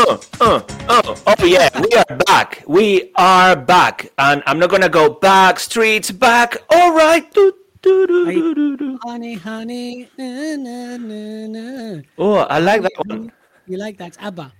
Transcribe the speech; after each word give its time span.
Oh, 0.00 0.20
oh, 0.40 0.66
oh, 0.88 1.22
oh, 1.26 1.44
yeah, 1.44 1.68
we 1.80 1.92
are 1.96 2.16
back. 2.26 2.64
We 2.66 3.12
are 3.16 3.56
back. 3.56 4.12
And 4.18 4.42
I'm 4.46 4.58
not 4.58 4.70
going 4.70 4.82
to 4.82 4.88
go 4.88 5.10
back, 5.10 5.58
streets 5.58 6.10
back. 6.10 6.56
All 6.70 6.94
right. 6.94 7.30
Do, 7.32 7.52
do, 7.82 8.06
do, 8.06 8.26
do, 8.26 8.54
do, 8.54 8.76
do. 8.76 8.98
Honey, 9.02 9.34
honey. 9.34 10.08
Na, 10.16 10.56
na, 10.56 10.96
na, 10.96 11.46
na. 11.46 12.02
Oh, 12.18 12.38
I 12.48 12.58
like 12.58 12.82
that 12.82 12.92
one. 13.06 13.32
You 13.66 13.78
like 13.78 13.98
that? 13.98 14.16
ABBA. 14.20 14.52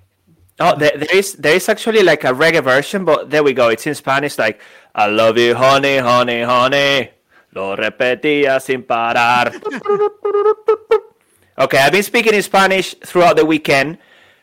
Oh, 0.62 0.76
there, 0.76 0.92
there 0.94 1.16
is 1.16 1.32
there 1.34 1.56
is 1.56 1.70
actually 1.70 2.02
like 2.02 2.22
a 2.24 2.34
reggae 2.34 2.62
version, 2.62 3.06
but 3.06 3.30
there 3.30 3.42
we 3.42 3.54
go. 3.54 3.68
It's 3.68 3.86
in 3.86 3.94
Spanish, 3.94 4.36
like 4.36 4.60
I 4.94 5.06
love 5.06 5.38
you, 5.38 5.54
honey, 5.54 5.96
honey, 5.96 6.42
honey. 6.42 7.10
Lo 7.54 7.74
repetía 7.74 8.60
sin 8.60 8.82
parar. 8.82 9.56
okay, 11.58 11.78
I've 11.78 11.92
been 11.92 12.02
speaking 12.02 12.34
in 12.34 12.42
Spanish 12.42 12.94
throughout 12.94 13.36
the 13.36 13.46
weekend, 13.46 13.96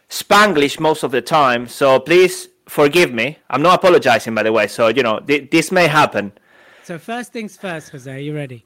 Spanglish 0.09 0.79
most 0.79 1.03
of 1.03 1.11
the 1.11 1.21
time. 1.21 1.67
So 1.67 1.99
please 1.99 2.47
forgive 2.67 3.13
me. 3.13 3.37
I'm 3.49 3.61
not 3.61 3.75
apologizing, 3.75 4.33
by 4.35 4.43
the 4.43 4.51
way. 4.51 4.67
So 4.67 4.87
you 4.87 5.03
know 5.03 5.19
th- 5.19 5.49
this 5.51 5.71
may 5.71 5.87
happen. 5.87 6.31
So 6.83 6.97
first 6.97 7.33
things 7.33 7.57
first, 7.57 7.89
Jose. 7.89 8.11
Are 8.11 8.19
you 8.19 8.33
ready? 8.35 8.63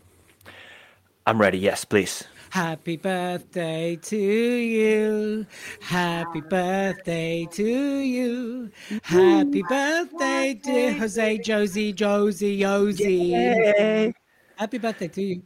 I'm 1.25 1.39
ready. 1.39 1.57
Yes, 1.57 1.85
please. 1.85 2.23
Happy 2.51 2.97
birthday 2.97 3.95
to 3.95 4.17
you. 4.17 5.45
Happy 5.79 6.41
birthday 6.41 7.47
to 7.49 7.63
you. 7.63 8.69
Happy 9.03 9.63
birthday, 9.63 10.59
dear 10.61 10.91
Jose, 10.93 11.37
Josie, 11.37 11.93
Josie, 11.93 12.59
Josie. 12.59 14.13
Happy 14.57 14.77
birthday 14.77 15.07
to 15.07 15.21
you. 15.21 15.41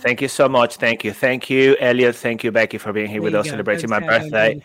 Thank 0.00 0.20
you 0.20 0.28
so 0.28 0.48
much. 0.48 0.76
Thank 0.76 1.04
you. 1.04 1.12
Thank 1.12 1.48
you, 1.48 1.76
Elliot. 1.80 2.16
Thank 2.16 2.44
you, 2.44 2.50
Becky, 2.52 2.78
for 2.78 2.92
being 2.92 3.06
here 3.06 3.20
There 3.20 3.22
with 3.22 3.34
us 3.34 3.46
go. 3.46 3.50
celebrating 3.50 3.88
my 3.90 4.00
birthday, 4.00 4.60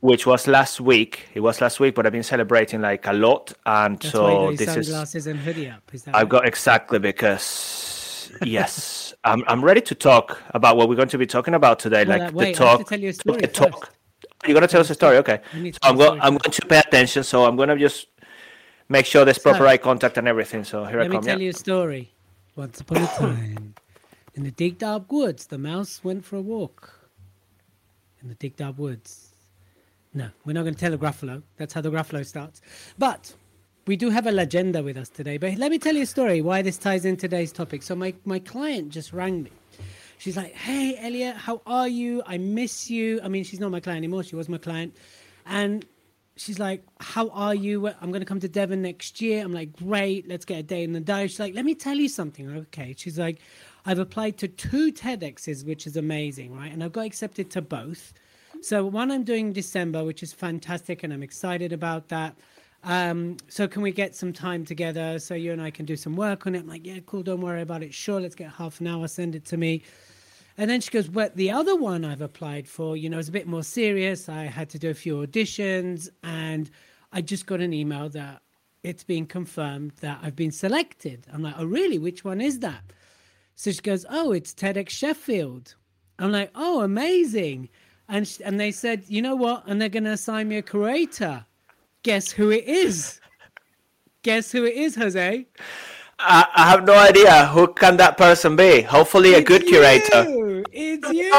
which 0.00 0.26
was 0.26 0.46
last 0.46 0.80
week. 0.80 1.28
It 1.34 1.40
was 1.40 1.60
last 1.60 1.80
week, 1.80 1.94
but 1.94 2.06
I've 2.06 2.12
been 2.12 2.22
celebrating 2.22 2.80
like 2.80 3.06
a 3.06 3.12
lot. 3.12 3.52
And 3.64 3.98
That's 3.98 4.12
so 4.12 4.52
this 4.52 4.76
is. 4.76 4.86
sunglasses 4.86 5.26
and 5.26 5.38
hoodie 5.40 5.68
up. 5.70 5.82
Is 5.92 6.04
that 6.04 6.14
I've 6.14 6.22
right? 6.22 6.28
got 6.30 6.46
exactly 6.46 6.98
because, 6.98 8.30
yes, 8.42 9.14
I'm, 9.24 9.42
I'm 9.48 9.64
ready 9.64 9.80
to 9.82 9.94
talk 9.94 10.40
about 10.50 10.76
what 10.76 10.88
we're 10.88 10.94
going 10.96 11.08
to 11.08 11.18
be 11.18 11.26
talking 11.26 11.54
about 11.54 11.78
today. 11.78 12.04
Well, 12.04 12.18
like 12.18 12.28
uh, 12.28 12.30
the 12.30 12.36
wait, 12.36 12.60
I 12.60 12.68
have 12.70 12.78
talk. 12.78 12.88
tell 12.88 13.00
you 13.00 13.08
a 13.08 13.12
story 13.12 13.40
the 13.40 13.46
talk. 13.48 13.92
You're 14.46 14.54
going 14.54 14.62
to 14.62 14.68
tell 14.68 14.80
us 14.82 14.90
a 14.90 14.94
story? 14.94 15.16
Okay. 15.18 15.40
So 15.52 15.70
I'm, 15.82 15.96
go- 15.96 16.18
I'm 16.20 16.36
going 16.36 16.52
to 16.52 16.66
pay 16.66 16.78
attention. 16.78 17.24
So 17.24 17.44
I'm 17.44 17.56
going 17.56 17.70
to 17.70 17.76
just 17.76 18.06
make 18.88 19.06
sure 19.06 19.24
there's 19.24 19.38
proper 19.38 19.58
So- 19.60 19.66
eye 19.66 19.78
contact 19.78 20.16
and 20.18 20.28
everything. 20.28 20.62
So 20.62 20.84
here 20.84 21.00
I 21.00 21.04
come. 21.04 21.12
Let 21.14 21.20
me 21.22 21.26
tell 21.26 21.38
yeah. 21.40 21.44
you 21.44 21.50
a 21.50 21.54
story. 21.54 22.12
Once 22.54 22.80
upon 22.80 22.98
a 23.02 23.06
time, 23.18 23.74
in 24.36 24.44
the 24.44 24.50
digged 24.50 24.84
up 24.84 25.10
woods, 25.10 25.46
the 25.46 25.58
mouse 25.58 26.04
went 26.04 26.24
for 26.24 26.36
a 26.36 26.42
walk. 26.42 26.92
In 28.22 28.28
the 28.28 28.34
digged 28.34 28.60
up 28.60 28.78
woods. 28.78 29.32
No, 30.12 30.28
we're 30.44 30.52
not 30.52 30.62
going 30.62 30.74
to 30.74 30.80
tell 30.80 30.92
a 30.94 30.98
Gruffalo. 30.98 31.42
That's 31.56 31.72
how 31.72 31.80
the 31.80 31.90
Gruffalo 31.90 32.24
starts. 32.24 32.60
But 32.98 33.34
we 33.86 33.96
do 33.96 34.10
have 34.10 34.26
a 34.26 34.32
legenda 34.32 34.82
with 34.82 34.96
us 34.96 35.08
today. 35.08 35.38
But 35.38 35.56
let 35.56 35.70
me 35.70 35.78
tell 35.78 35.94
you 35.94 36.02
a 36.02 36.06
story 36.06 36.42
why 36.42 36.62
this 36.62 36.76
ties 36.76 37.04
in 37.04 37.16
today's 37.16 37.50
topic. 37.50 37.82
So 37.82 37.94
my, 37.94 38.14
my 38.24 38.38
client 38.38 38.90
just 38.90 39.12
rang 39.12 39.42
me. 39.42 39.50
She's 40.18 40.36
like, 40.36 40.54
"Hey, 40.54 40.96
Elliot, 40.98 41.36
how 41.36 41.60
are 41.66 41.88
you? 41.88 42.22
I 42.26 42.38
miss 42.38 42.90
you." 42.90 43.20
I 43.22 43.28
mean, 43.28 43.44
she's 43.44 43.60
not 43.60 43.70
my 43.70 43.80
client 43.80 43.98
anymore. 43.98 44.22
She 44.22 44.34
was 44.34 44.48
my 44.48 44.56
client, 44.56 44.96
and 45.44 45.84
she's 46.36 46.58
like, 46.58 46.82
"How 47.00 47.28
are 47.28 47.54
you? 47.54 47.88
I'm 47.88 48.10
going 48.10 48.22
to 48.22 48.26
come 48.26 48.40
to 48.40 48.48
Devon 48.48 48.80
next 48.80 49.20
year." 49.20 49.44
I'm 49.44 49.52
like, 49.52 49.76
"Great, 49.76 50.26
let's 50.26 50.46
get 50.46 50.58
a 50.58 50.62
day 50.62 50.84
in 50.84 50.94
the 50.94 51.00
diary." 51.00 51.28
She's 51.28 51.38
like, 51.38 51.54
"Let 51.54 51.66
me 51.66 51.74
tell 51.74 51.96
you 51.96 52.08
something." 52.08 52.48
Okay. 52.48 52.94
She's 52.96 53.18
like, 53.18 53.40
"I've 53.86 53.98
applied 53.98 54.36
to 54.38 54.48
two 54.48 54.92
TEDx's, 54.92 55.64
which 55.64 55.86
is 55.86 55.96
amazing, 55.96 56.54
right? 56.54 56.72
And 56.72 56.84
I've 56.84 56.92
got 56.92 57.06
accepted 57.06 57.50
to 57.52 57.62
both. 57.62 58.12
So 58.60 58.84
one 58.84 59.10
I'm 59.10 59.24
doing 59.24 59.48
in 59.48 59.52
December, 59.52 60.04
which 60.04 60.22
is 60.22 60.32
fantastic, 60.32 61.02
and 61.02 61.12
I'm 61.12 61.22
excited 61.22 61.72
about 61.72 62.08
that." 62.08 62.36
Um, 62.84 63.36
so 63.48 63.66
can 63.66 63.82
we 63.82 63.90
get 63.90 64.14
some 64.14 64.32
time 64.32 64.64
together 64.64 65.18
so 65.18 65.34
you 65.34 65.50
and 65.52 65.60
I 65.60 65.70
can 65.72 65.86
do 65.86 65.96
some 65.96 66.14
work 66.14 66.46
on 66.46 66.54
it? 66.54 66.60
I'm 66.60 66.68
like, 66.68 66.86
yeah, 66.86 67.00
cool, 67.04 67.24
don't 67.24 67.40
worry 67.40 67.60
about 67.62 67.82
it. 67.82 67.92
Sure, 67.92 68.20
let's 68.20 68.36
get 68.36 68.52
half 68.52 68.80
an 68.80 68.86
hour, 68.86 69.08
send 69.08 69.34
it 69.34 69.44
to 69.46 69.56
me. 69.56 69.82
And 70.58 70.70
then 70.70 70.80
she 70.80 70.90
goes, 70.90 71.10
Well, 71.10 71.30
the 71.34 71.50
other 71.50 71.76
one 71.76 72.04
I've 72.04 72.22
applied 72.22 72.68
for, 72.68 72.96
you 72.96 73.10
know, 73.10 73.18
is 73.18 73.28
a 73.28 73.32
bit 73.32 73.46
more 73.46 73.62
serious. 73.62 74.28
I 74.28 74.44
had 74.44 74.70
to 74.70 74.78
do 74.78 74.88
a 74.88 74.94
few 74.94 75.16
auditions 75.16 76.08
and 76.22 76.70
I 77.12 77.20
just 77.20 77.46
got 77.46 77.60
an 77.60 77.72
email 77.72 78.08
that 78.10 78.40
it's 78.82 79.04
been 79.04 79.26
confirmed 79.26 79.92
that 80.00 80.20
I've 80.22 80.36
been 80.36 80.52
selected. 80.52 81.26
I'm 81.32 81.42
like, 81.42 81.56
Oh, 81.58 81.64
really? 81.64 81.98
Which 81.98 82.24
one 82.24 82.40
is 82.40 82.60
that? 82.60 82.82
So 83.56 83.72
she 83.72 83.80
goes, 83.80 84.04
Oh, 84.08 84.32
it's 84.32 84.52
TEDx 84.54 84.90
Sheffield. 84.90 85.74
I'm 86.18 86.30
like, 86.32 86.50
Oh, 86.54 86.82
amazing. 86.82 87.68
And, 88.08 88.28
sh- 88.28 88.40
and 88.44 88.60
they 88.60 88.70
said, 88.70 89.02
You 89.08 89.22
know 89.22 89.34
what? 89.34 89.64
And 89.66 89.80
they're 89.80 89.88
going 89.88 90.04
to 90.04 90.10
assign 90.12 90.48
me 90.48 90.58
a 90.58 90.62
curator. 90.62 91.44
Guess 92.02 92.30
who 92.30 92.50
it 92.50 92.64
is? 92.64 93.20
Guess 94.22 94.52
who 94.52 94.64
it 94.64 94.74
is, 94.74 94.94
Jose? 94.94 95.46
I, 96.18 96.46
I 96.54 96.70
have 96.70 96.84
no 96.84 96.94
idea 96.96 97.46
who 97.48 97.72
can 97.74 97.96
that 97.98 98.16
person 98.16 98.56
be. 98.56 98.82
Hopefully, 98.82 99.34
a 99.34 99.42
good 99.42 99.62
It's 99.64 99.70
curator. 99.70 100.24
you! 100.30 100.64
It's 100.72 101.08
you! 101.12 101.30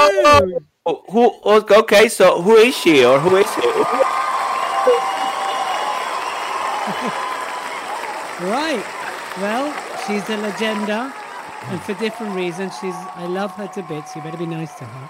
Oh, 0.86 1.04
who? 1.10 1.32
oh, 1.44 1.66
Okay, 1.82 2.08
so 2.10 2.42
who 2.42 2.56
is 2.58 2.76
she 2.76 3.04
or 3.06 3.20
who 3.20 3.38
is 3.38 3.56
he? 3.56 3.62
Right. 8.40 8.86
Well, 9.42 9.74
she's 10.06 10.30
a 10.30 10.38
legenda, 10.38 11.12
and 11.70 11.82
for 11.82 11.94
different 11.96 12.36
reasons. 12.36 12.74
She's. 12.80 12.96
I 13.16 13.26
love 13.26 13.52
her 13.52 13.68
to 13.68 13.84
bits. 13.84 14.16
You 14.16 14.22
better 14.22 14.38
be 14.38 14.46
nice 14.46 14.74
to 14.76 14.86
her. 14.86 15.10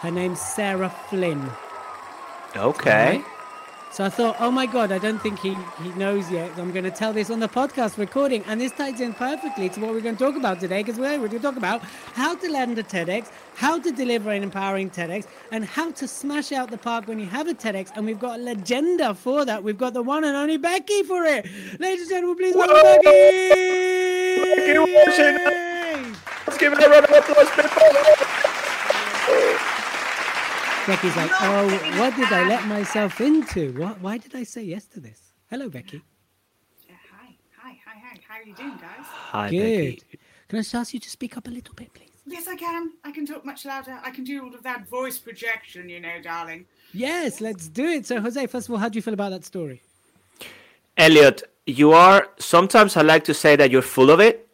Her 0.00 0.10
name's 0.10 0.40
Sarah 0.40 0.90
Flynn. 1.08 1.50
Okay. 2.56 3.16
Right? 3.16 3.24
So 3.90 4.04
I 4.04 4.10
thought, 4.10 4.36
oh 4.38 4.50
my 4.50 4.66
god, 4.66 4.92
I 4.92 4.98
don't 4.98 5.18
think 5.18 5.38
he, 5.38 5.56
he 5.82 5.88
knows 5.96 6.30
yet. 6.30 6.50
I'm 6.58 6.72
going 6.72 6.84
to 6.84 6.90
tell 6.90 7.14
this 7.14 7.30
on 7.30 7.40
the 7.40 7.48
podcast 7.48 7.96
recording, 7.96 8.44
and 8.46 8.60
this 8.60 8.70
ties 8.72 9.00
in 9.00 9.14
perfectly 9.14 9.70
to 9.70 9.80
what 9.80 9.92
we're 9.92 10.02
going 10.02 10.16
to 10.16 10.24
talk 10.24 10.36
about 10.36 10.60
today. 10.60 10.82
Because 10.82 11.00
we're 11.00 11.16
going 11.16 11.30
to 11.30 11.38
talk 11.38 11.56
about 11.56 11.82
how 12.14 12.34
to 12.36 12.50
land 12.50 12.78
a 12.78 12.82
TEDx, 12.82 13.30
how 13.56 13.78
to 13.80 13.90
deliver 13.90 14.30
an 14.30 14.42
empowering 14.42 14.90
TEDx, 14.90 15.26
and 15.52 15.64
how 15.64 15.90
to 15.92 16.06
smash 16.06 16.52
out 16.52 16.70
the 16.70 16.76
park 16.78 17.08
when 17.08 17.18
you 17.18 17.26
have 17.26 17.48
a 17.48 17.54
TEDx. 17.54 17.90
And 17.96 18.04
we've 18.04 18.20
got 18.20 18.38
a 18.38 18.42
legenda 18.42 19.14
for 19.14 19.46
that. 19.46 19.64
We've 19.64 19.78
got 19.78 19.94
the 19.94 20.02
one 20.02 20.22
and 20.24 20.36
only 20.36 20.58
Becky 20.58 21.02
for 21.02 21.24
it. 21.24 21.46
Ladies 21.80 22.02
and 22.02 22.10
gentlemen, 22.10 22.36
please 22.36 22.54
welcome 22.54 22.76
Becky. 22.82 24.54
Becky 24.54 24.78
Washington. 24.78 25.77
Let's 26.46 26.58
give 26.58 26.72
it 26.72 26.84
a 26.84 26.88
round 26.88 27.04
of 27.04 27.10
applause, 27.10 27.50
people. 27.50 27.68
Becky's 30.86 31.16
like, 31.16 31.30
oh, 31.40 31.68
what 31.98 32.16
did 32.16 32.32
I 32.32 32.48
let 32.48 32.66
myself 32.66 33.20
into? 33.20 33.72
What? 33.72 34.00
Why 34.00 34.18
did 34.18 34.34
I 34.34 34.42
say 34.42 34.62
yes 34.62 34.86
to 34.86 35.00
this? 35.00 35.20
Hello, 35.50 35.68
Becky. 35.68 36.02
Yeah, 36.88 36.94
hi, 37.12 37.36
hi, 37.56 37.78
hi, 37.84 38.00
hi. 38.02 38.20
How 38.26 38.36
are 38.36 38.42
you 38.42 38.54
doing, 38.54 38.76
guys? 38.78 39.04
Hi, 39.04 39.50
Good. 39.50 39.96
Becky. 39.96 40.18
Can 40.48 40.58
I 40.58 40.62
just 40.62 40.74
ask 40.74 40.94
you 40.94 41.00
to 41.00 41.10
speak 41.10 41.36
up 41.36 41.46
a 41.46 41.50
little 41.50 41.74
bit, 41.74 41.92
please? 41.92 42.08
Yes, 42.26 42.48
I 42.48 42.56
can. 42.56 42.92
I 43.04 43.10
can 43.10 43.26
talk 43.26 43.44
much 43.44 43.64
louder. 43.66 43.98
I 44.02 44.10
can 44.10 44.24
do 44.24 44.42
all 44.44 44.54
of 44.54 44.62
that 44.62 44.88
voice 44.88 45.18
projection, 45.18 45.88
you 45.88 46.00
know, 46.00 46.20
darling. 46.22 46.66
Yes, 46.92 47.40
let's 47.42 47.68
do 47.68 47.84
it. 47.84 48.06
So, 48.06 48.20
Jose, 48.20 48.46
first 48.46 48.68
of 48.68 48.72
all, 48.72 48.78
how 48.78 48.88
do 48.88 48.96
you 48.96 49.02
feel 49.02 49.14
about 49.14 49.30
that 49.30 49.44
story? 49.44 49.82
Elliot, 50.96 51.42
you 51.66 51.92
are. 51.92 52.28
Sometimes 52.38 52.96
I 52.96 53.02
like 53.02 53.24
to 53.24 53.34
say 53.34 53.56
that 53.56 53.70
you're 53.70 53.82
full 53.82 54.10
of 54.10 54.20
it, 54.20 54.47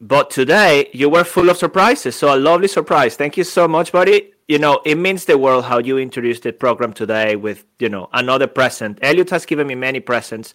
but 0.00 0.30
today 0.30 0.90
you 0.92 1.08
were 1.08 1.24
full 1.24 1.48
of 1.50 1.56
surprises. 1.56 2.16
So 2.16 2.34
a 2.34 2.36
lovely 2.36 2.68
surprise. 2.68 3.16
Thank 3.16 3.36
you 3.36 3.44
so 3.44 3.68
much, 3.68 3.92
buddy. 3.92 4.32
You 4.48 4.58
know, 4.58 4.82
it 4.84 4.96
means 4.96 5.24
the 5.24 5.38
world 5.38 5.64
how 5.64 5.78
you 5.78 5.98
introduced 5.98 6.42
the 6.42 6.52
program 6.52 6.92
today 6.92 7.36
with, 7.36 7.64
you 7.78 7.88
know, 7.88 8.08
another 8.12 8.46
present. 8.46 8.98
Elliot 9.00 9.30
has 9.30 9.46
given 9.46 9.66
me 9.66 9.74
many 9.74 10.00
presents 10.00 10.54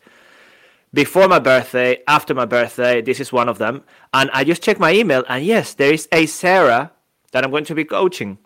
before 0.93 1.27
my 1.27 1.39
birthday, 1.39 1.97
after 2.07 2.33
my 2.33 2.45
birthday. 2.45 3.01
This 3.01 3.19
is 3.19 3.31
one 3.31 3.49
of 3.49 3.57
them. 3.57 3.83
And 4.13 4.29
I 4.33 4.43
just 4.43 4.61
checked 4.61 4.79
my 4.79 4.93
email, 4.93 5.23
and 5.27 5.43
yes, 5.43 5.73
there 5.73 5.93
is 5.93 6.07
a 6.11 6.25
Sarah 6.25 6.91
that 7.31 7.43
I'm 7.43 7.51
going 7.51 7.65
to 7.65 7.75
be 7.75 7.83
coaching. 7.83 8.37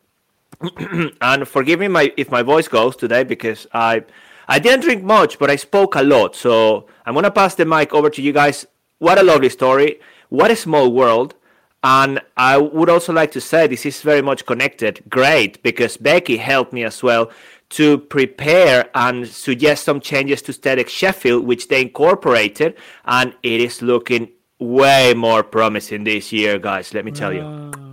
and 1.22 1.48
forgive 1.48 1.80
me 1.80 1.88
my 1.88 2.14
if 2.16 2.30
my 2.30 2.42
voice 2.44 2.68
goes 2.68 2.96
today 2.96 3.24
because 3.24 3.68
I 3.74 4.04
I 4.48 4.60
didn't 4.60 4.82
drink 4.82 5.04
much, 5.04 5.40
but 5.40 5.50
I 5.50 5.56
spoke 5.56 5.96
a 5.96 6.04
lot. 6.04 6.36
So 6.36 6.88
I'm 7.06 7.16
gonna 7.16 7.32
pass 7.32 7.56
the 7.56 7.66
mic 7.66 7.94
over 7.94 8.10
to 8.10 8.22
you 8.22 8.32
guys. 8.32 8.66
What 9.00 9.18
a 9.18 9.24
lovely 9.24 9.50
story! 9.50 10.00
What 10.34 10.50
a 10.50 10.56
small 10.56 10.92
world! 10.92 11.36
And 11.84 12.20
I 12.36 12.58
would 12.58 12.90
also 12.90 13.14
like 13.14 13.32
to 13.34 13.40
say 13.40 13.68
this 13.68 13.86
is 13.86 14.02
very 14.02 14.24
much 14.24 14.48
connected. 14.48 15.04
Great, 15.08 15.62
because 15.62 15.96
Becky 15.96 16.38
helped 16.38 16.74
me 16.74 16.84
as 16.84 17.04
well 17.04 17.30
to 17.70 18.00
prepare 18.00 18.90
and 18.96 19.28
suggest 19.28 19.84
some 19.84 20.00
changes 20.00 20.42
to 20.44 20.52
TEDx 20.54 20.90
Sheffield, 20.90 21.46
which 21.46 21.68
they 21.68 21.84
incorporated, 21.84 22.76
and 23.06 23.36
it 23.44 23.62
is 23.62 23.84
looking 23.84 24.28
way 24.58 25.14
more 25.14 25.44
promising 25.44 26.04
this 26.04 26.32
year, 26.32 26.58
guys. 26.58 26.96
Let 26.96 27.06
me 27.06 27.12
tell 27.12 27.32
you. 27.32 27.44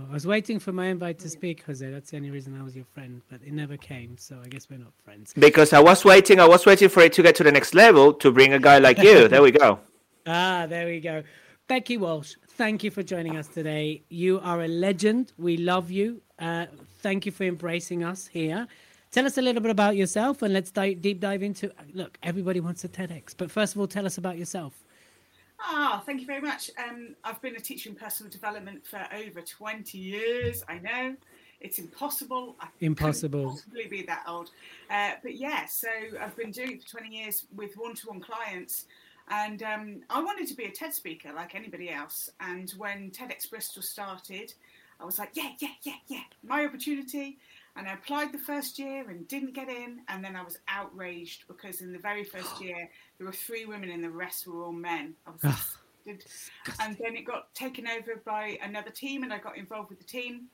I 0.09 0.11
was 0.11 0.25
waiting 0.25 0.57
for 0.57 0.71
my 0.71 0.87
invite 0.87 1.19
to 1.19 1.29
speak, 1.29 1.61
Jose. 1.67 1.87
That's 1.91 2.09
the 2.09 2.17
only 2.17 2.31
reason 2.31 2.59
I 2.59 2.63
was 2.63 2.75
your 2.75 2.85
friend, 2.85 3.21
but 3.29 3.41
it 3.45 3.53
never 3.53 3.77
came, 3.77 4.17
so 4.17 4.39
I 4.43 4.47
guess 4.47 4.67
we're 4.67 4.79
not 4.79 4.93
friends. 5.05 5.31
Because 5.37 5.73
I 5.73 5.79
was 5.79 6.03
waiting, 6.03 6.39
I 6.39 6.47
was 6.47 6.65
waiting 6.65 6.89
for 6.89 7.01
it 7.01 7.13
to 7.13 7.21
get 7.21 7.35
to 7.35 7.43
the 7.43 7.51
next 7.51 7.75
level 7.75 8.13
to 8.13 8.31
bring 8.31 8.53
a 8.53 8.59
guy 8.59 8.79
like 8.79 8.97
you. 8.97 9.27
there 9.27 9.43
we 9.43 9.51
go. 9.51 9.77
Ah, 10.27 10.67
there 10.69 10.85
we 10.85 10.99
go. 10.99 11.23
Becky 11.71 11.95
Walsh, 11.95 12.35
thank 12.57 12.83
you 12.83 12.91
for 12.91 13.01
joining 13.01 13.37
us 13.37 13.47
today. 13.47 14.01
You 14.09 14.41
are 14.43 14.63
a 14.63 14.67
legend. 14.67 15.31
We 15.37 15.55
love 15.55 15.89
you. 15.89 16.21
Uh, 16.37 16.65
thank 16.99 17.25
you 17.25 17.31
for 17.31 17.45
embracing 17.45 18.03
us 18.03 18.27
here. 18.27 18.67
Tell 19.09 19.25
us 19.25 19.37
a 19.37 19.41
little 19.41 19.61
bit 19.61 19.71
about 19.71 19.95
yourself 19.95 20.41
and 20.41 20.53
let's 20.53 20.69
dive, 20.69 21.01
deep 21.01 21.21
dive 21.21 21.43
into. 21.43 21.71
Look, 21.93 22.17
everybody 22.23 22.59
wants 22.59 22.83
a 22.83 22.89
TEDx, 22.89 23.33
but 23.37 23.49
first 23.49 23.73
of 23.73 23.79
all, 23.79 23.87
tell 23.87 24.05
us 24.05 24.17
about 24.17 24.37
yourself. 24.37 24.83
Ah, 25.61 26.03
thank 26.05 26.19
you 26.19 26.27
very 26.27 26.41
much. 26.41 26.71
Um, 26.77 27.15
I've 27.23 27.41
been 27.41 27.55
a 27.55 27.61
teacher 27.61 27.89
in 27.89 27.95
personal 27.95 28.29
development 28.29 28.85
for 28.85 29.07
over 29.15 29.39
20 29.39 29.97
years. 29.97 30.65
I 30.67 30.77
know 30.79 31.15
it's 31.61 31.79
impossible. 31.79 32.57
I 32.59 32.67
Impossible. 32.81 33.51
Possibly 33.51 33.87
be 33.87 34.01
that 34.07 34.23
old. 34.27 34.51
Uh, 34.89 35.11
but 35.23 35.35
yeah, 35.35 35.67
so 35.67 35.87
I've 36.19 36.35
been 36.35 36.51
doing 36.51 36.73
it 36.73 36.83
for 36.83 36.97
20 36.97 37.15
years 37.15 37.45
with 37.55 37.75
one-to-one 37.75 38.19
clients, 38.19 38.87
and 39.29 39.63
um, 39.63 40.01
I 40.09 40.21
wanted 40.21 40.47
to 40.47 40.55
be 40.55 40.65
a 40.65 40.71
TED 40.71 40.93
speaker 40.93 41.31
like 41.33 41.55
anybody 41.55 41.89
else. 41.89 42.29
And 42.39 42.69
when 42.71 43.11
TEDx 43.11 43.49
Bristol 43.49 43.81
started, 43.81 44.53
I 44.99 45.05
was 45.05 45.17
like, 45.17 45.31
yeah, 45.33 45.51
yeah, 45.59 45.69
yeah, 45.83 45.95
yeah, 46.07 46.23
my 46.43 46.65
opportunity. 46.65 47.37
And 47.75 47.87
I 47.87 47.93
applied 47.93 48.33
the 48.33 48.37
first 48.37 48.77
year 48.77 49.09
and 49.09 49.27
didn't 49.27 49.53
get 49.53 49.69
in. 49.69 50.01
And 50.09 50.23
then 50.23 50.35
I 50.35 50.43
was 50.43 50.57
outraged 50.67 51.45
because 51.47 51.81
in 51.81 51.93
the 51.93 51.99
very 51.99 52.23
first 52.23 52.61
year, 52.61 52.89
there 53.17 53.27
were 53.27 53.33
three 53.33 53.65
women 53.65 53.89
and 53.89 54.03
the 54.03 54.09
rest 54.09 54.45
were 54.47 54.63
all 54.63 54.73
men. 54.73 55.13
I 55.25 55.31
was 55.31 55.41
disgusted. 55.41 56.25
And 56.79 56.97
then 56.99 57.15
it 57.15 57.25
got 57.25 57.53
taken 57.55 57.87
over 57.87 58.21
by 58.25 58.57
another 58.61 58.89
team, 58.89 59.23
and 59.23 59.33
I 59.33 59.37
got 59.37 59.57
involved 59.57 59.89
with 59.89 59.99
the 59.99 60.05
team 60.05 60.47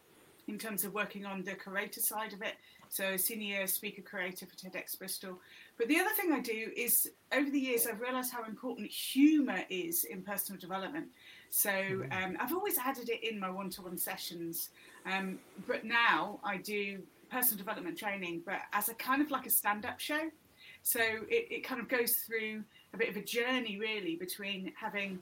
in 0.48 0.58
terms 0.58 0.84
of 0.84 0.94
working 0.94 1.26
on 1.26 1.44
the 1.44 1.56
creator 1.56 2.00
side 2.00 2.34
of 2.34 2.42
it. 2.42 2.56
So, 2.90 3.18
senior 3.18 3.68
speaker 3.68 4.02
creator 4.02 4.46
for 4.46 4.56
TEDx 4.56 4.98
Bristol. 4.98 5.40
But 5.78 5.88
the 5.88 6.00
other 6.00 6.10
thing 6.16 6.32
I 6.32 6.40
do 6.40 6.72
is 6.76 7.08
over 7.32 7.50
the 7.50 7.60
years, 7.60 7.86
I've 7.86 8.02
realised 8.02 8.34
how 8.34 8.44
important 8.46 8.90
humour 8.90 9.62
is 9.70 10.06
in 10.06 10.24
personal 10.24 10.60
development. 10.60 11.08
So, 11.50 11.70
um, 12.12 12.36
I've 12.40 12.54
always 12.54 12.78
added 12.78 13.10
it 13.10 13.24
in 13.24 13.40
my 13.40 13.50
one 13.50 13.70
to 13.72 13.84
one 13.84 13.98
sessions. 13.98 14.70
Um, 15.06 15.40
but 15.68 15.86
now 15.86 16.40
I 16.44 16.58
do 16.58 17.00
personal 17.30 17.58
development 17.58 17.98
training, 17.98 18.42
but 18.46 18.60
as 18.74 18.90
a 18.90 18.96
kind 18.96 19.22
of 19.22 19.30
like 19.30 19.46
a 19.46 19.50
stand 19.50 19.86
up 19.86 20.00
show. 20.00 20.30
So, 20.82 21.00
it, 21.00 21.48
it 21.52 21.64
kind 21.64 21.80
of 21.80 21.88
goes 21.88 22.14
through 22.18 22.64
a 22.94 22.98
bit 22.98 23.10
of 23.10 23.18
a 23.18 23.24
journey, 23.24 23.78
really, 23.80 24.16
between 24.16 24.74
having 24.80 25.22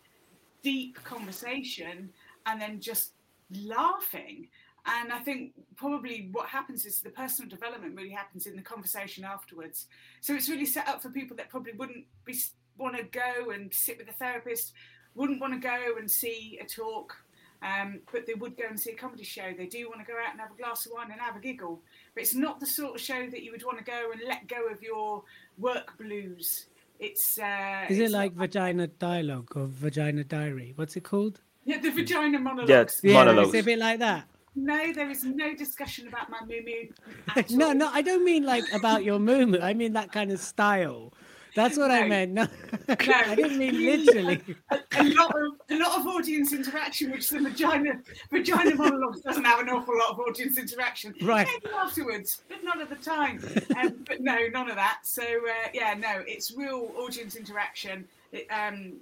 deep 0.64 0.96
conversation 1.04 2.10
and 2.46 2.62
then 2.62 2.80
just 2.80 3.12
laughing. 3.52 4.48
And 4.88 5.12
I 5.12 5.20
think 5.20 5.54
probably 5.76 6.30
what 6.32 6.48
happens 6.48 6.86
is 6.86 7.02
the 7.02 7.10
personal 7.10 7.50
development 7.50 7.96
really 7.96 8.12
happens 8.12 8.46
in 8.46 8.56
the 8.56 8.62
conversation 8.62 9.24
afterwards. 9.24 9.88
So 10.22 10.36
it's 10.36 10.48
really 10.50 10.66
set 10.66 10.88
up 10.88 11.02
for 11.02 11.10
people 11.10 11.36
that 11.38 11.50
probably 11.50 11.74
wouldn't 11.74 12.06
be 12.24 12.38
want 12.78 12.96
to 12.98 13.04
go 13.04 13.50
and 13.52 13.74
sit 13.74 13.98
with 13.98 14.08
a 14.10 14.14
therapist, 14.14 14.74
wouldn't 15.16 15.42
want 15.42 15.54
to 15.54 15.60
go 15.60 15.96
and 15.98 16.12
see 16.12 16.60
a 16.62 16.66
talk, 16.66 17.16
um, 17.64 18.00
but 18.12 18.28
they 18.28 18.34
would 18.36 18.56
go 18.58 18.66
and 18.70 18.80
see 18.80 18.92
a 18.92 18.96
comedy 18.96 19.24
show. 19.24 19.54
They 19.58 19.66
do 19.66 19.88
want 19.90 20.06
to 20.06 20.12
go 20.12 20.18
out 20.20 20.32
and 20.34 20.40
have 20.42 20.52
a 20.52 20.56
glass 20.62 20.86
of 20.86 20.92
wine 20.94 21.10
and 21.12 21.20
have 21.20 21.36
a 21.36 21.40
giggle, 21.40 21.82
but 22.14 22.22
it's 22.24 22.36
not 22.36 22.60
the 22.60 22.66
sort 22.68 22.96
of 22.96 23.02
show 23.02 23.28
that 23.32 23.42
you 23.44 23.52
would 23.54 23.64
want 23.66 23.78
to 23.80 23.84
go 23.84 24.12
and 24.12 24.22
let 24.28 24.48
go 24.48 24.68
of 24.68 24.84
your 24.84 25.24
work 25.58 25.98
blues. 25.98 26.66
It's 27.00 27.40
uh, 27.40 27.86
Is 27.90 27.98
it's 27.98 28.10
it 28.10 28.14
like 28.14 28.36
not- 28.36 28.42
vagina 28.42 28.88
dialogue 28.88 29.52
or 29.56 29.66
vagina 29.68 30.24
diary? 30.24 30.74
What's 30.76 30.96
it 30.96 31.04
called? 31.06 31.42
yeah 31.68 31.80
the 31.80 31.90
vagina 31.90 32.38
monologues? 32.38 33.00
Yeah, 33.02 33.12
Yeah, 33.12 33.18
Monologues. 33.26 33.54
it's 33.56 33.64
a 33.64 33.66
bit 33.66 33.80
like 33.80 34.00
that. 34.00 34.26
No, 34.56 34.94
there 34.94 35.10
is 35.10 35.24
no 35.24 35.54
discussion 35.54 36.08
about 36.08 36.30
my 36.30 36.40
moo 36.48 36.62
moo. 36.64 37.44
No, 37.50 37.74
no, 37.74 37.90
I 37.92 38.02
don't 38.02 38.24
mean 38.24 38.46
like 38.46 38.64
about 38.74 39.04
your 39.04 39.20
movement. 39.20 39.64
I 39.64 39.74
mean 39.74 39.94
that 39.94 40.12
kind 40.12 40.32
of 40.32 40.40
style. 40.40 41.14
That's 41.56 41.78
what 41.78 41.90
I 41.90 42.08
meant. 42.08 42.34
No, 42.88 43.14
I 43.16 43.36
didn't 43.36 43.58
mean 43.58 43.84
literally. 43.84 44.42
a 44.70 45.04
lot 45.04 45.36
of 45.36 45.54
a 45.72 45.76
lot 45.76 46.00
of 46.00 46.08
audience 46.08 46.54
interaction, 46.54 47.10
which 47.12 47.30
the 47.30 47.40
vagina 47.40 48.00
vagina 48.30 48.76
monologues 48.76 49.22
doesn't 49.22 49.44
have 49.44 49.60
an 49.60 49.70
awful 49.70 49.98
lot 49.98 50.12
of 50.12 50.20
audience 50.20 50.60
interaction. 50.60 51.16
Right. 51.22 51.48
Maybe 51.48 51.74
afterwards, 51.76 52.42
but 52.48 52.64
not 52.64 52.80
at 52.80 52.90
the 52.90 52.96
time. 52.96 53.44
Um, 53.78 54.04
but 54.06 54.22
no, 54.22 54.38
none 54.54 54.70
of 54.70 54.76
that. 54.76 55.00
So 55.04 55.24
uh, 55.24 55.70
yeah, 55.74 55.96
no, 55.96 56.24
it's 56.28 56.56
real 56.56 56.92
audience 56.98 57.36
interaction. 57.36 58.08
It, 58.32 58.48
um, 58.52 58.98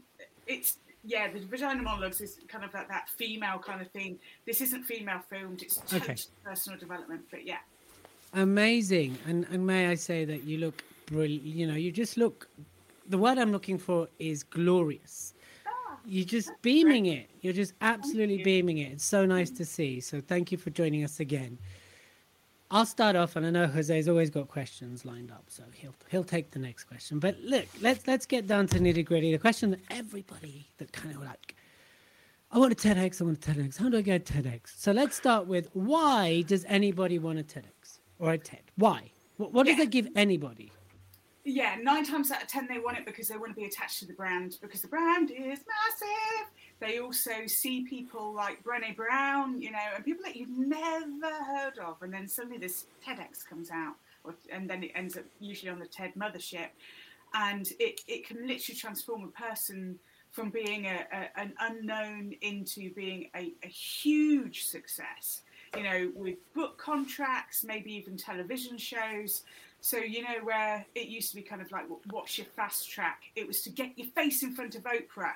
it's 0.48 0.78
yeah, 1.04 1.32
the 1.32 1.40
vagina 1.40 1.82
monologues 1.82 2.22
is 2.22 2.40
kind 2.48 2.64
of 2.64 2.74
like 2.74 2.88
that 2.88 3.10
female 3.10 3.60
kind 3.60 3.82
of 3.82 3.92
thing. 3.92 4.20
This 4.46 4.62
isn't 4.62 4.84
female 4.84 5.22
filmed. 5.30 5.62
It's 5.62 5.80
Okay. 5.94 6.16
personal 6.44 6.80
development. 6.80 7.24
But 7.30 7.46
yeah, 7.46 7.60
Amazing. 8.34 9.18
And 9.28 9.46
and 9.52 9.66
may 9.66 9.88
I 9.88 9.96
say 9.96 10.26
that 10.26 10.44
you 10.44 10.58
look 10.58 10.84
brilliant. 11.06 11.44
You 11.44 11.68
know, 11.68 11.76
you 11.76 11.92
just 11.92 12.18
look. 12.18 12.48
The 13.10 13.18
word 13.18 13.38
I'm 13.38 13.52
looking 13.52 13.78
for 13.78 14.08
is 14.18 14.44
glorious. 14.44 15.34
Ah, 15.68 15.98
You're 16.06 16.26
just 16.26 16.50
beaming 16.62 17.08
it. 17.08 17.30
You're 17.42 17.54
just 17.54 17.74
absolutely 17.82 18.42
beaming 18.42 18.80
it. 18.80 18.94
It's 18.94 19.04
so 19.04 19.26
nice 19.26 19.50
mm-hmm. 19.50 19.58
to 19.58 19.66
see. 19.66 20.00
So 20.00 20.22
thank 20.22 20.52
you 20.52 20.58
for 20.58 20.70
joining 20.72 21.04
us 21.04 21.20
again. 21.20 21.58
I'll 22.76 22.88
start 22.88 23.16
off, 23.16 23.36
and 23.36 23.46
I 23.46 23.52
know 23.52 23.68
Jose's 23.68 24.10
always 24.10 24.32
got 24.32 24.48
questions 24.48 25.06
lined 25.06 25.30
up, 25.30 25.44
so 25.48 25.62
he'll 25.76 25.94
he'll 26.10 26.24
take 26.24 26.50
the 26.50 26.58
next 26.60 26.86
question. 26.86 27.20
But 27.20 27.40
look, 27.40 27.68
let's 27.82 28.08
let's 28.08 28.26
get 28.26 28.48
down 28.48 28.66
to 28.70 28.80
nitty 28.80 29.06
gritty. 29.06 29.32
The 29.32 29.38
question 29.38 29.70
that 29.72 29.80
everybody 29.92 30.68
that 30.80 30.92
kind 30.92 31.14
of 31.16 31.22
like, 31.22 31.56
I 32.52 32.58
want 32.58 32.72
a 32.74 32.76
TEDx. 32.76 33.22
I 33.22 33.26
want 33.26 33.48
a 33.48 33.52
TEDx. 33.52 33.78
How 33.78 33.90
do 33.90 33.98
I 34.00 34.02
get 34.02 34.28
a 34.28 34.34
TEDx? 34.34 34.74
So 34.76 34.92
let's 34.92 35.16
start 35.16 35.46
with 35.46 35.70
why 35.74 36.42
does 36.48 36.66
anybody 36.68 37.20
want 37.20 37.38
a 37.38 37.44
TEDx 37.44 38.00
or 38.18 38.32
a 38.34 38.40
TED? 38.40 38.64
Why? 38.76 39.12
What, 39.38 39.54
what 39.54 39.68
does 39.68 39.78
Yeah. 39.78 39.84
it 39.84 39.92
give 39.92 40.08
anybody? 40.16 40.72
yeah, 41.46 41.76
nine 41.84 42.06
times 42.06 42.32
out 42.32 42.42
of 42.42 42.48
ten 42.48 42.68
they 42.68 42.80
want 42.80 42.98
it 42.98 43.06
because 43.06 43.28
they 43.28 43.36
want 43.38 43.52
to 43.52 43.56
be 43.56 43.66
attached 43.66 44.00
to 44.00 44.06
the 44.08 44.14
brand 44.14 44.58
because 44.62 44.82
the 44.82 44.88
brand 44.88 45.30
is 45.30 45.60
massive. 45.76 46.48
They 46.84 47.00
also 47.00 47.48
see 47.48 47.86
people 47.86 48.34
like 48.34 48.62
Brené 48.62 48.94
Brown, 48.94 49.62
you 49.62 49.72
know, 49.72 49.78
and 49.96 50.04
people 50.04 50.26
that 50.26 50.36
you've 50.36 50.58
never 50.58 51.34
heard 51.46 51.78
of, 51.80 52.02
and 52.02 52.14
then 52.14 52.28
suddenly 52.28 52.58
this 52.58 52.88
TEDx 53.06 53.48
comes 53.48 53.72
out, 53.72 53.96
or, 54.26 54.36
and 54.52 54.70
then 54.70 54.84
it 54.84 54.92
ends 54.94 55.16
up 55.16 55.24
usually 55.40 55.72
on 55.72 55.80
the 55.80 55.88
TED 55.88 56.14
mothership, 56.16 56.68
and 57.34 57.72
it, 57.80 58.02
it 58.08 58.28
can 58.28 58.46
literally 58.46 58.78
transform 58.78 59.24
a 59.24 59.28
person 59.28 59.98
from 60.32 60.50
being 60.50 60.88
a, 60.88 61.06
a, 61.14 61.40
an 61.40 61.54
unknown 61.62 62.34
into 62.42 62.94
being 62.94 63.30
a, 63.36 63.54
a 63.64 63.68
huge 63.68 64.66
success. 64.66 65.44
You 65.78 65.84
know, 65.84 66.12
with 66.16 66.36
book 66.54 66.78
contracts, 66.78 67.64
maybe 67.64 67.94
even 67.94 68.18
television 68.18 68.78
shows. 68.78 69.44
So 69.80 69.98
you 69.98 70.22
know 70.22 70.44
where 70.44 70.86
it 70.96 71.08
used 71.08 71.30
to 71.30 71.36
be 71.36 71.42
kind 71.42 71.62
of 71.62 71.72
like 71.72 71.86
what's 72.12 72.38
your 72.38 72.48
fast 72.56 72.90
track? 72.90 73.22
It 73.36 73.48
was 73.48 73.62
to 73.62 73.70
get 73.70 73.98
your 73.98 74.08
face 74.08 74.44
in 74.44 74.54
front 74.54 74.76
of 74.76 74.84
Oprah, 74.84 75.34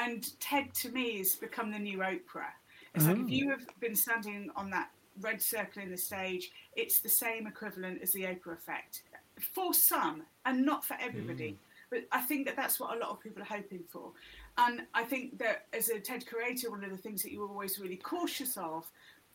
and 0.00 0.38
TED 0.40 0.72
to 0.74 0.88
me 0.90 1.18
has 1.18 1.34
become 1.34 1.70
the 1.70 1.78
new 1.78 1.98
Oprah. 1.98 2.52
It's 2.94 3.06
like 3.06 3.18
Oh. 3.18 3.24
if 3.24 3.30
you 3.30 3.50
have 3.50 3.66
been 3.80 3.94
standing 3.94 4.50
on 4.56 4.70
that 4.70 4.90
red 5.20 5.40
circle 5.42 5.82
in 5.82 5.90
the 5.90 5.96
stage, 5.96 6.50
it's 6.74 7.00
the 7.00 7.08
same 7.08 7.46
equivalent 7.46 8.02
as 8.02 8.10
the 8.12 8.24
Oprah 8.24 8.54
effect 8.54 9.02
for 9.54 9.72
some 9.74 10.22
and 10.46 10.64
not 10.64 10.84
for 10.84 10.96
everybody. 11.00 11.52
Mm. 11.52 11.56
But 11.90 12.06
I 12.12 12.20
think 12.20 12.46
that 12.46 12.56
that's 12.56 12.78
what 12.78 12.96
a 12.96 12.98
lot 12.98 13.10
of 13.10 13.20
people 13.20 13.42
are 13.42 13.56
hoping 13.56 13.84
for. 13.88 14.12
And 14.58 14.86
I 14.94 15.04
think 15.04 15.38
that 15.38 15.66
as 15.72 15.88
a 15.88 15.98
TED 15.98 16.26
creator, 16.26 16.70
one 16.70 16.84
of 16.84 16.90
the 16.90 16.96
things 16.96 17.22
that 17.22 17.32
you're 17.32 17.48
always 17.48 17.78
really 17.78 17.96
cautious 17.96 18.56
of 18.56 18.90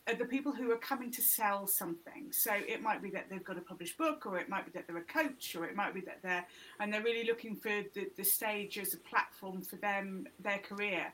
are 0.08 0.16
the 0.16 0.26
people 0.26 0.52
who 0.52 0.72
are 0.72 0.78
coming 0.78 1.12
to 1.12 1.22
sell 1.22 1.66
something. 1.66 2.28
So 2.32 2.52
it 2.54 2.82
might 2.82 3.02
be 3.02 3.10
that 3.12 3.30
they've 3.30 3.44
got 3.44 3.58
a 3.58 3.62
published 3.62 3.98
book, 3.98 4.26
or 4.26 4.38
it 4.38 4.50
might 4.50 4.66
be 4.66 4.72
that 4.72 4.88
they're 4.88 4.98
a 4.98 5.02
coach, 5.02 5.56
or 5.56 5.66
it 5.66 5.76
might 5.76 5.94
be 5.94 6.02
that 6.02 6.20
they're 6.22 6.46
and 6.80 6.94
they're 6.94 7.04
really 7.04 7.26
looking 7.26 7.56
for 7.56 7.84
the, 7.94 8.10
the 8.16 8.24
stage 8.24 8.78
as 8.78 8.94
a 8.94 8.98
platform 8.98 9.62
for 9.62 9.78
them, 9.78 10.28
their 10.40 10.60
career. 10.60 11.14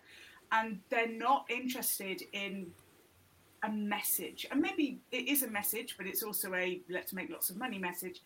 And 0.51 0.79
they're 0.89 1.07
not 1.07 1.45
interested 1.49 2.23
in 2.33 2.71
a 3.63 3.71
message. 3.71 4.45
And 4.51 4.61
maybe 4.61 4.99
it 5.11 5.27
is 5.27 5.43
a 5.43 5.49
message, 5.49 5.95
but 5.97 6.07
it's 6.07 6.23
also 6.23 6.53
a 6.53 6.81
let's 6.89 7.13
make 7.13 7.29
lots 7.29 7.49
of 7.49 7.57
money 7.57 7.77
message. 7.77 8.19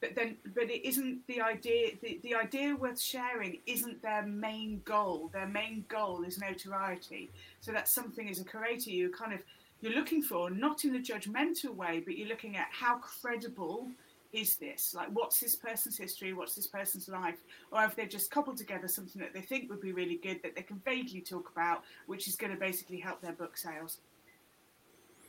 But 0.00 0.14
then 0.14 0.36
but 0.54 0.70
it 0.70 0.86
isn't 0.86 1.26
the 1.26 1.40
idea 1.40 1.92
the, 2.00 2.20
the 2.22 2.34
idea 2.36 2.76
worth 2.76 3.00
sharing 3.00 3.58
isn't 3.66 4.02
their 4.02 4.24
main 4.24 4.82
goal. 4.84 5.30
Their 5.32 5.48
main 5.48 5.84
goal 5.88 6.22
is 6.22 6.38
notoriety. 6.38 7.30
So 7.60 7.72
that's 7.72 7.90
something 7.90 8.28
as 8.28 8.40
a 8.40 8.44
creator 8.44 8.90
you 8.90 9.10
kind 9.10 9.32
of 9.32 9.40
you're 9.82 9.92
looking 9.92 10.22
for, 10.22 10.48
not 10.48 10.84
in 10.84 10.94
a 10.94 11.00
judgmental 11.00 11.74
way, 11.74 12.00
but 12.04 12.16
you're 12.16 12.28
looking 12.28 12.56
at 12.56 12.68
how 12.70 12.98
credible 12.98 13.88
is 14.32 14.56
this? 14.56 14.94
Like, 14.94 15.08
what's 15.12 15.40
this 15.40 15.56
person's 15.56 15.98
history? 15.98 16.32
What's 16.32 16.54
this 16.54 16.68
person's 16.68 17.08
life? 17.08 17.36
Or 17.70 17.80
have 17.80 17.96
they 17.96 18.06
just 18.06 18.30
cobbled 18.30 18.56
together 18.56 18.88
something 18.88 19.20
that 19.20 19.34
they 19.34 19.42
think 19.42 19.68
would 19.68 19.80
be 19.80 19.92
really 19.92 20.16
good 20.16 20.40
that 20.42 20.54
they 20.54 20.62
can 20.62 20.80
vaguely 20.84 21.20
talk 21.20 21.50
about, 21.50 21.82
which 22.06 22.28
is 22.28 22.36
going 22.36 22.52
to 22.52 22.58
basically 22.58 22.98
help 22.98 23.20
their 23.20 23.32
book 23.32 23.56
sales? 23.56 23.98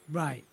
Right. 0.09 0.45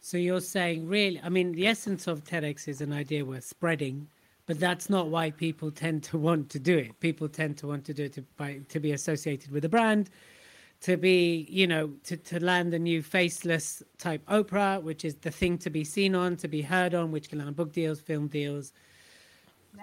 So 0.00 0.16
you're 0.16 0.40
saying, 0.40 0.88
really? 0.88 1.20
I 1.22 1.28
mean, 1.28 1.52
the 1.52 1.66
essence 1.66 2.06
of 2.06 2.24
TEDx 2.24 2.66
is 2.66 2.80
an 2.80 2.92
idea 2.92 3.24
worth 3.24 3.44
spreading, 3.44 4.08
but 4.46 4.58
that's 4.58 4.90
not 4.90 5.08
why 5.08 5.30
people 5.30 5.70
tend 5.70 6.02
to 6.04 6.18
want 6.18 6.48
to 6.50 6.58
do 6.58 6.76
it. 6.78 6.98
People 6.98 7.28
tend 7.28 7.58
to 7.58 7.68
want 7.68 7.84
to 7.84 7.94
do 7.94 8.04
it 8.04 8.14
to, 8.14 8.22
by, 8.36 8.60
to 8.70 8.80
be 8.80 8.92
associated 8.92 9.52
with 9.52 9.64
a 9.64 9.68
brand, 9.68 10.10
to 10.82 10.96
be, 10.96 11.46
you 11.48 11.66
know, 11.66 11.92
to, 12.04 12.16
to 12.16 12.44
land 12.44 12.74
a 12.74 12.78
new 12.78 13.02
faceless 13.02 13.82
type 13.98 14.24
Oprah, 14.26 14.82
which 14.82 15.04
is 15.04 15.14
the 15.16 15.30
thing 15.30 15.56
to 15.58 15.70
be 15.70 15.84
seen 15.84 16.14
on, 16.14 16.36
to 16.36 16.48
be 16.48 16.60
heard 16.60 16.94
on, 16.94 17.12
which 17.12 17.28
can 17.28 17.38
land 17.38 17.54
book 17.54 17.72
deals, 17.72 18.00
film 18.00 18.26
deals, 18.26 18.72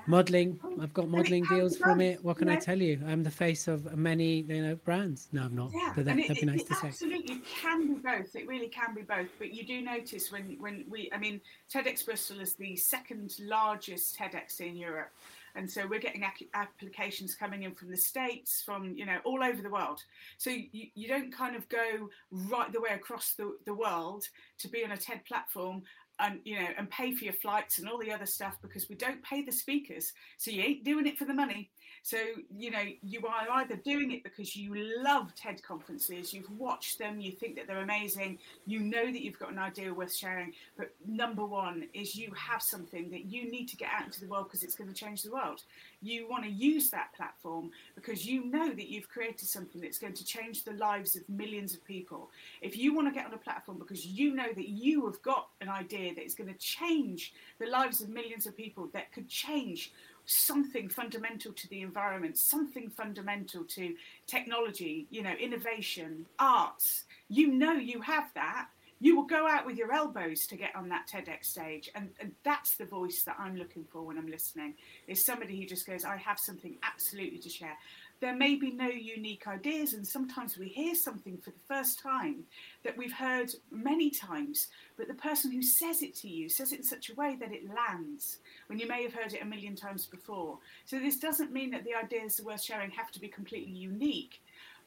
modeling. 0.08 0.60
Oh, 0.62 0.76
I've 0.82 0.94
got 0.94 1.08
modeling 1.08 1.46
deals 1.46 1.78
from 1.78 2.02
it. 2.02 2.24
What 2.24 2.38
can 2.38 2.50
I 2.50 2.58
tell 2.58 2.78
you? 2.78 3.00
I'm 3.08 3.24
the 3.24 3.32
face 3.32 3.70
of 3.70 3.98
many, 3.98 4.42
you 4.42 4.62
know, 4.62 4.76
brands. 4.76 5.30
No, 5.32 5.44
I'm 5.44 5.56
not. 5.56 5.72
Yeah, 5.74 5.94
but 5.96 6.04
that, 6.04 6.20
it, 6.20 6.28
that'd 6.28 6.42
be 6.42 6.46
nice 6.46 6.62
it 6.62 6.68
to 6.68 6.76
say. 6.76 6.88
absolutely 6.90 7.42
can 7.62 7.88
be 7.88 8.00
both. 8.02 8.36
It 8.36 8.48
really 8.48 8.68
can 8.68 8.94
be 8.94 9.02
both. 9.02 9.30
But 9.40 9.54
you 9.54 9.66
do 9.66 9.82
notice 9.82 10.34
when 10.34 10.58
when 10.60 10.84
we, 10.90 11.10
I 11.14 11.18
mean, 11.18 11.40
TEDx 11.74 12.06
Bristol 12.06 12.42
is 12.42 12.56
the 12.56 12.76
second 12.76 13.36
largest 13.40 14.18
TEDx 14.18 14.60
in 14.60 14.76
Europe. 14.76 15.12
And 15.56 15.70
so 15.70 15.88
we're 15.88 16.00
getting 16.00 16.24
ac- 16.24 16.50
applications 16.54 17.36
coming 17.36 17.64
in 17.64 17.74
from 17.74 17.90
the 17.90 17.98
states, 17.98 18.62
from 18.66 18.94
you 18.96 19.06
know 19.06 19.20
all 19.26 19.44
over 19.44 19.62
the 19.62 19.70
world. 19.70 20.02
So 20.38 20.50
you, 20.50 20.88
you 20.96 21.08
don't 21.08 21.34
kind 21.34 21.56
of 21.56 21.68
go 21.70 22.10
right 22.32 22.72
the 22.72 22.82
way 22.82 22.92
across 22.94 23.34
the, 23.38 23.58
the 23.66 23.74
world 23.74 24.26
to 24.60 24.68
be 24.68 24.84
on 24.84 24.92
a 24.92 24.98
TED 24.98 25.26
platform 25.26 25.84
and 26.20 26.40
you 26.44 26.60
know 26.60 26.68
and 26.78 26.90
pay 26.90 27.14
for 27.14 27.24
your 27.24 27.34
flights 27.34 27.80
and 27.80 27.88
all 27.88 27.98
the 27.98 28.12
other 28.12 28.26
stuff 28.26 28.58
because 28.62 28.90
we 28.90 28.96
don't 28.96 29.24
pay 29.24 29.42
the 29.42 29.52
speakers 29.52 30.12
so 30.38 30.52
you 30.52 30.62
ain't 30.62 30.84
doing 30.84 31.08
it 31.08 31.18
for 31.18 31.26
the 31.26 31.34
money 31.34 31.70
so 32.04 32.18
you 32.58 32.72
know 32.72 32.84
you 33.04 33.26
are 33.26 33.50
either 33.60 33.76
doing 33.78 34.12
it 34.12 34.24
because 34.24 34.56
you 34.56 34.74
love 35.04 35.34
ted 35.36 35.62
conferences 35.64 36.34
you've 36.34 36.50
watched 36.58 36.98
them 36.98 37.20
you 37.20 37.32
think 37.32 37.56
that 37.56 37.68
they're 37.68 37.84
amazing 37.84 38.38
you 38.66 38.80
know 38.80 39.06
that 39.06 39.22
you've 39.22 39.40
got 39.40 39.52
an 39.52 39.60
idea 39.60 39.94
worth 39.94 40.16
sharing 40.16 40.54
but 40.78 40.94
number 41.06 41.46
one 41.46 41.88
is 41.94 42.16
you 42.16 42.32
have 42.36 42.62
something 42.62 43.10
that 43.12 43.26
you 43.26 43.50
need 43.50 43.68
to 43.68 43.76
get 43.76 43.90
out 43.94 44.06
into 44.06 44.22
the 44.22 44.28
world 44.28 44.48
because 44.48 44.64
it's 44.64 44.76
going 44.76 44.90
to 44.90 44.96
change 44.96 45.24
the 45.24 45.32
world. 45.32 45.64
You 46.02 46.30
want 46.30 46.44
to 46.44 46.50
use 46.50 46.90
that 46.92 47.14
platform 47.16 47.72
because 47.96 48.26
you 48.26 48.46
know 48.46 48.70
that 48.70 48.90
you've 48.90 49.10
created 49.10 49.48
something 49.48 49.82
that's 49.82 49.98
going 49.98 50.14
to 50.14 50.26
change 50.26 50.64
the 50.64 50.74
lives 50.74 51.16
of 51.16 51.28
millions 51.30 51.74
of 51.74 51.84
people. 51.86 52.30
If 52.62 52.78
you 52.78 52.94
want 52.94 53.08
to 53.08 53.14
get 53.14 53.26
on 53.26 53.34
a 53.34 53.38
platform 53.38 53.78
because 53.80 54.06
you 54.06 54.34
know 54.34 54.52
that 54.56 54.70
you 54.70 55.06
have 55.06 55.22
got 55.22 55.50
an 55.62 55.70
idea 55.70 56.14
that 56.16 56.26
is 56.26 56.36
going 56.36 56.52
to 56.52 56.60
change 56.60 57.34
the 57.60 57.68
lives 57.68 58.02
of 58.02 58.10
millions 58.10 58.46
of 58.46 58.56
people 58.56 58.90
that 58.94 59.12
could 59.12 59.28
change 59.28 59.92
something 60.30 60.88
fundamental 60.88 61.52
to 61.52 61.68
the 61.70 61.82
environment, 61.82 62.38
something 62.38 62.90
fundamental 62.90 63.64
to 63.64 63.96
technology, 64.28 65.08
you 65.10 65.24
know, 65.24 65.34
innovation, 65.34 66.26
arts. 66.38 67.06
You 67.30 67.48
know 67.48 67.74
you 67.74 68.02
have 68.02 68.32
that. 68.36 68.68
You 69.02 69.16
will 69.16 69.26
go 69.26 69.48
out 69.48 69.66
with 69.66 69.78
your 69.78 69.92
elbows 69.92 70.46
to 70.48 70.56
get 70.56 70.76
on 70.76 70.90
that 70.90 71.08
TEDx 71.12 71.46
stage. 71.46 71.90
And, 71.96 72.10
and 72.20 72.34
that's 72.44 72.76
the 72.76 72.86
voice 72.86 73.24
that 73.24 73.38
I'm 73.40 73.56
looking 73.56 73.86
for 73.86 74.04
when 74.04 74.18
I'm 74.18 74.28
listening, 74.28 74.76
is 75.08 75.24
somebody 75.24 75.60
who 75.60 75.66
just 75.66 75.88
goes, 75.88 76.04
I 76.04 76.18
have 76.18 76.38
something 76.38 76.78
absolutely 76.84 77.40
to 77.40 77.50
share 77.50 77.78
there 78.22 78.36
may 78.36 78.56
be 78.56 78.72
no 78.72 78.88
unique 78.88 79.48
ideas, 79.48 79.94
and 79.94 80.06
sometimes 80.06 80.58
we 80.58 80.68
hear 80.68 80.94
something 80.94 81.38
for 81.38 81.52
the 81.52 81.66
first 81.68 82.00
time 82.00 82.44
that 82.84 82.98
we've 82.98 83.14
heard 83.14 83.52
many 83.72 84.10
times, 84.10 84.68
but 84.98 85.08
the 85.08 85.14
person 85.14 85.52
who 85.52 85.62
says 85.62 86.02
it 86.02 86.16
to 86.18 86.28
you 86.28 86.50
says 86.50 86.74
it 86.74 86.80
in 86.80 86.84
such 86.84 87.10
a 87.10 87.16
way 87.16 87.38
that 87.40 87.54
it 87.54 87.70
lands 87.74 88.40
when 88.68 88.78
you 88.78 88.88
may 88.88 89.04
have 89.04 89.14
heard 89.14 89.34
it 89.34 89.42
a 89.42 89.46
million 89.46 89.76
times 89.76 90.06
before. 90.06 90.58
So, 90.86 91.00
this 91.00 91.18
doesn't 91.18 91.54
mean 91.54 91.72
that 91.72 91.86
the 91.86 91.96
ideas 91.96 92.42
worth 92.44 92.62
sharing 92.62 92.92
have 92.92 93.12
to 93.12 93.22
be 93.22 93.30
completely 93.30 93.74
unique, 93.74 94.42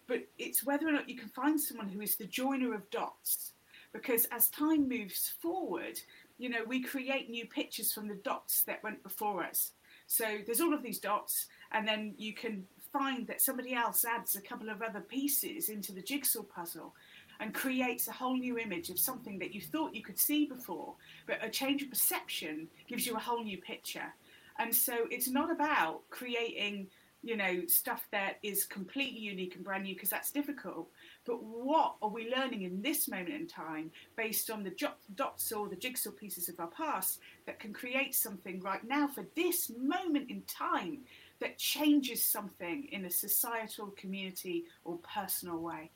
but 0.06 0.26
it's 0.38 0.64
whether 0.64 0.86
or 0.86 0.92
not 0.92 1.08
you 1.08 1.16
can 1.16 1.28
find 1.30 1.58
someone 1.58 1.88
who 1.88 2.02
is 2.02 2.16
the 2.16 2.26
joiner 2.26 2.74
of 2.74 2.90
dots. 2.90 3.52
Because 3.92 4.24
as 4.26 4.48
time 4.48 4.88
moves 4.88 5.34
forward, 5.40 6.00
you 6.38 6.48
know, 6.48 6.64
we 6.66 6.82
create 6.82 7.28
new 7.28 7.46
pictures 7.46 7.92
from 7.92 8.08
the 8.08 8.14
dots 8.16 8.62
that 8.62 8.82
went 8.82 9.02
before 9.02 9.44
us. 9.44 9.72
So 10.06 10.38
there's 10.44 10.60
all 10.60 10.74
of 10.74 10.82
these 10.82 10.98
dots, 10.98 11.46
and 11.72 11.86
then 11.86 12.14
you 12.16 12.34
can 12.34 12.66
find 12.92 13.26
that 13.26 13.40
somebody 13.40 13.74
else 13.74 14.04
adds 14.04 14.36
a 14.36 14.40
couple 14.40 14.68
of 14.68 14.82
other 14.82 15.00
pieces 15.00 15.68
into 15.68 15.92
the 15.92 16.02
jigsaw 16.02 16.42
puzzle 16.42 16.94
and 17.40 17.54
creates 17.54 18.06
a 18.06 18.12
whole 18.12 18.36
new 18.36 18.58
image 18.58 18.90
of 18.90 18.98
something 18.98 19.38
that 19.38 19.54
you 19.54 19.60
thought 19.60 19.94
you 19.94 20.02
could 20.02 20.18
see 20.18 20.46
before, 20.46 20.94
but 21.26 21.42
a 21.42 21.48
change 21.48 21.82
of 21.82 21.90
perception 21.90 22.68
gives 22.86 23.06
you 23.06 23.16
a 23.16 23.18
whole 23.18 23.42
new 23.42 23.58
picture. 23.58 24.14
And 24.58 24.74
so 24.74 25.06
it's 25.10 25.28
not 25.28 25.50
about 25.50 26.02
creating, 26.10 26.86
you 27.22 27.36
know, 27.36 27.62
stuff 27.66 28.06
that 28.12 28.36
is 28.42 28.64
completely 28.64 29.20
unique 29.20 29.56
and 29.56 29.64
brand 29.64 29.84
new 29.84 29.94
because 29.94 30.10
that's 30.10 30.30
difficult. 30.30 30.88
But 31.24 31.42
what 31.42 31.96
are 32.02 32.10
we 32.10 32.32
learning 32.32 32.62
in 32.62 32.82
this 32.82 33.08
moment 33.08 33.30
in 33.30 33.46
time 33.48 33.90
based 34.16 34.50
on 34.50 34.62
the 34.62 34.76
dots 35.16 35.50
or 35.52 35.68
the 35.68 35.76
jigsaw 35.76 36.10
pieces 36.10 36.48
of 36.48 36.60
our 36.60 36.68
past 36.68 37.18
that 37.46 37.58
can 37.58 37.72
create 37.72 38.14
something 38.14 38.60
right 38.60 38.86
now 38.86 39.08
for 39.08 39.24
this 39.34 39.72
moment 39.76 40.30
in 40.30 40.42
time 40.42 40.98
that 41.42 41.58
changes 41.58 42.24
something 42.24 42.86
in 42.92 43.04
a 43.04 43.10
societal, 43.10 43.88
community, 43.98 44.64
or 44.84 44.98
personal 44.98 45.58
way. 45.58 45.90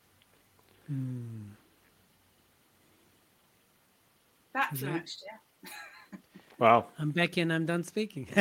Hmm. 0.89 1.53
That's 4.53 4.83
Yeah. 4.83 4.91
much, 4.91 5.11
yeah. 5.25 5.39
Wow. 6.59 6.87
I'm 6.99 7.11
Becky 7.11 7.43
and 7.43 7.53
I'm 7.53 7.67
done 7.67 7.85
speaking. 7.85 8.27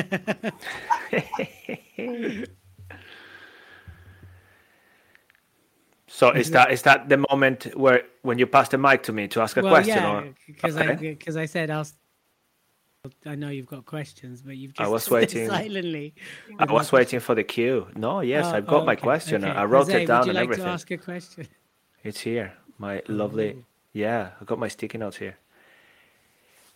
So 6.08 6.32
is 6.32 6.52
that 6.56 6.72
is 6.72 6.82
that 6.84 7.10
the 7.10 7.18
moment 7.30 7.76
where 7.76 8.04
when 8.22 8.40
you 8.40 8.48
pass 8.48 8.70
the 8.70 8.78
mic 8.78 9.04
to 9.04 9.12
me 9.12 9.28
to 9.30 9.42
ask 9.42 9.58
a 9.58 9.62
well, 9.62 9.74
question? 9.74 10.04
yeah, 10.04 10.10
or 10.10 10.34
because 10.48 10.78
I 10.78 10.92
Okay. 10.92 11.16
because 11.16 11.36
I 11.38 11.46
said 11.46 11.70
I'll. 11.70 11.86
I 13.26 13.36
know 13.36 13.50
you've 13.50 13.66
got 13.68 13.86
questions, 13.86 14.42
but 14.42 14.58
you've 14.58 14.74
I 14.78 14.84
just 14.84 14.92
was 14.92 15.10
waiting. 15.10 15.48
silently. 15.48 16.14
I 16.60 16.66
was 16.72 16.92
waiting 16.92 17.20
for 17.20 17.36
the 17.36 17.44
cue. 17.44 17.88
No, 17.96 18.22
yes, 18.22 18.46
Oh, 18.46 18.56
I've 18.56 18.68
got 18.68 18.84
oh, 18.84 18.86
my 18.86 18.96
question. 18.96 19.44
okay. 19.44 19.54
I 19.54 19.66
wrote 19.66 19.88
Jose, 19.88 20.04
it 20.04 20.08
down 20.08 20.20
Would 20.22 20.26
you 20.28 20.30
and 20.32 20.36
like 20.38 20.44
everything. 20.46 20.66
to 20.66 20.72
ask 20.72 20.92
a 20.92 20.98
question? 20.98 21.48
It's 22.04 22.20
here. 22.22 22.54
My 22.78 23.02
lovely. 23.08 23.56
Oh. 23.58 23.64
Yeah, 23.94 24.32
I 24.40 24.44
got 24.46 24.60
my 24.60 24.68
sticky 24.68 24.98
notes 24.98 25.18
here. 25.18 25.38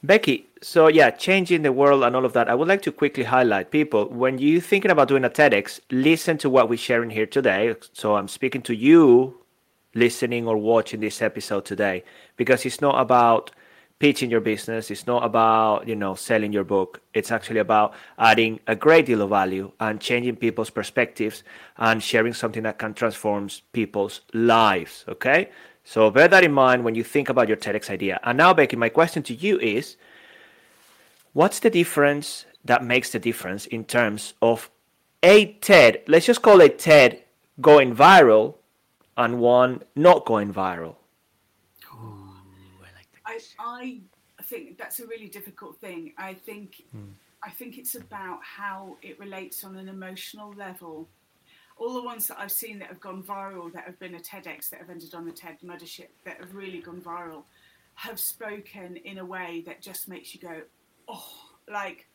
Becky, 0.02 0.48
so 0.62 0.88
yeah, 0.88 1.10
changing 1.12 1.62
the 1.64 1.74
world 1.74 2.04
and 2.04 2.16
all 2.16 2.24
of 2.24 2.32
that. 2.34 2.48
I 2.50 2.56
would 2.56 2.70
like 2.70 2.82
to 2.84 2.92
quickly 2.92 3.26
highlight 3.26 3.70
people 3.70 4.06
when 4.08 4.38
you're 4.40 4.62
thinking 4.62 4.92
about 4.92 5.10
doing 5.10 5.26
a 5.26 5.30
TEDx, 5.30 5.82
listen 5.92 6.38
to 6.38 6.50
what 6.50 6.70
we're 6.70 6.78
sharing 6.78 7.10
here 7.10 7.26
today. 7.26 7.76
So 7.92 8.16
I'm 8.16 8.30
speaking 8.30 8.62
to 8.64 8.74
you 8.74 9.36
listening 9.94 10.48
or 10.48 10.56
watching 10.56 11.02
this 11.02 11.22
episode 11.22 11.66
today 11.66 12.04
because 12.38 12.66
it's 12.66 12.80
not 12.80 13.02
about 13.02 13.52
pitching 14.00 14.32
your 14.32 14.40
business, 14.40 14.90
it's 14.90 15.06
not 15.06 15.24
about, 15.26 15.88
you 15.88 15.96
know, 15.96 16.16
selling 16.16 16.54
your 16.54 16.64
book. 16.64 17.02
It's 17.14 17.32
actually 17.32 17.60
about 17.60 17.94
adding 18.18 18.60
a 18.66 18.76
great 18.76 19.06
deal 19.06 19.22
of 19.22 19.30
value 19.30 19.72
and 19.80 20.00
changing 20.00 20.38
people's 20.38 20.70
perspectives 20.70 21.44
and 21.78 22.02
sharing 22.02 22.34
something 22.34 22.64
that 22.64 22.80
can 22.80 22.94
transform 22.94 23.50
people's 23.74 24.22
lives, 24.34 25.04
okay? 25.10 25.50
So 25.84 26.10
bear 26.10 26.30
that 26.30 26.46
in 26.46 26.54
mind 26.54 26.86
when 26.86 26.96
you 26.96 27.04
think 27.04 27.28
about 27.28 27.50
your 27.50 27.58
TEDx 27.58 27.90
idea. 27.90 28.20
And 28.24 28.38
now, 28.38 28.54
Becky, 28.54 28.78
my 28.78 28.90
question 28.90 29.22
to 29.24 29.34
you 29.34 29.60
is 29.60 29.98
what's 31.34 31.60
the 31.60 31.70
difference 31.70 32.46
that 32.64 32.84
makes 32.84 33.12
the 33.12 33.20
difference 33.20 33.66
in 33.66 33.84
terms 33.84 34.34
of 34.42 34.70
a 35.24 35.54
TED, 35.54 36.04
let's 36.08 36.26
just 36.26 36.42
call 36.42 36.62
it 36.62 36.80
TED 36.80 37.22
going 37.60 37.94
viral 37.94 38.56
and 39.18 39.42
one 39.42 39.84
not 39.96 40.26
going 40.26 40.54
viral? 40.54 40.96
I, 43.60 44.00
I 44.40 44.44
think 44.44 44.78
that's 44.78 45.00
a 45.00 45.08
really 45.08 45.28
difficult 45.28 45.78
thing. 45.78 46.14
I 46.18 46.34
think 46.34 46.84
hmm. 46.92 47.12
I 47.42 47.50
think 47.50 47.78
it's 47.78 47.96
about 47.96 48.40
how 48.44 48.98
it 49.02 49.20
relates 49.20 49.64
on 49.64 49.78
an 49.78 49.88
emotional 49.88 50.54
level. 50.54 51.08
All 51.78 51.94
the 51.94 52.04
ones 52.04 52.28
that 52.28 52.38
I've 52.38 52.52
seen 52.52 52.80
that 52.80 52.90
have 52.90 53.00
gone 53.00 53.24
viral, 53.24 53.72
that 53.72 53.86
have 53.86 53.98
been 54.00 54.16
a 54.16 54.20
TEDx, 54.20 54.70
that 54.70 54.80
have 54.80 54.90
ended 54.90 55.16
on 55.16 55.26
the 55.26 55.32
TED 55.32 55.58
Mothership, 55.64 56.10
that 56.26 56.38
have 56.40 56.54
really 56.54 56.80
gone 56.80 57.00
viral, 57.00 57.44
have 57.96 58.20
spoken 58.20 58.98
in 58.98 59.20
a 59.20 59.26
way 59.26 59.64
that 59.66 59.82
just 59.82 60.10
makes 60.10 60.36
you 60.36 60.42
go, 60.42 60.62
oh, 61.08 61.32
like 61.70 62.08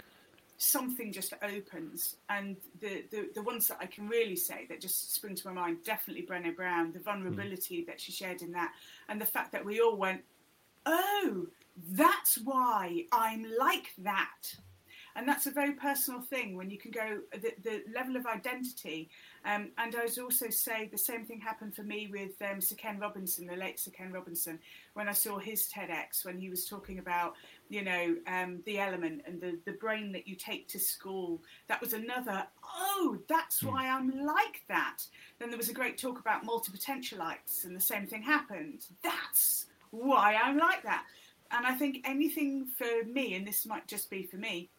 something 0.58 1.12
just 1.12 1.32
opens. 1.42 2.16
And 2.28 2.56
the, 2.80 3.04
the, 3.10 3.30
the 3.34 3.42
ones 3.42 3.66
that 3.68 3.78
I 3.80 3.86
can 3.86 4.06
really 4.06 4.36
say 4.36 4.66
that 4.68 4.82
just 4.82 5.14
spring 5.14 5.34
to 5.36 5.48
my 5.48 5.54
mind, 5.54 5.78
definitely 5.84 6.26
Brené 6.26 6.54
Brown, 6.54 6.92
the 6.92 6.98
hmm. 6.98 7.04
vulnerability 7.04 7.84
that 7.84 7.98
she 7.98 8.12
shared 8.12 8.42
in 8.42 8.52
that, 8.52 8.72
and 9.08 9.18
the 9.18 9.26
fact 9.26 9.52
that 9.52 9.64
we 9.64 9.80
all 9.80 9.96
went, 9.96 10.22
oh, 10.86 11.46
that's 11.92 12.38
why 12.38 13.04
I'm 13.12 13.46
like 13.58 13.92
that. 13.98 14.54
And 15.16 15.28
that's 15.28 15.46
a 15.46 15.50
very 15.52 15.72
personal 15.72 16.20
thing 16.20 16.56
when 16.56 16.70
you 16.70 16.78
can 16.78 16.90
go 16.90 17.20
the, 17.32 17.52
the 17.62 17.84
level 17.94 18.16
of 18.16 18.26
identity. 18.26 19.08
Um, 19.44 19.70
and 19.78 19.94
I 19.94 20.04
would 20.04 20.18
also 20.18 20.50
say 20.50 20.88
the 20.90 20.98
same 20.98 21.24
thing 21.24 21.40
happened 21.40 21.76
for 21.76 21.84
me 21.84 22.08
with 22.10 22.32
um, 22.42 22.60
Sir 22.60 22.74
Ken 22.74 22.98
Robinson, 22.98 23.46
the 23.46 23.54
late 23.54 23.78
Sir 23.78 23.92
Ken 23.92 24.10
Robinson, 24.10 24.58
when 24.94 25.08
I 25.08 25.12
saw 25.12 25.38
his 25.38 25.68
TEDx 25.68 26.24
when 26.24 26.36
he 26.36 26.50
was 26.50 26.64
talking 26.64 26.98
about, 26.98 27.34
you 27.68 27.82
know, 27.82 28.16
um, 28.26 28.60
the 28.66 28.80
element 28.80 29.22
and 29.24 29.40
the, 29.40 29.58
the 29.66 29.78
brain 29.78 30.10
that 30.12 30.26
you 30.26 30.34
take 30.34 30.66
to 30.68 30.80
school. 30.80 31.40
That 31.68 31.80
was 31.80 31.92
another, 31.92 32.44
oh, 32.64 33.16
that's 33.28 33.62
why 33.62 33.88
I'm 33.88 34.10
like 34.26 34.62
that. 34.68 34.98
Then 35.38 35.48
there 35.48 35.58
was 35.58 35.68
a 35.68 35.74
great 35.74 35.96
talk 35.96 36.18
about 36.18 36.44
multi 36.44 36.72
potentialites, 36.72 37.64
and 37.64 37.76
the 37.76 37.80
same 37.80 38.08
thing 38.08 38.22
happened. 38.22 38.86
That's 39.02 39.66
why 39.94 40.34
I'm 40.34 40.58
like 40.58 40.82
that. 40.82 41.04
and 41.50 41.66
I 41.66 41.74
think 41.74 41.98
anything 42.04 42.66
for 42.76 43.04
me, 43.06 43.34
and 43.34 43.46
this 43.46 43.66
might 43.66 43.86
just 43.86 44.10
be 44.10 44.24
for 44.24 44.36
me, 44.36 44.70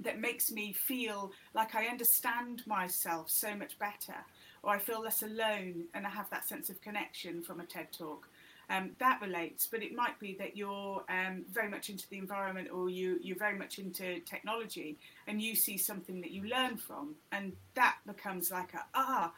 that 0.00 0.20
makes 0.20 0.50
me 0.50 0.72
feel 0.72 1.32
like 1.54 1.74
I 1.74 1.86
understand 1.86 2.62
myself 2.66 3.30
so 3.30 3.54
much 3.54 3.78
better, 3.78 4.16
or 4.62 4.72
I 4.72 4.78
feel 4.78 5.02
less 5.02 5.22
alone 5.22 5.84
and 5.94 6.06
I 6.06 6.10
have 6.10 6.30
that 6.30 6.48
sense 6.48 6.70
of 6.70 6.80
connection 6.80 7.42
from 7.42 7.60
a 7.60 7.66
TED 7.66 7.88
talk. 7.92 8.28
Um, 8.70 8.90
that 8.98 9.20
relates, 9.22 9.66
but 9.66 9.82
it 9.82 9.94
might 9.94 10.20
be 10.20 10.36
that 10.38 10.54
you're 10.54 11.02
um, 11.08 11.46
very 11.50 11.70
much 11.70 11.88
into 11.88 12.06
the 12.10 12.18
environment 12.18 12.68
or 12.70 12.90
you, 12.90 13.18
you're 13.22 13.38
very 13.38 13.56
much 13.56 13.78
into 13.78 14.20
technology 14.20 14.98
and 15.26 15.40
you 15.40 15.54
see 15.54 15.78
something 15.78 16.20
that 16.20 16.32
you 16.32 16.44
learn 16.44 16.76
from, 16.76 17.14
and 17.32 17.54
that 17.74 17.96
becomes 18.06 18.50
like 18.50 18.74
a 18.74 18.84
ah, 18.94 19.32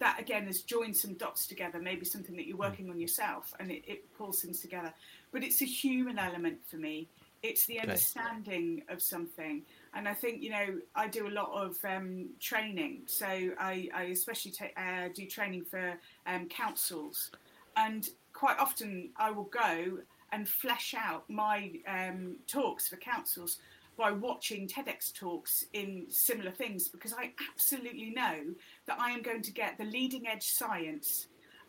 that 0.00 0.18
again 0.18 0.46
has 0.46 0.62
joined 0.62 0.96
some 0.96 1.14
dots 1.14 1.46
together, 1.46 1.78
maybe 1.78 2.04
something 2.04 2.34
that 2.36 2.46
you're 2.46 2.56
hmm. 2.56 2.62
working 2.62 2.90
on 2.90 2.98
yourself, 2.98 3.54
and 3.60 3.70
it, 3.70 3.84
it 3.86 4.12
pulls 4.16 4.42
things 4.42 4.60
together. 4.60 4.92
But 5.30 5.44
it's 5.44 5.62
a 5.62 5.66
human 5.66 6.18
element 6.18 6.58
for 6.66 6.76
me. 6.76 7.08
It's 7.42 7.64
the 7.66 7.80
understanding 7.80 8.82
okay. 8.84 8.94
of 8.94 9.00
something. 9.00 9.62
And 9.94 10.06
I 10.06 10.12
think, 10.12 10.42
you 10.42 10.50
know, 10.50 10.78
I 10.94 11.08
do 11.08 11.26
a 11.26 11.30
lot 11.30 11.50
of 11.52 11.76
um, 11.86 12.28
training. 12.38 13.02
So 13.06 13.26
I, 13.26 13.88
I 13.94 14.02
especially 14.12 14.50
ta- 14.50 14.76
uh, 14.76 15.08
do 15.14 15.24
training 15.26 15.64
for 15.64 15.94
um, 16.26 16.48
councils. 16.48 17.30
And 17.76 18.10
quite 18.34 18.58
often 18.58 19.10
I 19.16 19.30
will 19.30 19.44
go 19.44 19.98
and 20.32 20.46
flesh 20.46 20.94
out 20.96 21.24
my 21.30 21.72
um, 21.88 22.36
talks 22.46 22.88
for 22.88 22.96
councils 22.96 23.58
by 24.00 24.10
watching 24.10 24.66
TEDx 24.66 25.12
talks 25.12 25.64
in 25.74 26.06
similar 26.08 26.50
things 26.50 26.88
because 26.88 27.12
I 27.12 27.32
absolutely 27.52 28.10
know 28.10 28.54
that 28.90 28.98
I 29.00 29.12
am 29.12 29.22
going 29.22 29.42
to 29.42 29.52
get 29.52 29.78
the 29.78 29.84
leading 29.84 30.26
edge 30.26 30.48
science 30.48 31.28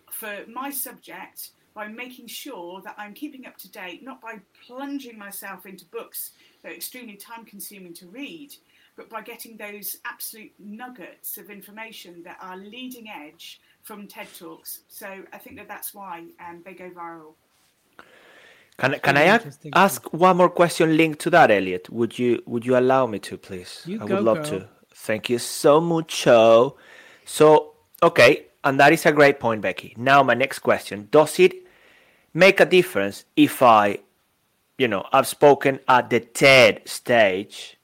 for 0.10 0.40
my 0.52 0.72
subject 0.72 1.52
by 1.76 1.88
making 1.88 2.26
sure 2.26 2.82
that 2.82 2.96
I'm 2.98 3.14
keeping 3.14 3.46
up 3.46 3.58
to 3.60 3.70
date, 3.70 4.04
not 4.04 4.20
by 4.20 4.40
plunging 4.66 5.20
myself 5.20 5.68
into 5.68 5.86
books 5.86 6.32
that 6.64 6.72
are 6.72 6.76
extremely 6.76 7.16
time 7.16 7.46
consuming 7.46 7.94
to 7.94 8.08
read, 8.08 8.56
but 8.98 9.08
by 9.08 9.22
getting 9.22 9.56
those 9.56 9.98
absolute 10.04 10.52
nuggets 10.58 11.38
of 11.38 11.52
information 11.52 12.24
that 12.24 12.38
are 12.42 12.58
leading 12.58 13.08
edge 13.08 13.62
from 13.84 14.08
TED 14.08 14.28
Talks. 14.38 14.80
So 14.88 15.08
I 15.32 15.38
think 15.38 15.58
that 15.58 15.68
that's 15.68 15.94
why 15.94 16.24
um, 16.40 16.64
they 16.66 16.74
go 16.74 16.90
viral. 16.90 17.34
Can, 18.80 19.00
can 19.00 19.16
I 19.16 19.40
ask 19.74 20.12
one 20.12 20.38
more 20.38 20.50
question 20.50 20.98
linked 20.98 21.20
to 21.20 21.30
that, 21.30 21.52
Elliot? 21.52 21.88
Would 21.92 22.18
you 22.18 22.42
would 22.48 22.66
you 22.66 22.76
allow 22.76 23.06
me 23.06 23.20
to, 23.20 23.38
please? 23.38 23.84
You 23.86 24.02
I 24.02 24.08
go, 24.08 24.16
would 24.16 24.24
love 24.24 24.38
girl. 24.50 24.60
to. 24.60 24.70
Thank 24.96 25.30
you 25.30 25.38
so 25.38 25.80
much. 25.80 26.26
So, 27.32 27.76
okay, 28.04 28.48
and 28.62 28.78
that 28.82 28.92
is 28.92 29.06
a 29.06 29.14
great 29.14 29.40
point, 29.40 29.62
Becky. 29.62 29.94
Now, 29.96 30.22
my 30.22 30.34
next 30.34 30.60
question: 30.60 31.08
Does 31.12 31.40
it 31.40 31.54
make 32.34 32.60
a 32.60 32.66
difference 32.66 33.24
if 33.38 33.62
I, 33.62 34.00
you 34.78 34.90
know, 34.90 35.08
I've 35.14 35.28
spoken 35.28 35.80
at 35.88 36.10
the 36.10 36.20
TED 36.20 36.82
stage, 36.90 37.78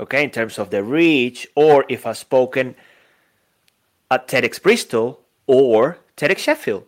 okay, 0.00 0.24
in 0.24 0.30
terms 0.30 0.58
of 0.58 0.70
the 0.70 0.82
reach, 0.82 1.46
or 1.54 1.84
if 1.90 2.06
I've 2.06 2.16
spoken 2.16 2.76
at 4.10 4.26
TEDx 4.26 4.62
Bristol 4.62 5.20
or 5.46 5.98
TEDx 6.16 6.38
Sheffield? 6.38 6.86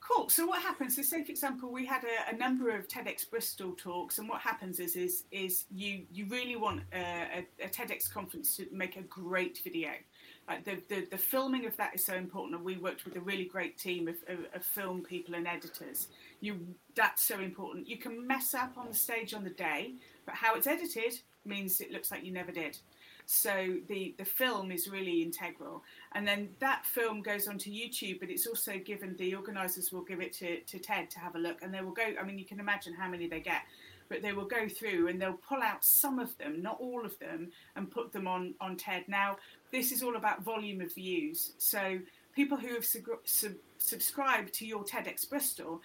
Cool. 0.00 0.28
So 0.28 0.46
what 0.46 0.60
happens? 0.60 0.96
So 0.96 1.00
say, 1.00 1.24
for 1.24 1.30
example, 1.30 1.72
we 1.72 1.86
had 1.86 2.02
a, 2.04 2.34
a, 2.34 2.36
number 2.36 2.68
of 2.76 2.86
TEDx 2.86 3.28
Bristol 3.30 3.72
talks, 3.72 4.18
and 4.18 4.28
what 4.28 4.42
happens 4.42 4.78
is 4.78 4.94
is 4.94 5.24
is 5.30 5.64
you 5.74 6.02
you 6.12 6.26
really 6.26 6.56
want 6.56 6.82
a, 6.92 7.46
a, 7.60 7.64
a 7.64 7.68
TEDx 7.68 8.12
conference 8.12 8.56
to 8.58 8.66
make 8.72 8.96
a 8.98 9.02
great 9.02 9.58
video. 9.64 9.92
Like 10.48 10.64
the, 10.64 10.82
the, 10.88 11.06
the 11.10 11.18
filming 11.18 11.66
of 11.66 11.76
that 11.76 11.94
is 11.94 12.04
so 12.04 12.14
important, 12.14 12.56
and 12.56 12.64
we 12.64 12.78
worked 12.78 13.04
with 13.04 13.16
a 13.16 13.20
really 13.20 13.44
great 13.44 13.76
team 13.76 14.08
of, 14.08 14.16
of, 14.28 14.38
of 14.54 14.64
film 14.64 15.02
people 15.02 15.34
and 15.34 15.46
editors. 15.46 16.08
You 16.40 16.58
that's 16.94 17.22
so 17.22 17.38
important. 17.38 17.86
You 17.86 17.98
can 17.98 18.26
mess 18.26 18.54
up 18.54 18.78
on 18.78 18.88
the 18.88 18.94
stage 18.94 19.34
on 19.34 19.44
the 19.44 19.50
day, 19.50 19.92
but 20.24 20.34
how 20.34 20.54
it's 20.54 20.66
edited 20.66 21.20
means 21.44 21.80
it 21.80 21.92
looks 21.92 22.10
like 22.10 22.24
you 22.24 22.32
never 22.32 22.50
did. 22.50 22.78
So 23.26 23.76
the 23.88 24.14
the 24.16 24.24
film 24.24 24.72
is 24.72 24.88
really 24.88 25.20
integral, 25.20 25.82
and 26.12 26.26
then 26.26 26.48
that 26.60 26.86
film 26.86 27.20
goes 27.20 27.46
onto 27.46 27.70
YouTube, 27.70 28.20
but 28.20 28.30
it's 28.30 28.46
also 28.46 28.78
given 28.78 29.16
the 29.18 29.34
organisers 29.34 29.92
will 29.92 30.04
give 30.04 30.20
it 30.22 30.32
to, 30.34 30.60
to 30.60 30.78
TED 30.78 31.10
to 31.10 31.18
have 31.18 31.34
a 31.34 31.38
look, 31.38 31.60
and 31.60 31.74
they 31.74 31.82
will 31.82 31.92
go. 31.92 32.06
I 32.18 32.24
mean, 32.24 32.38
you 32.38 32.46
can 32.46 32.58
imagine 32.58 32.94
how 32.94 33.06
many 33.06 33.28
they 33.28 33.40
get, 33.40 33.62
but 34.08 34.22
they 34.22 34.32
will 34.32 34.46
go 34.46 34.68
through 34.68 35.08
and 35.08 35.20
they'll 35.20 35.40
pull 35.48 35.62
out 35.62 35.84
some 35.84 36.18
of 36.18 36.36
them, 36.38 36.62
not 36.62 36.78
all 36.80 37.04
of 37.04 37.18
them, 37.18 37.50
and 37.76 37.90
put 37.90 38.12
them 38.12 38.26
on 38.26 38.54
on 38.60 38.76
TED. 38.76 39.04
Now 39.08 39.36
this 39.70 39.92
is 39.92 40.02
all 40.02 40.16
about 40.16 40.42
volume 40.42 40.80
of 40.80 40.94
views, 40.94 41.52
so 41.58 41.98
people 42.34 42.56
who 42.56 42.74
have 42.74 42.84
sub- 42.84 43.02
sub- 43.24 43.52
subscribed 43.78 44.54
to 44.54 44.64
your 44.64 44.84
TEDx 44.84 45.28
Bristol 45.28 45.80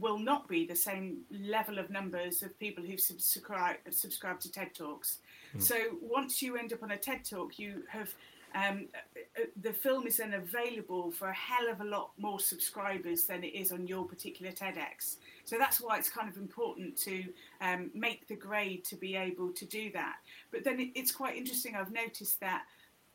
will 0.00 0.18
not 0.18 0.48
be 0.48 0.66
the 0.66 0.74
same 0.74 1.18
level 1.30 1.78
of 1.78 1.90
numbers 1.90 2.42
of 2.42 2.58
people 2.58 2.82
who've 2.82 3.00
subscribed 3.00 3.80
subscribed 3.90 4.40
to 4.42 4.50
TED 4.50 4.74
Talks. 4.74 5.18
Mm. 5.54 5.62
So 5.62 5.76
once 6.00 6.40
you 6.40 6.56
end 6.56 6.72
up 6.72 6.82
on 6.82 6.92
a 6.92 6.96
TED 6.96 7.24
Talk, 7.24 7.58
you 7.58 7.82
have 7.88 8.14
um, 8.54 8.86
uh, 8.94 9.42
uh, 9.42 9.44
the 9.62 9.72
film 9.72 10.06
is 10.06 10.18
then 10.18 10.34
available 10.34 11.10
for 11.10 11.28
a 11.28 11.34
hell 11.34 11.68
of 11.70 11.80
a 11.80 11.84
lot 11.84 12.10
more 12.18 12.40
subscribers 12.40 13.24
than 13.24 13.44
it 13.44 13.54
is 13.54 13.72
on 13.72 13.86
your 13.86 14.04
particular 14.04 14.52
TEDx. 14.52 15.16
So 15.44 15.56
that's 15.58 15.80
why 15.80 15.98
it's 15.98 16.10
kind 16.10 16.28
of 16.28 16.36
important 16.36 16.96
to 16.98 17.24
um, 17.60 17.90
make 17.94 18.26
the 18.28 18.36
grade 18.36 18.84
to 18.86 18.96
be 18.96 19.16
able 19.16 19.50
to 19.52 19.64
do 19.64 19.90
that. 19.92 20.16
But 20.50 20.64
then 20.64 20.80
it, 20.80 20.90
it's 20.94 21.12
quite 21.12 21.36
interesting. 21.36 21.74
I've 21.76 21.92
noticed 21.92 22.40
that 22.40 22.64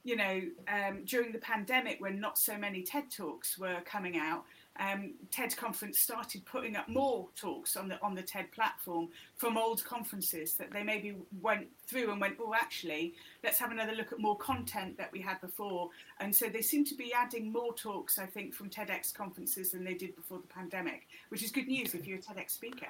you 0.03 0.17
know, 0.17 0.41
um, 0.67 1.03
during 1.05 1.31
the 1.31 1.39
pandemic 1.39 2.01
when 2.01 2.19
not 2.19 2.37
so 2.37 2.57
many 2.57 2.81
TED 2.81 3.09
Talks 3.09 3.57
were 3.57 3.79
coming 3.85 4.17
out, 4.17 4.43
um, 4.79 5.13
TED 5.31 5.55
conference 5.55 5.99
started 5.99 6.45
putting 6.45 6.75
up 6.75 6.89
more 6.89 7.27
talks 7.35 7.75
on 7.75 7.87
the 7.87 8.01
on 8.01 8.15
the 8.15 8.23
TED 8.23 8.51
platform 8.51 9.09
from 9.35 9.57
old 9.57 9.83
conferences 9.83 10.55
that 10.55 10.71
they 10.71 10.83
maybe 10.83 11.15
went 11.41 11.67
through 11.85 12.11
and 12.11 12.19
went, 12.19 12.37
oh, 12.39 12.53
actually, 12.55 13.13
let's 13.43 13.59
have 13.59 13.71
another 13.71 13.93
look 13.93 14.11
at 14.11 14.19
more 14.19 14.37
content 14.37 14.97
that 14.97 15.11
we 15.11 15.21
had 15.21 15.39
before. 15.41 15.89
And 16.19 16.35
so 16.35 16.47
they 16.47 16.61
seem 16.61 16.85
to 16.85 16.95
be 16.95 17.13
adding 17.13 17.51
more 17.51 17.73
talks, 17.73 18.17
I 18.17 18.25
think, 18.25 18.53
from 18.53 18.69
TEDx 18.69 19.13
conferences 19.13 19.71
than 19.71 19.83
they 19.83 19.93
did 19.93 20.15
before 20.15 20.39
the 20.39 20.47
pandemic, 20.47 21.07
which 21.29 21.43
is 21.43 21.51
good 21.51 21.67
news 21.67 21.93
if 21.93 22.07
you're 22.07 22.17
a 22.17 22.21
TEDx 22.21 22.51
speaker. 22.51 22.87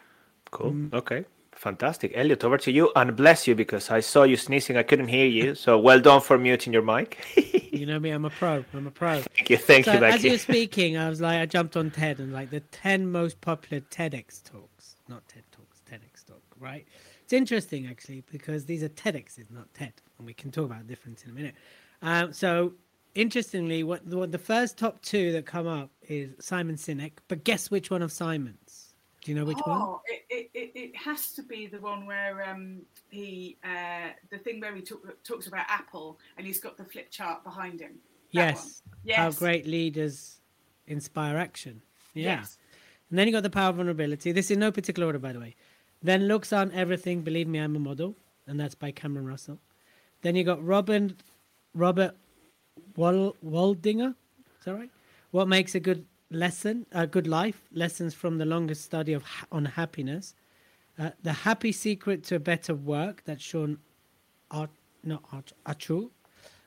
Cool. 0.51 0.71
Mm. 0.71 0.93
Okay. 0.93 1.25
Fantastic. 1.55 2.11
Elliot, 2.15 2.43
over 2.43 2.57
to 2.57 2.71
you. 2.71 2.91
And 2.95 3.15
bless 3.15 3.47
you 3.47 3.55
because 3.55 3.89
I 3.89 3.99
saw 3.99 4.23
you 4.23 4.35
sneezing. 4.35 4.77
I 4.77 4.83
couldn't 4.83 5.07
hear 5.07 5.25
you. 5.25 5.55
So 5.55 5.77
well 5.79 5.99
done 5.99 6.21
for 6.21 6.37
muting 6.37 6.73
your 6.73 6.81
mic. 6.81 7.25
you 7.71 7.85
know 7.85 7.99
me, 7.99 8.09
I'm 8.09 8.25
a 8.25 8.29
pro. 8.29 8.63
I'm 8.73 8.87
a 8.87 8.91
pro. 8.91 9.21
Thank 9.21 9.49
you. 9.49 9.57
Thank 9.57 9.85
so 9.85 9.93
you, 9.93 9.99
Becky. 9.99 10.15
As 10.15 10.23
you 10.23 10.31
were 10.31 10.37
speaking, 10.53 10.97
I 10.97 11.09
was 11.09 11.21
like, 11.21 11.39
I 11.39 11.45
jumped 11.45 11.77
on 11.77 11.91
TED 11.91 12.19
and 12.19 12.33
like 12.33 12.49
the 12.49 12.59
10 12.59 13.11
most 13.11 13.39
popular 13.41 13.81
TEDx 13.89 14.43
talks, 14.43 14.95
not 15.07 15.27
TED 15.27 15.43
Talks, 15.51 15.81
TEDx 15.89 16.25
talk, 16.25 16.41
right? 16.59 16.85
It's 17.23 17.33
interesting 17.33 17.87
actually 17.87 18.23
because 18.31 18.65
these 18.65 18.83
are 18.83 18.89
TEDx's, 18.89 19.49
not 19.49 19.73
TED. 19.73 19.93
And 20.17 20.27
we 20.27 20.33
can 20.33 20.51
talk 20.51 20.65
about 20.65 20.79
the 20.79 20.87
difference 20.87 21.23
in 21.23 21.29
a 21.29 21.33
minute. 21.33 21.55
Um, 22.01 22.33
so 22.33 22.73
interestingly, 23.15 23.83
what, 23.83 24.05
what 24.07 24.31
the 24.31 24.37
first 24.37 24.77
top 24.77 25.01
two 25.01 25.31
that 25.31 25.45
come 25.45 25.67
up 25.67 25.89
is 26.07 26.31
Simon 26.39 26.75
Sinek, 26.75 27.13
but 27.27 27.43
guess 27.43 27.71
which 27.71 27.89
one 27.89 28.01
of 28.01 28.11
Simon's? 28.11 28.82
Do 29.23 29.31
you 29.31 29.37
know 29.37 29.45
which 29.45 29.57
oh, 29.65 29.71
one? 29.71 29.99
It, 30.29 30.49
it, 30.53 30.71
it 30.75 30.95
has 30.97 31.31
to 31.33 31.43
be 31.43 31.65
the 31.65 31.79
one 31.79 32.05
where 32.05 32.43
um, 32.49 32.81
he, 33.09 33.57
uh, 33.63 34.09
the 34.29 34.37
thing 34.37 34.59
where 34.59 34.75
he 34.75 34.81
talk, 34.81 35.01
talks 35.23 35.47
about 35.47 35.65
Apple 35.69 36.19
and 36.37 36.45
he's 36.45 36.59
got 36.59 36.75
the 36.75 36.83
flip 36.83 37.09
chart 37.09 37.41
behind 37.43 37.79
him. 37.79 37.93
Yes. 38.31 38.81
yes. 39.05 39.17
How 39.17 39.31
great 39.31 39.65
leaders 39.65 40.41
inspire 40.87 41.37
action. 41.37 41.81
Yeah. 42.13 42.39
Yes. 42.39 42.57
And 43.09 43.17
then 43.17 43.27
you 43.27 43.33
got 43.33 43.43
the 43.43 43.49
power 43.49 43.69
of 43.69 43.77
vulnerability. 43.77 44.33
This 44.33 44.51
is 44.51 44.57
no 44.57 44.71
particular 44.71 45.07
order, 45.07 45.19
by 45.19 45.31
the 45.31 45.39
way. 45.39 45.55
Then 46.01 46.27
looks 46.27 46.51
on 46.51 46.71
everything. 46.73 47.21
Believe 47.21 47.47
me, 47.47 47.59
I'm 47.59 47.75
a 47.77 47.79
model, 47.79 48.17
and 48.47 48.59
that's 48.59 48.75
by 48.75 48.91
Cameron 48.91 49.25
Russell. 49.25 49.59
Then 50.21 50.35
you 50.35 50.43
got 50.43 50.63
Robin, 50.65 51.15
Robert 51.73 52.15
Wal, 52.97 53.37
Waldinger. 53.45 54.15
Is 54.59 54.65
that 54.65 54.73
right? 54.73 54.89
What 55.31 55.47
makes 55.47 55.75
a 55.75 55.79
good 55.79 56.05
lesson, 56.35 56.85
a 56.91 57.07
good 57.07 57.27
life, 57.27 57.61
lessons 57.71 58.13
from 58.13 58.37
the 58.37 58.45
longest 58.45 58.83
study 58.83 59.13
of 59.13 59.23
on 59.51 59.65
happiness. 59.65 60.35
Uh, 60.97 61.09
the 61.23 61.33
happy 61.33 61.71
secret 61.71 62.23
to 62.25 62.35
a 62.35 62.39
better 62.39 62.75
work. 62.75 63.23
That's 63.25 63.43
Sean 63.43 63.79
Art, 64.51 64.69
not 65.03 65.23
Art, 65.31 65.51
Attrell. 65.65 66.11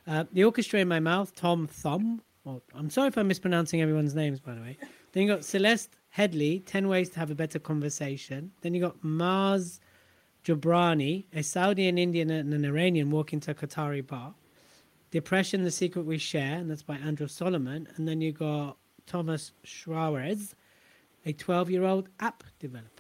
Uh, 0.07 0.24
the 0.33 0.44
orchestra 0.44 0.81
in 0.81 0.88
my 0.88 1.00
mouth. 1.00 1.35
Tom 1.35 1.66
Thum. 1.66 2.22
Well, 2.44 2.62
I'm 2.74 2.90
sorry 2.90 3.09
if 3.09 3.18
I'm 3.18 3.29
mispronouncing 3.29 3.83
everyone's 3.83 4.14
names, 4.14 4.40
by 4.40 4.55
the 4.55 4.61
way. 4.61 4.79
Then 5.12 5.24
you 5.24 5.29
got 5.29 5.44
Celeste 5.44 5.96
Headlee. 6.16 6.62
Ten 6.66 6.88
ways 6.88 7.11
to 7.11 7.18
have 7.18 7.31
a 7.31 7.35
better 7.35 7.59
conversation. 7.59 8.52
Then 8.62 8.74
you 8.74 8.81
got 8.81 9.00
Maz 9.02 9.81
Jobrani, 10.44 11.24
a 11.35 11.42
Saudi, 11.42 11.88
an 11.88 11.98
Indian, 11.98 12.31
and 12.31 12.55
an 12.55 12.64
Iranian 12.64 13.11
walk 13.11 13.33
into 13.33 13.50
a 13.50 13.55
Qatari 13.55 14.07
bar. 14.07 14.35
Depression, 15.11 15.64
the 15.64 15.70
secret 15.70 16.05
we 16.05 16.18
share, 16.18 16.59
and 16.59 16.70
that's 16.70 16.83
by 16.83 16.96
Andrew 16.96 17.26
Solomon. 17.26 17.88
And 17.96 18.07
then 18.07 18.20
you 18.20 18.33
got 18.33 18.76
Thomas 19.07 19.53
Schwartz, 19.64 20.55
a 21.25 21.33
12 21.33 21.71
year 21.71 21.85
old 21.85 22.09
app 22.21 22.45
developer. 22.59 22.90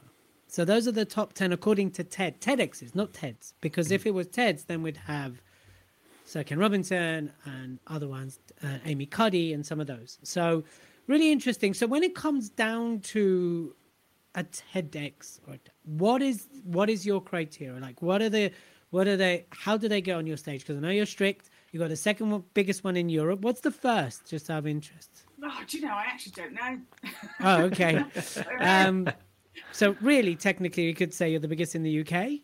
So 0.48 0.64
those 0.64 0.88
are 0.88 0.92
the 0.92 1.04
top 1.04 1.32
10 1.32 1.52
according 1.52 1.90
to 1.92 2.04
TED. 2.04 2.40
TEDx 2.40 2.82
is 2.82 2.94
not 2.94 3.12
TED's, 3.12 3.54
because 3.60 3.90
if 3.90 4.06
it 4.06 4.14
was 4.14 4.28
TED's, 4.28 4.64
then 4.64 4.82
we'd 4.82 4.96
have 4.96 5.42
Sir 6.24 6.44
Ken 6.44 6.58
Robinson 6.58 7.32
and 7.44 7.78
other 7.86 8.08
ones, 8.08 8.38
uh, 8.62 8.78
Amy 8.84 9.06
Cuddy 9.06 9.52
and 9.52 9.66
some 9.66 9.80
of 9.80 9.86
those. 9.86 10.18
So 10.22 10.64
really 11.06 11.30
interesting. 11.30 11.74
So 11.74 11.86
when 11.86 12.02
it 12.02 12.14
comes 12.14 12.48
down 12.48 13.00
to 13.00 13.74
a 14.34 14.44
TEDx 14.44 15.40
or 15.48 15.56
what 15.84 16.22
is 16.22 16.46
what 16.64 16.90
is 16.90 17.06
your 17.06 17.20
criteria? 17.20 17.80
Like, 17.80 18.02
what 18.02 18.22
are 18.22 18.28
the 18.28 18.52
what 18.90 19.08
are 19.08 19.16
they? 19.16 19.46
How 19.50 19.76
do 19.76 19.88
they 19.88 20.00
get 20.00 20.16
on 20.16 20.26
your 20.26 20.36
stage? 20.36 20.60
Because 20.60 20.76
I 20.76 20.80
know 20.80 20.90
you're 20.90 21.06
strict. 21.06 21.50
You 21.72 21.80
got 21.80 21.88
the 21.88 21.96
second 21.96 22.44
biggest 22.54 22.84
one 22.84 22.96
in 22.96 23.08
Europe. 23.08 23.40
What's 23.40 23.60
the 23.60 23.70
first? 23.70 24.26
Just 24.26 24.48
out 24.48 24.58
of 24.58 24.66
interest. 24.66 25.25
Oh, 25.42 25.60
do 25.66 25.78
you 25.78 25.84
know? 25.84 25.92
I 25.92 26.04
actually 26.04 26.32
don't 26.32 26.52
know. 26.52 26.78
oh, 27.40 27.62
okay. 27.64 28.02
um, 28.60 29.08
so 29.72 29.96
really, 30.00 30.34
technically, 30.36 30.84
you 30.84 30.94
could 30.94 31.12
say 31.12 31.30
you're 31.30 31.40
the 31.40 31.48
biggest 31.48 31.74
in 31.74 31.82
the 31.82 32.00
UK. 32.00 32.40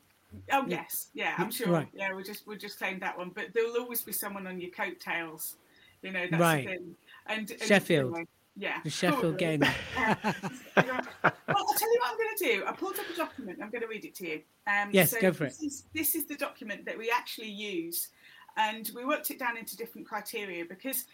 Oh 0.50 0.64
yes, 0.66 1.08
yeah, 1.14 1.34
I'm 1.36 1.50
sure. 1.50 1.68
Right. 1.68 1.88
Yeah, 1.92 2.12
we'll 2.12 2.24
just 2.24 2.46
we'll 2.46 2.58
just 2.58 2.78
claim 2.78 2.98
that 3.00 3.16
one. 3.16 3.30
But 3.34 3.48
there'll 3.54 3.76
always 3.76 4.02
be 4.02 4.12
someone 4.12 4.46
on 4.46 4.60
your 4.60 4.70
coattails. 4.70 5.56
You 6.02 6.12
know, 6.12 6.26
that's 6.30 6.40
right. 6.40 6.66
the 6.66 6.72
thing. 6.72 6.96
And, 7.26 7.50
and 7.50 7.62
Sheffield. 7.62 8.14
Anyway, 8.14 8.26
yeah. 8.56 8.78
The 8.82 8.90
Sheffield 8.90 9.38
game. 9.38 9.60
well, 9.96 10.16
I'll 10.16 10.24
tell 10.24 11.92
you 11.92 12.00
what 12.00 12.10
I'm 12.10 12.16
going 12.16 12.36
to 12.38 12.44
do. 12.44 12.64
I 12.66 12.72
pulled 12.72 12.98
up 12.98 13.04
a 13.12 13.16
document. 13.16 13.58
I'm 13.62 13.70
going 13.70 13.82
to 13.82 13.88
read 13.88 14.04
it 14.04 14.14
to 14.16 14.28
you. 14.28 14.40
Um, 14.66 14.90
yes, 14.92 15.12
so 15.12 15.20
go 15.20 15.32
for 15.32 15.44
this 15.44 15.62
it. 15.62 15.66
Is, 15.66 15.84
this 15.94 16.14
is 16.14 16.26
the 16.26 16.36
document 16.36 16.84
that 16.86 16.98
we 16.98 17.10
actually 17.10 17.50
use. 17.50 18.08
And 18.56 18.90
we 18.94 19.04
worked 19.04 19.30
it 19.30 19.38
down 19.38 19.56
into 19.56 19.76
different 19.76 20.06
criteria 20.06 20.64
because 20.64 21.06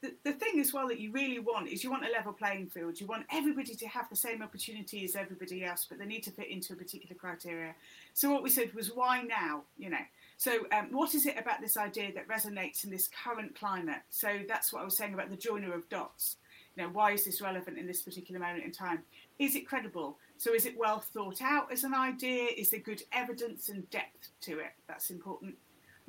the, 0.00 0.14
the, 0.24 0.32
thing 0.32 0.60
as 0.60 0.72
well 0.72 0.88
that 0.88 0.98
you 0.98 1.12
really 1.12 1.38
want 1.38 1.68
is 1.68 1.84
you 1.84 1.90
want 1.90 2.04
a 2.04 2.10
level 2.10 2.32
playing 2.32 2.68
field. 2.68 3.00
You 3.00 3.06
want 3.06 3.26
everybody 3.32 3.74
to 3.74 3.86
have 3.86 4.08
the 4.08 4.16
same 4.16 4.42
opportunity 4.42 5.04
as 5.04 5.14
everybody 5.14 5.64
else, 5.64 5.86
but 5.88 5.98
they 5.98 6.06
need 6.06 6.22
to 6.24 6.30
fit 6.30 6.48
into 6.48 6.72
a 6.72 6.76
particular 6.76 7.14
criteria. 7.14 7.74
So 8.14 8.30
what 8.32 8.42
we 8.42 8.50
said 8.50 8.74
was, 8.74 8.88
why 8.94 9.22
now? 9.22 9.62
You 9.76 9.90
know, 9.90 10.04
so, 10.38 10.66
um, 10.70 10.92
what 10.92 11.16
is 11.16 11.26
it 11.26 11.36
about 11.36 11.60
this 11.60 11.76
idea 11.76 12.12
that 12.14 12.28
resonates 12.28 12.84
in 12.84 12.90
this 12.90 13.08
current 13.24 13.58
climate? 13.58 14.02
So, 14.08 14.38
that's 14.46 14.72
what 14.72 14.82
I 14.82 14.84
was 14.84 14.96
saying 14.96 15.12
about 15.12 15.30
the 15.30 15.36
joiner 15.36 15.74
of 15.74 15.88
dots. 15.88 16.36
You 16.76 16.84
know, 16.84 16.90
why 16.90 17.10
is 17.10 17.24
this 17.24 17.40
relevant 17.40 17.76
in 17.76 17.88
this 17.88 18.02
particular 18.02 18.38
moment 18.38 18.64
in 18.64 18.70
time? 18.70 19.00
Is 19.40 19.56
it 19.56 19.66
credible? 19.66 20.16
So, 20.36 20.54
is 20.54 20.64
it 20.64 20.78
well 20.78 21.00
thought 21.00 21.42
out 21.42 21.72
as 21.72 21.82
an 21.82 21.92
idea? 21.92 22.50
Is 22.56 22.70
there 22.70 22.78
good 22.78 23.02
evidence 23.12 23.68
and 23.68 23.90
depth 23.90 24.28
to 24.42 24.60
it? 24.60 24.70
That's 24.86 25.10
important. 25.10 25.56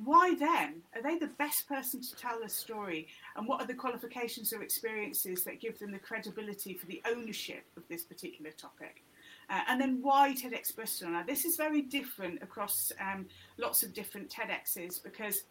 Why 0.03 0.33
then? 0.35 0.81
Are 0.95 1.01
they 1.01 1.17
the 1.17 1.27
best 1.27 1.67
person 1.67 2.01
to 2.01 2.15
tell 2.15 2.39
the 2.41 2.47
story? 2.47 3.07
And 3.35 3.47
what 3.47 3.59
are 3.59 3.67
the 3.67 3.73
qualifications 3.73 4.53
or 4.53 4.63
experiences 4.63 5.43
that 5.43 5.59
give 5.59 5.77
them 5.77 5.91
the 5.91 5.99
credibility 5.99 6.73
for 6.73 6.85
the 6.85 7.01
ownership 7.05 7.65
of 7.75 7.83
this 7.89 8.03
particular 8.03 8.51
topic? 8.51 9.03
Uh, 9.49 9.61
and 9.67 9.81
then 9.81 9.99
why 10.01 10.33
TEDx 10.33 10.73
Bristol? 10.73 11.09
Now, 11.09 11.23
this 11.23 11.43
is 11.43 11.57
very 11.57 11.81
different 11.81 12.41
across 12.41 12.93
um, 13.01 13.25
lots 13.57 13.83
of 13.83 13.93
different 13.93 14.29
TEDx's 14.29 14.99
because 14.99 15.43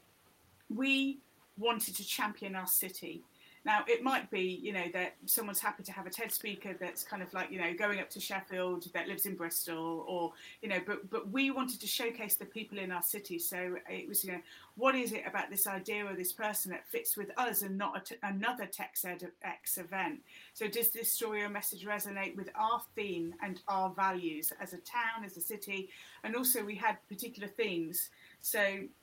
we 0.75 1.19
wanted 1.59 1.97
to 1.97 2.05
champion 2.05 2.55
our 2.55 2.67
city. 2.67 3.25
Now, 3.69 3.85
it 3.87 4.03
might 4.03 4.31
be, 4.31 4.59
you 4.63 4.73
know, 4.73 4.87
that 4.95 5.17
someone's 5.27 5.61
happy 5.61 5.83
to 5.83 5.93
have 5.93 6.07
a 6.07 6.11
TED 6.11 6.33
speaker 6.33 6.75
that's 6.81 7.03
kind 7.03 7.23
of 7.23 7.31
like, 7.35 7.51
you 7.51 7.61
know, 7.61 7.75
going 7.75 8.01
up 8.01 8.09
to 8.09 8.19
Sheffield 8.19 8.91
that 8.95 9.07
lives 9.09 9.27
in 9.27 9.35
Bristol, 9.35 10.07
or, 10.09 10.33
you 10.63 10.71
know, 10.71 10.81
but 10.87 11.11
but 11.11 11.31
we 11.31 11.51
wanted 11.51 11.79
to 11.83 11.87
showcase 11.87 12.37
the 12.37 12.47
people 12.47 12.79
in 12.79 12.91
our 12.91 13.03
city. 13.03 13.39
So 13.39 13.77
it 13.87 14.09
was, 14.09 14.25
you 14.25 14.33
know, 14.33 14.41
what 14.77 14.95
is 14.95 15.13
it 15.13 15.25
about 15.27 15.51
this 15.51 15.67
idea 15.67 16.07
or 16.07 16.15
this 16.15 16.33
person 16.33 16.71
that 16.71 16.89
fits 16.89 17.15
with 17.15 17.31
us 17.37 17.61
and 17.61 17.77
not 17.77 18.11
another 18.23 18.65
TEDx 18.65 19.77
event? 19.77 20.21
So 20.55 20.67
does 20.67 20.89
this 20.89 21.13
story 21.13 21.43
or 21.43 21.51
message 21.51 21.85
resonate 21.85 22.37
with 22.37 22.49
our 22.55 22.81
theme 22.97 23.35
and 23.43 23.61
our 23.69 23.91
values 23.91 24.51
as 24.63 24.73
a 24.73 24.79
town, 24.79 25.27
as 25.27 25.37
a 25.37 25.43
city? 25.43 25.91
And 26.25 26.35
also 26.35 26.65
we 26.65 26.75
had 26.75 26.97
particular 27.07 27.49
themes. 27.49 28.09
So 28.41 28.61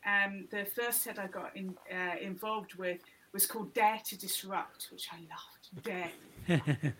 um, 0.07 0.47
the 0.49 0.65
first 0.65 1.03
TED 1.03 1.19
I 1.19 1.27
got 1.27 1.55
in, 1.55 1.75
uh, 1.91 2.17
involved 2.19 2.73
with 2.75 3.01
was 3.35 3.45
called 3.45 3.73
Dare 3.73 3.99
to 4.05 4.17
Disrupt, 4.17 4.87
which 4.93 5.09
I 5.11 5.17
loved. 5.17 5.83
Dare. 5.83 6.11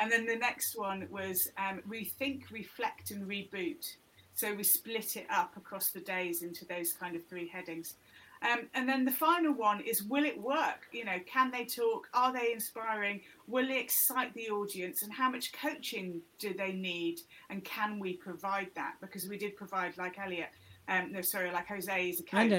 and 0.00 0.10
then 0.10 0.24
the 0.24 0.36
next 0.36 0.74
one 0.74 1.06
was 1.10 1.52
um, 1.58 1.80
Rethink, 1.86 2.50
Reflect, 2.50 3.10
and 3.10 3.28
Reboot. 3.28 3.96
So 4.34 4.54
we 4.54 4.62
split 4.62 5.16
it 5.16 5.26
up 5.30 5.54
across 5.58 5.90
the 5.90 6.00
days 6.00 6.42
into 6.42 6.64
those 6.64 6.94
kind 6.94 7.14
of 7.14 7.26
three 7.26 7.46
headings. 7.46 7.96
Um, 8.40 8.68
and 8.74 8.88
then 8.88 9.04
the 9.04 9.12
final 9.12 9.52
one 9.52 9.82
is 9.82 10.02
Will 10.02 10.24
it 10.24 10.40
work? 10.40 10.80
You 10.92 11.04
know, 11.04 11.18
can 11.26 11.50
they 11.50 11.66
talk? 11.66 12.08
Are 12.14 12.32
they 12.32 12.54
inspiring? 12.54 13.20
Will 13.46 13.68
it 13.68 13.76
excite 13.76 14.32
the 14.32 14.48
audience? 14.48 15.02
And 15.02 15.12
how 15.12 15.28
much 15.28 15.52
coaching 15.52 16.22
do 16.38 16.54
they 16.54 16.72
need? 16.72 17.20
And 17.50 17.62
can 17.64 17.98
we 17.98 18.14
provide 18.14 18.68
that? 18.76 18.94
Because 19.02 19.28
we 19.28 19.36
did 19.36 19.56
provide, 19.56 19.98
like 19.98 20.18
Elliot, 20.18 20.48
um, 20.88 21.12
no, 21.12 21.20
sorry, 21.20 21.50
like 21.50 21.68
Jose 21.68 22.08
is 22.08 22.20
a 22.20 22.22
coach. 22.22 22.50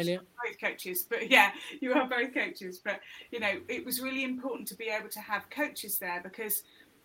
Both 0.45 0.59
coaches, 0.59 1.05
but 1.09 1.29
yeah, 1.31 1.51
you 1.81 1.93
are 1.93 2.07
both 2.07 2.33
coaches. 2.33 2.79
But 2.83 2.99
you 3.31 3.39
know, 3.39 3.59
it 3.67 3.85
was 3.85 4.01
really 4.01 4.23
important 4.23 4.67
to 4.69 4.75
be 4.75 4.85
able 4.85 5.09
to 5.09 5.19
have 5.19 5.49
coaches 5.49 5.97
there 5.99 6.21
because 6.23 6.63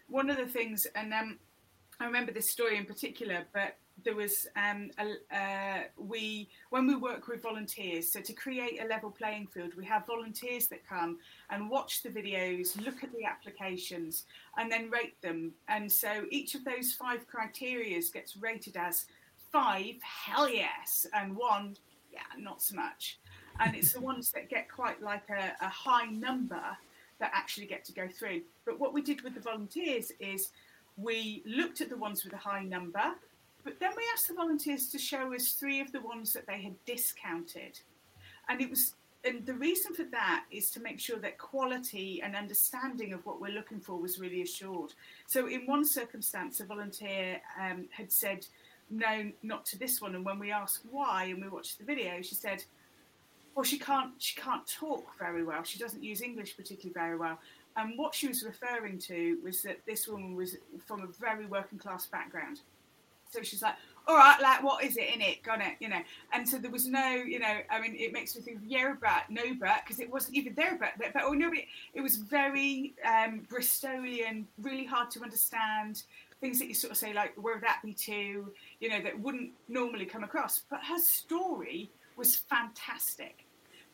one 0.09 0.31
of 0.31 0.37
the 0.37 0.47
things, 0.47 0.87
and 0.95 1.13
um, 1.13 1.39
I 2.01 2.07
remember 2.07 2.33
this 2.33 2.49
story 2.49 2.77
in 2.77 2.85
particular, 2.85 3.45
but 3.53 3.77
there 4.05 4.15
was 4.15 4.47
um, 4.57 4.91
a, 4.99 5.37
uh, 5.37 5.83
we 5.97 6.49
when 6.71 6.87
we 6.87 6.95
work 6.95 7.27
with 7.27 7.43
volunteers. 7.43 8.11
So 8.11 8.21
to 8.21 8.33
create 8.33 8.81
a 8.81 8.87
level 8.87 9.11
playing 9.11 9.49
field, 9.49 9.75
we 9.77 9.85
have 9.87 10.07
volunteers 10.07 10.69
that 10.69 10.87
come 10.87 11.19
and 11.51 11.69
watch 11.69 12.03
the 12.03 12.09
videos, 12.09 12.81
look 12.85 13.03
at 13.03 13.13
the 13.13 13.25
applications, 13.25 14.25
and 14.57 14.71
then 14.71 14.91
rate 14.91 15.21
them. 15.21 15.53
And 15.69 15.91
so 15.91 16.27
each 16.31 16.55
of 16.55 16.65
those 16.65 16.93
five 16.93 17.27
criterias 17.29 18.13
gets 18.13 18.37
rated 18.37 18.77
as 18.77 19.07
five, 19.53 19.95
hell 20.03 20.49
yes, 20.49 21.07
and 21.15 21.37
one, 21.37 21.77
yeah, 22.13 22.21
not 22.39 22.63
so 22.63 22.77
much. 22.77 23.19
And 23.61 23.75
it's 23.75 23.93
the 23.93 24.01
ones 24.13 24.33
that 24.33 24.49
get 24.49 24.71
quite 24.71 25.03
like 25.03 25.29
a, 25.31 25.53
a 25.65 25.69
high 25.69 26.07
number 26.07 26.63
that 27.19 27.31
actually 27.35 27.67
get 27.67 27.85
to 27.87 27.93
go 27.93 28.09
through. 28.09 28.43
But 28.65 28.79
what 28.79 28.95
we 28.95 29.03
did 29.03 29.23
with 29.23 29.35
the 29.35 29.41
volunteers 29.41 30.13
is 30.21 30.51
we 30.97 31.43
looked 31.45 31.81
at 31.81 31.89
the 31.89 31.97
ones 31.97 32.25
with 32.25 32.33
a 32.33 32.39
high 32.39 32.63
number, 32.63 33.15
but 33.65 33.81
then 33.81 33.91
we 33.97 34.05
asked 34.13 34.29
the 34.29 34.35
volunteers 34.35 34.89
to 34.89 34.99
show 34.99 35.35
us 35.35 35.53
three 35.53 35.81
of 35.81 35.93
the 35.93 36.01
ones 36.01 36.33
that 36.33 36.47
they 36.47 36.63
had 36.63 36.75
discounted. 36.87 37.81
And 38.49 38.61
it 38.61 38.71
was 38.71 38.95
and 39.25 39.45
the 39.45 39.55
reason 39.55 39.95
for 39.95 40.05
that 40.05 40.45
is 40.51 40.71
to 40.71 40.81
make 40.81 41.01
sure 41.01 41.19
that 41.19 41.39
quality 41.39 42.23
and 42.23 42.37
understanding 42.37 43.13
of 43.13 43.27
what 43.27 43.41
we're 43.41 43.53
looking 43.53 43.81
for 43.81 43.99
was 43.99 44.21
really 44.21 44.43
assured. 44.43 44.95
So, 45.27 45.49
in 45.49 45.67
one 45.67 45.85
circumstance, 45.85 46.61
a 46.61 46.65
volunteer 46.65 47.41
um, 47.61 47.89
had 47.91 48.13
said, 48.13 48.47
no, 48.90 49.31
not 49.42 49.64
to 49.66 49.79
this 49.79 50.01
one. 50.01 50.14
And 50.14 50.24
when 50.24 50.38
we 50.38 50.53
asked 50.53 50.83
why, 50.90 51.24
and 51.24 51.42
we 51.42 51.48
watched 51.48 51.79
the 51.79 51.85
video, 51.85 52.22
she 52.22 52.35
said, 52.35 52.64
"Well, 53.55 53.64
she 53.64 53.79
can't. 53.79 54.12
She 54.18 54.40
can't 54.40 54.66
talk 54.66 55.18
very 55.18 55.44
well. 55.44 55.62
She 55.62 55.79
doesn't 55.79 56.03
use 56.03 56.22
English 56.22 56.57
particularly 56.57 56.94
very 56.94 57.16
well." 57.16 57.38
And 57.77 57.96
what 57.96 58.14
she 58.14 58.27
was 58.27 58.42
referring 58.42 58.98
to 59.01 59.38
was 59.44 59.62
that 59.62 59.79
this 59.87 60.09
woman 60.09 60.35
was 60.35 60.57
from 60.87 61.03
a 61.03 61.07
very 61.07 61.46
working 61.46 61.79
class 61.79 62.07
background. 62.07 62.61
So 63.31 63.42
she's 63.42 63.62
like, 63.62 63.74
all 64.09 64.16
right, 64.16 64.40
like, 64.40 64.62
what 64.62 64.83
is 64.83 64.96
it 64.96 65.14
in 65.14 65.20
it? 65.20 65.42
Got 65.42 65.61
it, 65.61 65.74
you 65.81 65.88
know. 65.88 66.01
And 66.33 66.48
so 66.48 66.57
there 66.57 66.70
was 66.70 66.87
no, 66.87 67.09
you 67.12 67.38
know, 67.38 67.59
I 67.70 67.79
mean, 67.79 67.94
it 67.94 68.12
makes 68.12 68.35
me 68.35 68.40
think 68.40 68.59
of 68.59 68.64
no, 69.29 69.42
but 69.61 69.83
because 69.85 70.01
it 70.01 70.11
wasn't 70.11 70.37
even 70.37 70.55
there, 70.55 70.79
but, 70.81 71.12
but, 71.12 71.22
oh 71.22 71.33
no, 71.33 71.53
it 71.92 72.01
was 72.01 72.16
very 72.16 72.94
um, 73.07 73.42
Bristolian, 73.53 74.44
really 74.62 74.87
hard 74.87 75.11
to 75.11 75.22
understand 75.22 76.05
things 76.40 76.59
that 76.59 76.68
you 76.68 76.74
sort 76.74 76.92
of 76.92 76.96
say 76.96 77.12
like 77.12 77.35
where 77.37 77.55
would 77.55 77.64
that 77.64 77.81
be 77.85 77.94
to? 77.94 78.53
You 78.81 78.88
know 78.88 79.03
that 79.03 79.18
wouldn't 79.18 79.51
normally 79.68 80.07
come 80.07 80.24
across. 80.24 80.62
But 80.70 80.81
her 80.85 80.98
story 80.98 81.90
was 82.16 82.37
fantastic. 82.37 83.44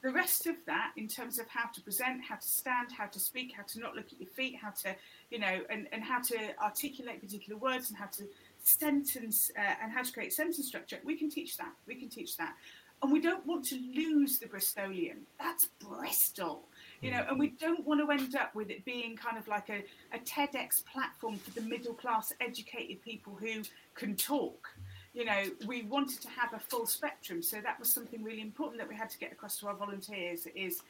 The 0.02 0.12
rest 0.12 0.46
of 0.46 0.56
that 0.66 0.92
in 0.96 1.08
terms 1.08 1.38
of 1.38 1.48
how 1.48 1.68
to 1.68 1.80
present 1.80 2.22
how 2.28 2.36
to 2.36 2.46
stand 2.46 2.92
how 2.92 3.06
to 3.06 3.18
speak 3.18 3.54
how 3.56 3.62
to 3.62 3.80
not 3.80 3.94
look 3.96 4.06
at 4.12 4.20
your 4.20 4.28
feet 4.28 4.56
how 4.60 4.70
to 4.82 4.94
you 5.30 5.38
know 5.38 5.60
and, 5.70 5.88
and 5.92 6.02
how 6.02 6.20
to 6.20 6.36
articulate 6.62 7.22
particular 7.22 7.58
words 7.58 7.88
and 7.88 7.98
how 7.98 8.06
to 8.06 8.24
sentence 8.62 9.50
uh, 9.58 9.74
and 9.82 9.92
how 9.92 10.02
to 10.02 10.12
create 10.12 10.32
sentence 10.32 10.66
structure 10.66 10.98
we 11.04 11.16
can 11.16 11.30
teach 11.30 11.56
that. 11.56 11.72
We 11.86 11.94
can 11.94 12.08
teach 12.08 12.36
that. 12.36 12.54
And 13.02 13.12
we 13.12 13.20
don't 13.20 13.44
want 13.46 13.64
to 13.66 13.78
lose 13.94 14.38
the 14.38 14.46
bristolian. 14.46 15.24
That's 15.38 15.66
bristol 15.78 16.68
you 17.04 17.10
know, 17.10 17.22
and 17.28 17.38
we 17.38 17.48
don't 17.48 17.86
want 17.86 18.00
to 18.00 18.10
end 18.10 18.34
up 18.34 18.54
with 18.54 18.70
it 18.70 18.82
being 18.86 19.14
kind 19.14 19.36
of 19.36 19.46
like 19.46 19.68
a, 19.68 19.84
a 20.14 20.18
TEDx 20.20 20.82
platform 20.86 21.36
for 21.36 21.50
the 21.50 21.60
middle 21.60 21.92
class 21.92 22.32
educated 22.40 23.02
people 23.02 23.36
who 23.38 23.62
can 23.94 24.16
talk. 24.16 24.70
You 25.12 25.26
know, 25.26 25.42
we 25.66 25.82
wanted 25.82 26.22
to 26.22 26.28
have 26.30 26.54
a 26.54 26.58
full 26.58 26.86
spectrum, 26.86 27.42
so 27.42 27.60
that 27.60 27.78
was 27.78 27.92
something 27.92 28.24
really 28.24 28.40
important 28.40 28.78
that 28.78 28.88
we 28.88 28.96
had 28.96 29.10
to 29.10 29.18
get 29.18 29.32
across 29.32 29.58
to 29.58 29.68
our 29.68 29.74
volunteers 29.74 30.48
is 30.54 30.80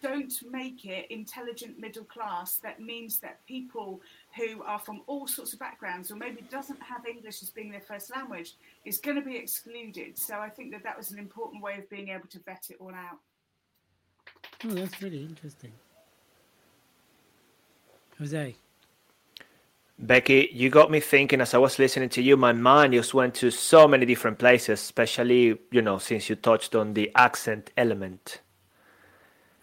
don't 0.00 0.32
make 0.50 0.86
it 0.86 1.06
intelligent 1.10 1.78
middle 1.78 2.04
class. 2.04 2.56
That 2.56 2.80
means 2.80 3.18
that 3.18 3.44
people 3.46 4.00
who 4.34 4.62
are 4.62 4.78
from 4.78 5.02
all 5.06 5.26
sorts 5.26 5.52
of 5.52 5.58
backgrounds 5.58 6.10
or 6.10 6.16
maybe 6.16 6.42
doesn't 6.50 6.82
have 6.82 7.06
english 7.06 7.40
as 7.42 7.50
being 7.50 7.70
their 7.70 7.82
first 7.82 8.10
language 8.10 8.54
is 8.84 8.98
going 8.98 9.16
to 9.16 9.22
be 9.22 9.36
excluded. 9.36 10.18
So 10.18 10.38
i 10.38 10.48
think 10.48 10.72
that 10.72 10.82
that 10.82 10.96
was 10.96 11.12
an 11.12 11.20
important 11.20 11.62
way 11.62 11.78
of 11.78 11.88
being 11.88 12.08
able 12.08 12.26
to 12.30 12.40
vet 12.40 12.66
it 12.70 12.78
all 12.80 12.94
out 12.94 13.18
Oh, 14.64 14.68
that's 14.68 15.02
really 15.02 15.22
interesting. 15.22 15.72
Jose. 18.18 18.54
Becky, 19.98 20.48
you 20.52 20.70
got 20.70 20.90
me 20.90 21.00
thinking 21.00 21.40
as 21.40 21.54
I 21.54 21.58
was 21.58 21.78
listening 21.78 22.08
to 22.10 22.22
you. 22.22 22.36
My 22.36 22.52
mind 22.52 22.92
just 22.92 23.14
went 23.14 23.34
to 23.36 23.50
so 23.50 23.86
many 23.86 24.04
different 24.06 24.38
places, 24.38 24.80
especially, 24.80 25.58
you 25.70 25.82
know, 25.82 25.98
since 25.98 26.28
you 26.28 26.36
touched 26.36 26.74
on 26.74 26.94
the 26.94 27.10
accent 27.14 27.70
element. 27.76 28.40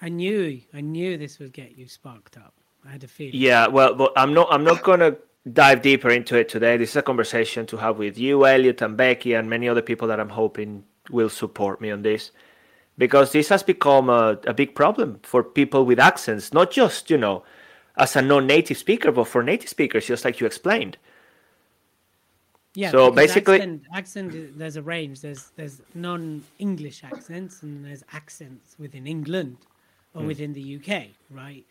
I 0.02 0.10
knew, 0.10 0.62
I 0.74 0.82
knew 0.82 1.18
this 1.18 1.40
would 1.40 1.52
get 1.52 1.78
you 1.78 1.88
sparked 1.88 2.38
up. 2.38 2.54
I 2.88 2.92
had 2.92 3.04
a 3.04 3.08
feeling. 3.08 3.34
Yeah, 3.34 3.68
well, 3.68 3.94
but 3.96 4.14
I'm 4.16 4.34
not, 4.34 4.48
I'm 4.50 4.64
not 4.64 4.82
gonna 4.84 5.18
dive 5.52 5.82
deeper 5.82 6.10
into 6.10 6.38
it 6.38 6.48
today. 6.48 6.78
This 6.78 6.92
is 6.92 6.96
a 6.96 7.02
conversation 7.02 7.66
to 7.68 7.78
have 7.78 7.98
with 7.98 8.18
you, 8.18 8.46
Elliot, 8.46 8.82
and 8.82 8.96
Becky, 8.96 9.34
and 9.34 9.50
many 9.50 9.68
other 9.68 9.82
people 9.82 10.08
that 10.08 10.20
I'm 10.20 10.30
hoping 10.30 10.86
will 11.10 11.30
support 11.30 11.82
me 11.82 11.92
on 11.92 12.02
this. 12.02 12.32
Because 13.00 13.32
this 13.32 13.50
has 13.50 13.64
become 13.64 14.10
a, 14.10 14.38
a 14.46 14.54
big 14.54 14.76
problem 14.76 15.20
for 15.24 15.42
people 15.42 15.86
with 15.86 16.00
accents, 16.00 16.54
not 16.54 16.70
just, 16.70 17.10
you 17.10 17.18
know, 17.18 17.44
as 17.98 18.16
a 18.16 18.22
non 18.22 18.46
native 18.46 18.78
speaker, 18.78 19.12
but 19.12 19.28
for 19.28 19.42
native 19.42 19.70
speakers, 19.70 20.06
just 20.06 20.24
like 20.24 20.40
you 20.40 20.46
explained. 20.46 20.98
Yeah. 22.76 22.92
So 22.92 23.10
basically- 23.10 23.56
accent, 23.56 23.84
accent 23.94 24.36
is- 24.36 24.56
there's 24.56 24.76
a 24.76 24.82
range. 24.82 25.22
There's 25.22 25.52
there's 25.56 25.82
non-English 25.96 27.04
accents 27.04 27.64
and 27.64 27.84
there's 27.84 28.04
accents 28.14 28.76
within 28.78 29.08
England 29.08 29.58
or 30.14 30.22
hmm. 30.22 30.28
within 30.28 30.54
the 30.54 30.76
UK, 30.78 31.08
right? 31.30 31.66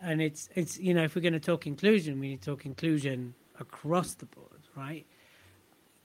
And 0.00 0.22
it's 0.22 0.48
it's 0.54 0.78
you 0.78 0.94
know 0.94 1.04
if 1.04 1.14
we're 1.14 1.22
going 1.22 1.32
to 1.34 1.40
talk 1.40 1.66
inclusion, 1.66 2.18
we 2.20 2.28
need 2.28 2.42
to 2.42 2.50
talk 2.50 2.66
inclusion 2.66 3.34
across 3.60 4.14
the 4.14 4.26
board, 4.26 4.62
right? 4.76 5.04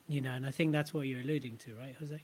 You 0.07 0.21
know, 0.21 0.31
and 0.31 0.45
I 0.45 0.51
think 0.51 0.71
that's 0.71 0.93
what 0.93 1.07
you're 1.07 1.21
alluding 1.21 1.57
to, 1.57 1.75
right, 1.75 1.95
Jose? 1.99 2.21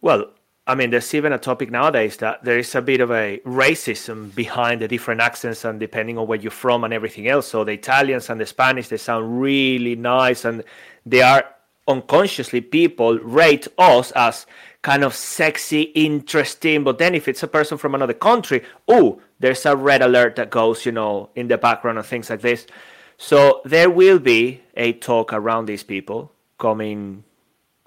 Well, 0.00 0.32
I 0.66 0.74
mean, 0.74 0.88
there's 0.88 1.12
even 1.12 1.34
a 1.34 1.38
topic 1.38 1.70
nowadays 1.70 2.16
that 2.18 2.42
there 2.42 2.58
is 2.58 2.74
a 2.74 2.80
bit 2.80 3.02
of 3.02 3.10
a 3.10 3.38
racism 3.44 4.34
behind 4.34 4.80
the 4.80 4.88
different 4.88 5.20
accents 5.20 5.62
and 5.64 5.78
depending 5.78 6.16
on 6.16 6.26
where 6.26 6.38
you're 6.38 6.50
from 6.50 6.84
and 6.84 6.94
everything 6.94 7.28
else. 7.28 7.48
So 7.48 7.64
the 7.64 7.72
Italians 7.72 8.30
and 8.30 8.40
the 8.40 8.46
Spanish, 8.46 8.88
they 8.88 8.96
sound 8.96 9.42
really 9.42 9.94
nice 9.94 10.46
and 10.46 10.64
they 11.04 11.20
are 11.20 11.44
unconsciously 11.86 12.62
people 12.62 13.18
rate 13.18 13.68
us 13.76 14.10
as 14.12 14.46
kind 14.80 15.04
of 15.04 15.14
sexy, 15.14 15.82
interesting. 15.82 16.82
But 16.82 16.96
then 16.96 17.14
if 17.14 17.28
it's 17.28 17.42
a 17.42 17.48
person 17.48 17.76
from 17.76 17.94
another 17.94 18.14
country, 18.14 18.64
oh, 18.88 19.20
there's 19.40 19.66
a 19.66 19.76
red 19.76 20.00
alert 20.00 20.36
that 20.36 20.48
goes, 20.48 20.86
you 20.86 20.92
know, 20.92 21.28
in 21.34 21.48
the 21.48 21.58
background 21.58 21.98
and 21.98 22.06
things 22.06 22.30
like 22.30 22.40
this. 22.40 22.66
So 23.18 23.60
there 23.66 23.90
will 23.90 24.18
be 24.18 24.62
a 24.76 24.94
talk 24.94 25.34
around 25.34 25.66
these 25.66 25.82
people 25.82 26.32
coming 26.58 27.24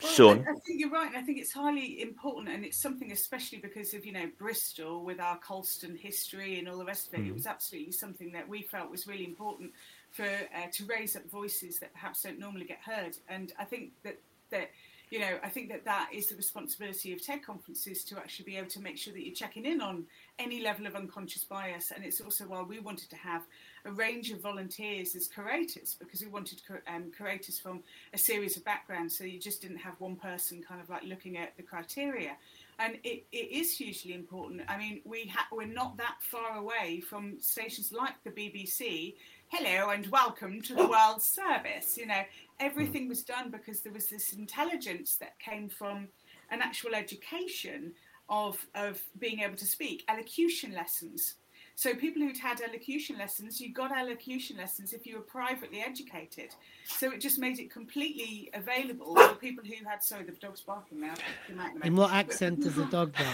Well, 0.01 0.11
soon. 0.11 0.45
I, 0.47 0.51
I 0.51 0.59
think 0.65 0.79
you're 0.79 0.91
right. 0.91 1.07
and 1.07 1.17
I 1.17 1.21
think 1.23 1.39
it's 1.39 1.53
highly 1.53 2.01
important, 2.01 2.49
and 2.49 2.63
it's 2.63 2.81
something 2.81 3.11
especially 3.11 3.57
because 3.57 3.93
of 3.95 4.05
you 4.05 4.11
know 4.11 4.29
Bristol 4.37 5.03
with 5.03 5.19
our 5.19 5.37
Colston 5.39 5.95
history 5.95 6.59
and 6.59 6.69
all 6.69 6.77
the 6.77 6.85
rest 6.85 7.07
of 7.07 7.19
it. 7.19 7.25
It 7.25 7.33
was 7.33 7.47
absolutely 7.47 7.93
something 7.93 8.31
that 8.33 8.47
we 8.47 8.61
felt 8.61 8.91
was 8.91 9.07
really 9.07 9.25
important 9.25 9.71
for 10.11 10.25
uh, 10.25 10.67
to 10.73 10.85
raise 10.85 11.15
up 11.15 11.29
voices 11.29 11.79
that 11.79 11.93
perhaps 11.93 12.21
don't 12.21 12.39
normally 12.39 12.65
get 12.65 12.79
heard. 12.85 13.17
And 13.27 13.51
I 13.59 13.65
think 13.65 13.91
that 14.03 14.19
that 14.51 14.69
you 15.09 15.19
know 15.19 15.39
I 15.43 15.49
think 15.49 15.69
that 15.69 15.85
that 15.85 16.09
is 16.13 16.27
the 16.27 16.35
responsibility 16.35 17.11
of 17.13 17.23
TED 17.23 17.43
conferences 17.43 18.03
to 18.05 18.17
actually 18.17 18.45
be 18.45 18.57
able 18.57 18.69
to 18.69 18.79
make 18.79 18.99
sure 18.99 19.13
that 19.13 19.25
you're 19.25 19.33
checking 19.33 19.65
in 19.65 19.81
on 19.81 20.05
any 20.37 20.61
level 20.61 20.85
of 20.85 20.95
unconscious 20.95 21.43
bias. 21.43 21.91
And 21.91 22.05
it's 22.05 22.21
also 22.21 22.45
why 22.45 22.61
we 22.61 22.79
wanted 22.79 23.09
to 23.09 23.15
have 23.15 23.43
a 23.87 23.91
range 23.91 24.31
of 24.31 24.41
volunteers 24.41 25.15
as 25.15 25.27
curators 25.27 25.95
because 25.97 26.21
we 26.21 26.27
wanted 26.27 26.61
um, 26.93 27.05
curators 27.15 27.57
from 27.57 27.81
a 28.13 28.17
series 28.17 28.57
of 28.57 28.65
backgrounds 28.65 29.17
so 29.17 29.23
you 29.23 29.39
just 29.39 29.61
didn't 29.61 29.77
have 29.77 29.93
one 29.99 30.17
person 30.17 30.61
kind 30.61 30.81
of 30.81 30.89
like 30.89 31.03
looking 31.03 31.37
at 31.37 31.55
the 31.55 31.63
criteria. 31.63 32.35
And 32.79 32.97
it, 33.03 33.25
it 33.31 33.51
is 33.51 33.75
hugely 33.75 34.13
important. 34.13 34.61
I 34.67 34.77
mean 34.77 34.99
we 35.05 35.31
ha- 35.33 35.47
we're 35.51 35.65
not 35.65 35.95
that 35.97 36.17
far 36.19 36.57
away 36.57 36.99
from 36.99 37.39
stations 37.39 37.93
like 37.93 38.21
the 38.23 38.29
bbc 38.29 39.15
hello 39.47 39.91
and 39.91 40.05
welcome 40.07 40.61
to 40.61 40.75
the 40.75 40.87
world 40.95 41.21
service 41.21 41.97
you 41.97 42.05
know. 42.05 42.21
Everything 42.59 43.07
was 43.07 43.23
done 43.23 43.51
because 43.51 43.81
there 43.81 43.93
was 43.93 44.07
this 44.07 44.33
intelligence 44.33 45.15
that 45.15 45.39
came 45.39 45.69
from 45.69 46.09
an 46.51 46.61
actual 46.61 46.93
education 46.93 47.93
of 48.29 48.57
of 48.75 49.01
being 49.19 49.39
able 49.39 49.55
to 49.55 49.65
speak 49.65 50.03
elocution 50.09 50.73
lessons 50.73 51.35
so 51.77 51.93
people 51.93 52.23
who'd 52.23 52.39
had 52.39 52.59
elocution 52.59 53.19
lessons, 53.19 53.61
you 53.61 53.71
got 53.71 53.95
elocution 53.95 54.57
lessons 54.57 54.93
if 54.93 55.05
you 55.05 55.13
were 55.15 55.21
privately 55.21 55.79
educated. 55.79 56.49
So 56.85 57.11
it 57.11 57.21
just 57.21 57.37
made 57.37 57.59
it 57.59 57.69
completely 57.69 58.49
available 58.55 59.15
for 59.15 59.35
people 59.35 59.63
who 59.63 59.87
had. 59.87 60.01
Sorry, 60.01 60.23
the 60.23 60.31
dog's 60.31 60.61
barking 60.61 60.99
now. 61.01 61.13
You 61.47 61.55
might 61.55 61.75
know. 61.75 61.81
In 61.83 61.95
what 61.95 62.11
accent 62.11 62.63
does 62.63 62.73
the 62.73 62.85
dog 62.91 63.13
bark? 63.13 63.27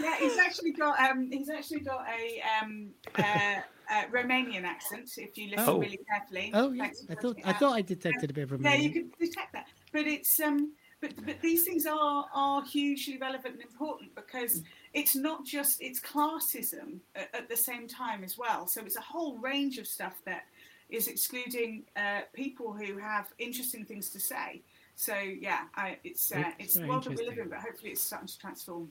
Yeah, 0.00 0.16
he's 0.18 0.38
actually 0.38 0.72
got 0.72 0.98
um, 0.98 1.30
he's 1.30 1.50
actually 1.50 1.80
got 1.80 2.06
a 2.08 2.42
um, 2.62 2.88
uh, 3.18 3.22
uh, 3.22 4.04
Romanian 4.10 4.64
accent. 4.64 5.10
If 5.18 5.36
you 5.36 5.50
listen 5.50 5.68
Oh. 5.68 5.78
really 5.78 6.00
carefully. 6.08 6.52
Oh 6.54 6.72
yeah, 6.72 6.88
I 7.10 7.14
thought 7.16 7.36
I 7.44 7.52
thought 7.52 7.74
I 7.74 7.82
detected 7.82 8.30
a 8.30 8.32
bit 8.32 8.50
of 8.50 8.62
Yeah, 8.62 8.76
you 8.76 8.88
Romanian. 8.88 8.92
could 8.94 9.18
detect 9.18 9.52
that, 9.52 9.66
but 9.92 10.06
it's 10.06 10.40
um, 10.40 10.72
but 11.02 11.12
but 11.26 11.38
these 11.42 11.64
things 11.64 11.84
are 11.84 12.24
are 12.32 12.64
hugely 12.64 13.18
relevant 13.18 13.56
and 13.56 13.62
important 13.62 14.14
because 14.14 14.62
it's 14.94 15.16
not 15.16 15.44
just 15.44 15.82
it's 15.82 16.00
classism 16.00 16.98
at, 17.14 17.28
at 17.34 17.48
the 17.48 17.56
same 17.56 17.86
time 17.86 18.24
as 18.24 18.38
well. 18.38 18.66
So 18.66 18.80
it's 18.80 18.96
a 18.96 19.02
whole 19.02 19.36
range 19.38 19.78
of 19.78 19.86
stuff 19.86 20.14
that 20.24 20.44
is 20.88 21.08
excluding 21.08 21.82
uh, 21.96 22.20
people 22.32 22.72
who 22.72 22.96
have 22.98 23.32
interesting 23.38 23.84
things 23.84 24.08
to 24.10 24.20
say. 24.20 24.62
So 24.96 25.14
yeah, 25.16 25.62
I, 25.74 25.98
it's 26.04 26.32
uh, 26.32 26.36
That's 26.36 26.54
it's 26.58 26.74
the 26.74 26.86
world 26.86 27.04
that 27.04 27.18
we 27.18 27.26
live 27.26 27.38
in, 27.38 27.48
but 27.48 27.58
hopefully 27.58 27.90
it's 27.90 28.02
starting 28.02 28.28
to 28.28 28.38
transform. 28.38 28.90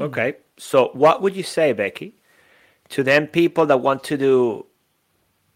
Okay. 0.00 0.36
So 0.58 0.90
what 0.92 1.22
would 1.22 1.34
you 1.36 1.42
say, 1.42 1.72
Becky, 1.72 2.14
to 2.90 3.02
them 3.02 3.26
people 3.26 3.66
that 3.66 3.78
want 3.78 4.04
to 4.04 4.16
do 4.16 4.66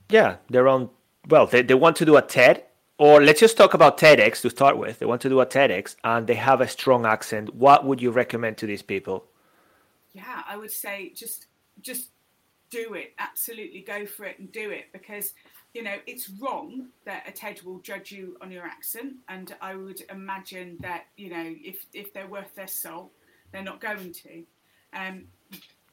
yeah, 0.09 0.37
their 0.49 0.69
own 0.69 0.91
well, 1.29 1.47
they, 1.47 1.63
they 1.63 1.75
want 1.75 1.97
to 1.97 2.05
do 2.05 2.17
a 2.17 2.23
TED 2.23 2.63
or 2.99 3.21
let's 3.21 3.41
just 3.41 3.57
talk 3.57 3.75
about 3.75 3.99
TEDx 3.99 4.41
to 4.43 4.51
start 4.51 4.79
with. 4.79 5.01
They 5.01 5.07
want 5.07 5.21
to 5.23 5.29
do 5.29 5.41
a 5.41 5.47
TEDx 5.47 5.97
and 6.05 6.27
they 6.27 6.37
have 6.37 6.61
a 6.61 6.69
strong 6.69 7.05
accent. 7.05 7.55
What 7.55 7.85
would 7.85 8.01
you 8.01 8.11
recommend 8.11 8.57
to 8.59 8.67
these 8.67 8.83
people? 8.83 9.25
Yeah 10.17 10.43
i 10.49 10.57
would 10.57 10.71
say 10.71 11.13
just 11.15 11.47
just 11.81 12.09
do 12.71 12.95
it. 12.95 13.13
Absolutely 13.19 13.81
go 13.81 14.07
for 14.07 14.25
it 14.25 14.39
and 14.39 14.51
do 14.53 14.71
it 14.71 14.87
because 14.93 15.33
you 15.75 15.83
know 15.83 15.97
it's 16.07 16.31
wrong 16.31 16.89
that 17.05 17.29
a 17.29 17.33
ted 17.33 17.61
will 17.63 17.79
judge 17.81 18.11
you 18.13 18.37
on 18.41 18.51
your 18.51 18.65
accent. 18.65 19.15
And 19.29 19.55
i 19.61 19.75
would 19.75 20.03
imagine 20.11 20.77
that 20.81 21.05
you 21.17 21.31
know 21.31 21.55
if 21.63 21.87
if 21.93 22.13
they're 22.13 22.29
worth 22.29 22.55
their 22.55 22.67
salt 22.67 23.11
they're 23.53 23.63
not 23.63 23.81
going 23.81 24.13
to. 24.13 24.43
Um 24.93 25.25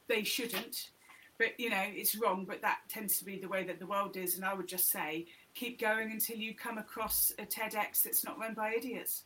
they 0.08 0.22
shouldn't. 0.22 0.90
But 1.38 1.58
you 1.58 1.70
know 1.70 1.84
it's 1.86 2.14
wrong 2.14 2.44
but 2.46 2.62
that 2.62 2.78
tends 2.88 3.18
to 3.18 3.24
be 3.24 3.38
the 3.38 3.48
way 3.48 3.64
that 3.64 3.78
the 3.78 3.86
world 3.86 4.16
is. 4.16 4.36
And 4.36 4.44
i 4.44 4.54
would 4.54 4.68
just 4.68 4.90
say 4.90 5.26
keep 5.54 5.80
going 5.80 6.10
until 6.10 6.36
you 6.36 6.54
come 6.54 6.78
across 6.78 7.32
a 7.38 7.44
tedx 7.44 8.02
that's 8.02 8.24
not 8.24 8.38
run 8.38 8.54
by 8.54 8.72
idiots 8.76 9.24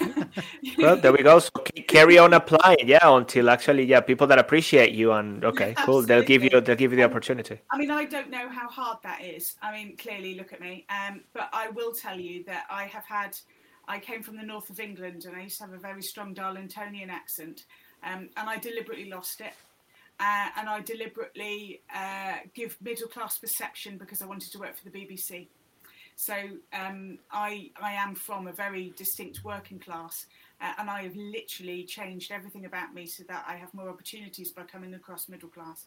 Well, 0.78 0.96
there 0.96 1.12
we 1.12 1.22
go. 1.22 1.38
So 1.38 1.50
carry 1.88 2.18
on 2.18 2.32
applying, 2.32 2.88
yeah, 2.88 3.14
until 3.16 3.50
actually, 3.50 3.84
yeah, 3.84 4.00
people 4.00 4.26
that 4.28 4.38
appreciate 4.38 4.92
you 4.92 5.12
and 5.12 5.44
okay, 5.44 5.74
cool. 5.84 6.02
They'll 6.02 6.22
give 6.22 6.42
you 6.42 6.60
they'll 6.60 6.76
give 6.76 6.92
you 6.92 6.96
the 6.96 7.04
opportunity. 7.04 7.60
I 7.70 7.78
mean, 7.78 7.90
I 7.90 8.04
don't 8.04 8.30
know 8.30 8.48
how 8.48 8.68
hard 8.68 8.98
that 9.02 9.22
is. 9.22 9.56
I 9.62 9.72
mean, 9.72 9.96
clearly, 9.96 10.34
look 10.34 10.52
at 10.52 10.60
me. 10.60 10.86
Um, 10.88 11.22
but 11.32 11.48
I 11.52 11.68
will 11.70 11.92
tell 11.92 12.18
you 12.18 12.44
that 12.44 12.64
I 12.70 12.84
have 12.84 13.04
had. 13.04 13.36
I 13.88 13.98
came 13.98 14.22
from 14.22 14.36
the 14.36 14.44
north 14.44 14.70
of 14.70 14.78
England, 14.78 15.24
and 15.24 15.36
I 15.36 15.42
used 15.42 15.58
to 15.58 15.64
have 15.64 15.72
a 15.72 15.78
very 15.78 16.02
strong 16.02 16.34
Darlingtonian 16.34 17.08
accent, 17.08 17.64
um, 18.04 18.30
and 18.36 18.48
I 18.48 18.56
deliberately 18.56 19.10
lost 19.10 19.40
it. 19.40 19.52
Uh, 20.20 20.48
and 20.58 20.68
I 20.68 20.80
deliberately 20.80 21.80
uh, 21.94 22.34
give 22.54 22.76
middle 22.82 23.08
class 23.08 23.38
perception 23.38 23.96
because 23.96 24.20
I 24.20 24.26
wanted 24.26 24.52
to 24.52 24.58
work 24.58 24.76
for 24.76 24.88
the 24.88 24.90
BBC. 24.90 25.48
So 26.20 26.34
um, 26.74 27.18
I 27.30 27.70
I 27.80 27.92
am 27.92 28.14
from 28.14 28.46
a 28.46 28.52
very 28.52 28.92
distinct 28.94 29.42
working 29.42 29.78
class, 29.78 30.26
uh, 30.60 30.74
and 30.76 30.90
I 30.90 31.04
have 31.04 31.16
literally 31.16 31.82
changed 31.84 32.30
everything 32.30 32.66
about 32.66 32.92
me 32.92 33.06
so 33.06 33.22
that 33.28 33.46
I 33.48 33.56
have 33.56 33.72
more 33.72 33.88
opportunities 33.88 34.52
by 34.52 34.64
coming 34.64 34.92
across 34.92 35.30
middle 35.30 35.48
class. 35.48 35.86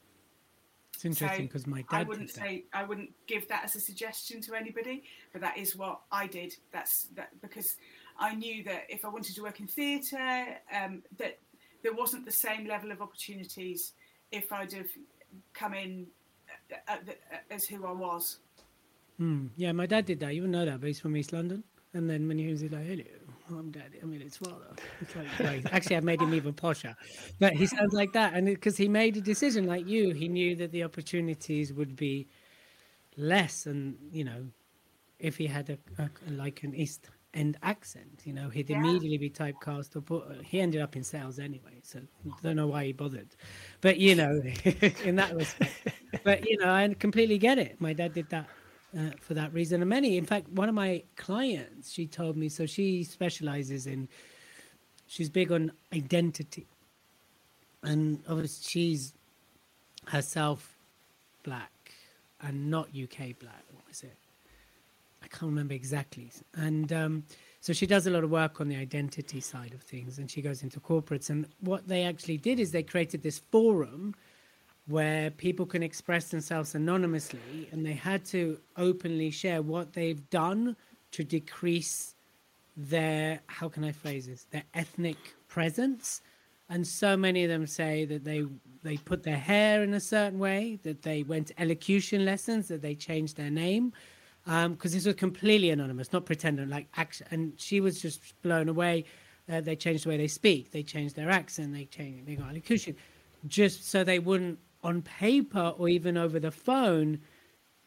It's 0.96 1.06
interesting 1.06 1.46
So, 1.46 1.48
because 1.50 1.68
my 1.68 1.86
I 1.90 2.02
wouldn't 2.02 2.32
say 2.32 2.64
I 2.74 2.84
wouldn't 2.84 3.12
give 3.28 3.48
that 3.50 3.64
as 3.64 3.76
a 3.76 3.80
suggestion 3.80 4.42
to 4.42 4.56
anybody, 4.56 5.04
but 5.34 5.42
that 5.42 5.56
is 5.56 5.76
what 5.76 6.00
I 6.12 6.26
did. 6.26 6.56
That's 6.72 7.10
that 7.16 7.30
because 7.40 7.76
I 8.18 8.34
knew 8.34 8.64
that 8.64 8.86
if 8.90 9.06
I 9.06 9.10
wanted 9.10 9.36
to 9.36 9.44
work 9.44 9.60
in 9.60 9.68
theatre, 9.68 10.48
um, 10.76 11.04
that 11.20 11.38
there 11.84 11.94
wasn't 11.94 12.26
the 12.26 12.32
same 12.32 12.66
level 12.66 12.92
of 12.92 13.04
opportunities 13.04 13.94
if 14.32 14.52
I'd 14.52 14.74
have 14.74 14.90
come 15.54 15.76
in 15.76 16.08
uh, 16.72 16.78
at 16.88 17.06
the, 17.06 17.16
as 17.54 17.66
who 17.66 17.86
I 17.86 17.92
was. 17.92 18.40
Hmm. 19.18 19.48
Yeah, 19.56 19.72
my 19.72 19.86
dad 19.86 20.06
did 20.06 20.20
that. 20.22 20.34
You 20.34 20.42
wouldn't 20.42 20.58
know 20.58 20.66
that, 20.66 20.80
but 20.82 20.88
he's 20.88 21.00
from 21.00 21.16
East 21.16 21.34
London. 21.34 21.64
And 21.94 22.10
then 22.10 22.28
when 22.28 22.38
he 22.40 22.48
was 22.48 22.64
like, 22.64 22.86
hello, 22.86 23.04
I'm 23.50 23.72
daddy. 23.72 24.00
I 24.02 24.06
mean, 24.06 24.22
it's 24.22 24.38
father. 24.38 24.66
It's 25.02 25.16
like, 25.16 25.40
like- 25.40 25.74
actually, 25.74 25.98
I 25.98 26.00
made 26.00 26.22
him 26.22 26.34
even 26.34 26.54
posher. 26.54 26.96
But 27.40 27.54
he 27.54 27.68
sounds 27.68 27.94
like 27.94 28.14
that. 28.14 28.34
And 28.34 28.48
because 28.48 28.78
he 28.78 28.88
made 28.88 29.16
a 29.18 29.22
decision 29.22 29.68
like 29.68 29.88
you, 29.88 30.12
he 30.12 30.28
knew 30.28 30.56
that 30.56 30.72
the 30.72 30.84
opportunities 30.84 31.72
would 31.74 31.96
be 31.96 32.28
less. 33.18 33.68
And, 33.68 33.98
you 34.12 34.24
know, 34.24 34.46
if 35.20 35.38
he 35.38 35.46
had 35.48 35.70
a, 35.70 35.78
a 36.02 36.10
like 36.32 36.64
an 36.64 36.74
East 36.76 37.10
End 37.36 37.58
accent, 37.64 38.22
you 38.26 38.34
know, 38.34 38.50
he'd 38.50 38.70
Yeah. 38.70 38.78
immediately 38.78 39.18
be 39.18 39.30
typecast 39.30 39.96
or 39.96 40.02
put. 40.02 40.44
He 40.44 40.60
ended 40.62 40.82
up 40.82 40.96
in 40.96 41.04
sales 41.04 41.40
anyway. 41.40 41.80
So 41.84 42.00
I 42.28 42.32
don't 42.44 42.56
know 42.56 42.68
why 42.68 42.86
he 42.86 42.94
bothered. 42.94 43.30
But, 43.82 43.98
you 43.98 44.14
know, 44.16 44.42
in 45.04 45.16
that 45.16 45.36
respect. 45.36 45.72
But, 46.24 46.48
you 46.48 46.58
know, 46.58 46.72
I 46.72 46.94
completely 47.00 47.38
get 47.40 47.58
it. 47.58 47.80
My 47.82 47.94
dad 47.94 48.14
did 48.14 48.30
that 48.30 48.48
uh, 48.98 49.12
for 49.20 49.34
that 49.34 49.54
reason. 49.54 49.82
And 49.82 49.90
many, 49.90 50.18
in 50.18 50.26
fact, 50.26 50.50
one 50.50 50.70
of 50.70 50.76
my 50.76 51.04
clients, 51.16 51.92
she 51.92 52.08
told 52.08 52.38
me, 52.38 52.50
so 52.50 52.66
she 52.66 53.04
specializes 53.04 53.88
in, 53.88 54.08
she's 55.08 55.30
big 55.30 55.52
on 55.52 55.72
identity. 55.94 56.68
And 57.82 58.20
obviously, 58.30 58.64
she's 58.68 59.14
herself 60.08 60.78
black 61.44 61.72
and 62.42 62.70
not 62.70 62.90
UK 62.90 63.38
black. 63.40 63.64
What 63.72 63.88
was 63.88 64.04
it? 64.04 64.16
I 65.22 65.28
can't 65.28 65.44
remember 65.44 65.74
exactly. 65.74 66.32
And 66.56 66.92
um, 66.92 67.24
so 67.62 67.72
she 67.74 67.88
does 67.88 68.08
a 68.08 68.10
lot 68.10 68.24
of 68.24 68.30
work 68.30 68.60
on 68.60 68.68
the 68.68 68.76
identity 68.76 69.40
side 69.40 69.74
of 69.74 69.82
things, 69.82 70.18
and 70.18 70.30
she 70.30 70.42
goes 70.42 70.64
into 70.64 70.80
corporates. 70.80 71.30
And 71.30 71.48
what 71.62 71.88
they 71.88 72.04
actually 72.04 72.38
did 72.38 72.60
is 72.60 72.72
they 72.72 72.84
created 72.84 73.24
this 73.24 73.40
forum 73.52 74.16
where 74.88 75.32
people 75.32 75.66
can 75.66 75.82
express 75.82 76.30
themselves 76.30 76.76
anonymously, 76.76 77.70
and 77.72 77.86
they 77.86 77.94
had 77.94 78.26
to 78.26 78.60
openly 78.78 79.32
share 79.32 79.62
what 79.62 79.94
they've 79.94 80.30
done 80.30 80.76
to 81.12 81.24
decrease 81.24 82.16
their 82.76 83.40
how 83.48 83.70
can 83.70 83.84
I 83.84 83.92
phrase 83.92 84.28
this 84.28 84.46
their 84.52 84.64
ethnic 84.74 85.18
presence. 85.48 86.22
And 86.70 86.88
so 86.88 87.16
many 87.16 87.44
of 87.44 87.50
them 87.50 87.68
say 87.68 88.06
that 88.06 88.24
they 88.24 88.46
they 88.82 88.98
put 88.98 89.24
their 89.24 89.38
hair 89.38 89.84
in 89.84 89.94
a 89.94 90.00
certain 90.00 90.40
way, 90.40 90.80
that 90.84 91.04
they 91.04 91.24
went 91.24 91.48
to 91.48 91.62
elocution 91.62 92.26
lessons, 92.26 92.68
that 92.68 92.82
they 92.82 92.96
changed 92.96 93.38
their 93.38 93.52
name, 93.52 93.94
because 94.44 94.66
um, 94.66 94.78
this 94.82 95.06
was 95.06 95.16
completely 95.16 95.70
anonymous, 95.70 96.12
not 96.12 96.26
pretending 96.26 96.70
like 96.70 96.88
action. 96.98 97.28
And 97.32 97.54
she 97.58 97.80
was 97.80 98.02
just 98.02 98.20
blown 98.42 98.68
away. 98.68 99.06
Uh, 99.50 99.62
they 99.62 99.76
changed 99.76 100.06
the 100.06 100.10
way 100.10 100.18
they 100.18 100.28
speak, 100.28 100.72
they 100.72 100.84
changed 100.84 101.16
their 101.16 101.30
accent, 101.30 101.74
they 101.74 101.86
changed 101.86 102.26
they 102.26 102.36
got 102.36 102.50
elocution, 102.50 102.96
just 103.48 103.90
so 103.90 104.04
they 104.04 104.20
wouldn't 104.20 104.58
on 104.84 105.02
paper 105.02 105.74
or 105.78 105.90
even 105.90 106.18
over 106.18 106.40
the 106.40 106.52
phone 106.52 107.20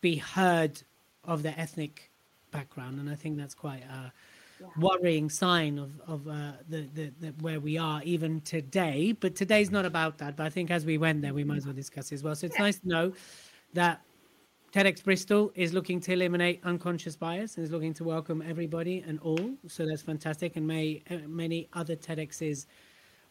be 0.00 0.16
heard 0.16 0.82
of 1.24 1.42
their 1.42 1.54
ethnic 1.56 2.10
background. 2.50 2.98
And 3.00 3.10
I 3.10 3.14
think 3.14 3.36
that's 3.36 3.54
quite 3.54 3.82
a 3.82 4.12
yeah. 4.60 4.66
worrying 4.78 5.28
sign 5.28 5.78
of 5.78 6.00
of 6.06 6.26
uh, 6.28 6.52
the, 6.68 6.88
the, 6.94 7.12
the 7.20 7.28
where 7.40 7.60
we 7.60 7.76
are 7.76 8.02
even 8.04 8.40
today. 8.42 9.12
But 9.12 9.34
today's 9.34 9.70
not 9.70 9.84
about 9.84 10.18
that. 10.18 10.36
But 10.36 10.46
I 10.46 10.50
think 10.50 10.70
as 10.70 10.86
we 10.86 10.98
went 10.98 11.22
there, 11.22 11.34
we 11.34 11.44
might 11.44 11.58
as 11.58 11.66
well 11.66 11.74
discuss 11.74 12.12
it 12.12 12.16
as 12.16 12.22
well. 12.22 12.34
So 12.34 12.46
it's 12.46 12.56
yeah. 12.56 12.62
nice 12.62 12.78
to 12.78 12.88
know 12.88 13.12
that 13.74 14.00
TEDx 14.72 15.02
Bristol 15.02 15.52
is 15.54 15.72
looking 15.72 16.00
to 16.00 16.12
eliminate 16.12 16.60
unconscious 16.64 17.16
bias 17.16 17.56
and 17.56 17.64
is 17.64 17.70
looking 17.70 17.94
to 17.94 18.04
welcome 18.04 18.42
everybody 18.46 19.02
and 19.06 19.18
all. 19.20 19.50
So 19.68 19.86
that's 19.86 20.02
fantastic, 20.02 20.56
and 20.56 20.66
may 20.66 21.02
uh, 21.10 21.16
many 21.26 21.68
other 21.72 21.96
TEDx's 21.96 22.66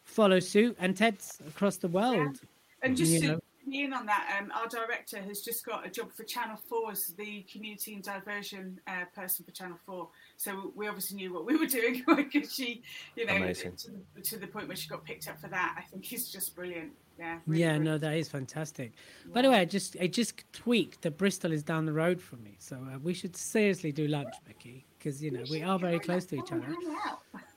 follow 0.02 0.40
suit 0.40 0.76
and 0.80 0.96
TEDs 0.96 1.46
across 1.46 1.76
the 1.76 1.88
world. 1.88 2.40
Yeah. 2.42 2.48
And 2.82 2.96
just 2.96 3.22
to, 3.70 3.76
in 3.76 3.92
on 3.92 4.06
that, 4.06 4.38
um, 4.40 4.52
our 4.54 4.68
director 4.68 5.20
has 5.22 5.40
just 5.40 5.64
got 5.64 5.86
a 5.86 5.90
job 5.90 6.12
for 6.12 6.24
Channel 6.24 6.56
4 6.68 6.92
as 6.92 7.14
the 7.18 7.44
community 7.50 7.94
and 7.94 8.02
diversion 8.02 8.80
uh, 8.86 9.04
person 9.14 9.44
for 9.44 9.50
Channel 9.50 9.78
4. 9.86 10.08
So 10.36 10.72
we 10.74 10.88
obviously 10.88 11.16
knew 11.16 11.32
what 11.32 11.46
we 11.46 11.56
were 11.56 11.66
doing 11.66 12.04
because 12.16 12.54
she, 12.54 12.82
you 13.14 13.26
know, 13.26 13.52
to 13.52 13.70
the, 14.14 14.22
to 14.22 14.38
the, 14.38 14.46
point 14.46 14.68
where 14.68 14.76
she 14.76 14.88
got 14.88 15.04
picked 15.04 15.28
up 15.28 15.40
for 15.40 15.48
that. 15.48 15.74
I 15.78 15.82
think 15.82 16.12
is 16.12 16.30
just 16.30 16.54
brilliant. 16.54 16.92
Yeah. 17.18 17.38
Really 17.46 17.62
yeah, 17.62 17.78
no, 17.78 17.98
that 17.98 18.14
is 18.14 18.28
fantastic. 18.28 18.92
Yeah. 19.26 19.32
By 19.32 19.42
the 19.42 19.50
way, 19.50 19.58
I 19.58 19.64
just 19.64 19.96
I 20.00 20.06
just 20.06 20.42
tweaked 20.52 21.02
that 21.02 21.16
Bristol 21.16 21.52
is 21.52 21.62
down 21.62 21.86
the 21.86 21.92
road 21.92 22.20
from 22.20 22.42
me, 22.42 22.56
so 22.58 22.76
uh, 22.76 22.98
we 22.98 23.14
should 23.14 23.36
seriously 23.36 23.90
do 23.90 24.06
lunch, 24.06 24.34
Becky, 24.46 24.84
because 24.98 25.22
you 25.22 25.30
know 25.30 25.42
we, 25.50 25.58
we 25.58 25.62
are 25.62 25.78
very 25.78 25.98
close 25.98 26.26
to 26.26 26.36
each 26.36 26.52
other. 26.52 26.66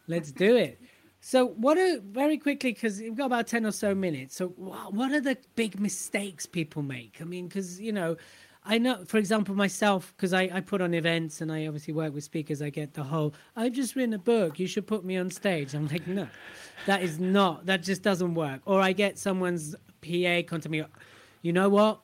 Let's 0.07 0.31
do 0.31 0.55
it. 0.55 0.79
So, 1.21 1.47
what 1.47 1.77
are 1.77 1.99
very 1.99 2.37
quickly 2.37 2.73
because 2.73 2.99
we've 2.99 3.15
got 3.15 3.25
about 3.25 3.47
ten 3.47 3.65
or 3.65 3.71
so 3.71 3.93
minutes. 3.93 4.35
So, 4.35 4.47
what 4.47 5.11
are 5.11 5.21
the 5.21 5.37
big 5.55 5.79
mistakes 5.79 6.45
people 6.45 6.81
make? 6.81 7.17
I 7.19 7.25
mean, 7.25 7.47
because 7.47 7.79
you 7.79 7.91
know, 7.91 8.15
I 8.65 8.77
know, 8.77 9.03
for 9.05 9.17
example, 9.17 9.55
myself, 9.55 10.13
because 10.15 10.33
I, 10.33 10.49
I 10.53 10.61
put 10.61 10.81
on 10.81 10.93
events 10.93 11.41
and 11.41 11.51
I 11.51 11.65
obviously 11.65 11.93
work 11.93 12.13
with 12.13 12.23
speakers. 12.23 12.61
I 12.61 12.69
get 12.69 12.93
the 12.93 13.03
whole, 13.03 13.33
I've 13.55 13.73
just 13.73 13.95
written 13.95 14.13
a 14.13 14.19
book. 14.19 14.59
You 14.59 14.67
should 14.67 14.85
put 14.85 15.03
me 15.03 15.17
on 15.17 15.31
stage. 15.31 15.73
I'm 15.73 15.87
like, 15.87 16.05
no, 16.07 16.27
that 16.85 17.01
is 17.01 17.19
not. 17.19 17.65
That 17.65 17.83
just 17.83 18.03
doesn't 18.03 18.35
work. 18.35 18.61
Or 18.65 18.81
I 18.81 18.91
get 18.91 19.17
someone's 19.17 19.75
PA 20.01 20.41
contact 20.47 20.69
me. 20.69 20.83
You 21.41 21.53
know 21.53 21.69
what? 21.69 22.01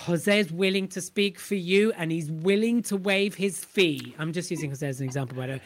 Jose 0.00 0.38
is 0.38 0.52
willing 0.52 0.88
to 0.88 1.00
speak 1.00 1.38
for 1.38 1.54
you 1.54 1.92
and 1.96 2.12
he's 2.12 2.30
willing 2.30 2.82
to 2.82 2.96
waive 2.96 3.34
his 3.34 3.64
fee. 3.64 4.14
I'm 4.18 4.32
just 4.32 4.50
using 4.50 4.70
Jose 4.70 4.86
as 4.86 5.00
an 5.00 5.06
example, 5.06 5.36
by 5.36 5.46
the 5.46 5.52
way. 5.54 5.60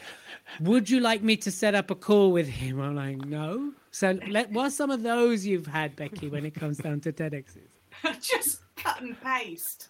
Would 0.61 0.89
you 0.89 0.99
like 0.99 1.21
me 1.21 1.35
to 1.37 1.51
set 1.51 1.75
up 1.75 1.91
a 1.91 1.95
call 1.95 2.31
with 2.31 2.47
him? 2.47 2.79
I'm 2.79 2.95
like, 2.95 3.17
no. 3.17 3.73
So, 3.91 4.17
let, 4.27 4.51
what 4.51 4.67
are 4.67 4.71
some 4.71 4.89
of 4.89 5.03
those 5.03 5.45
you've 5.45 5.67
had, 5.67 5.95
Becky, 5.95 6.27
when 6.27 6.45
it 6.45 6.55
comes 6.55 6.77
down 6.77 7.01
to 7.01 7.11
TEDx's? 7.11 7.57
just 8.21 8.61
cut 8.77 9.01
and 9.01 9.19
paste 9.21 9.89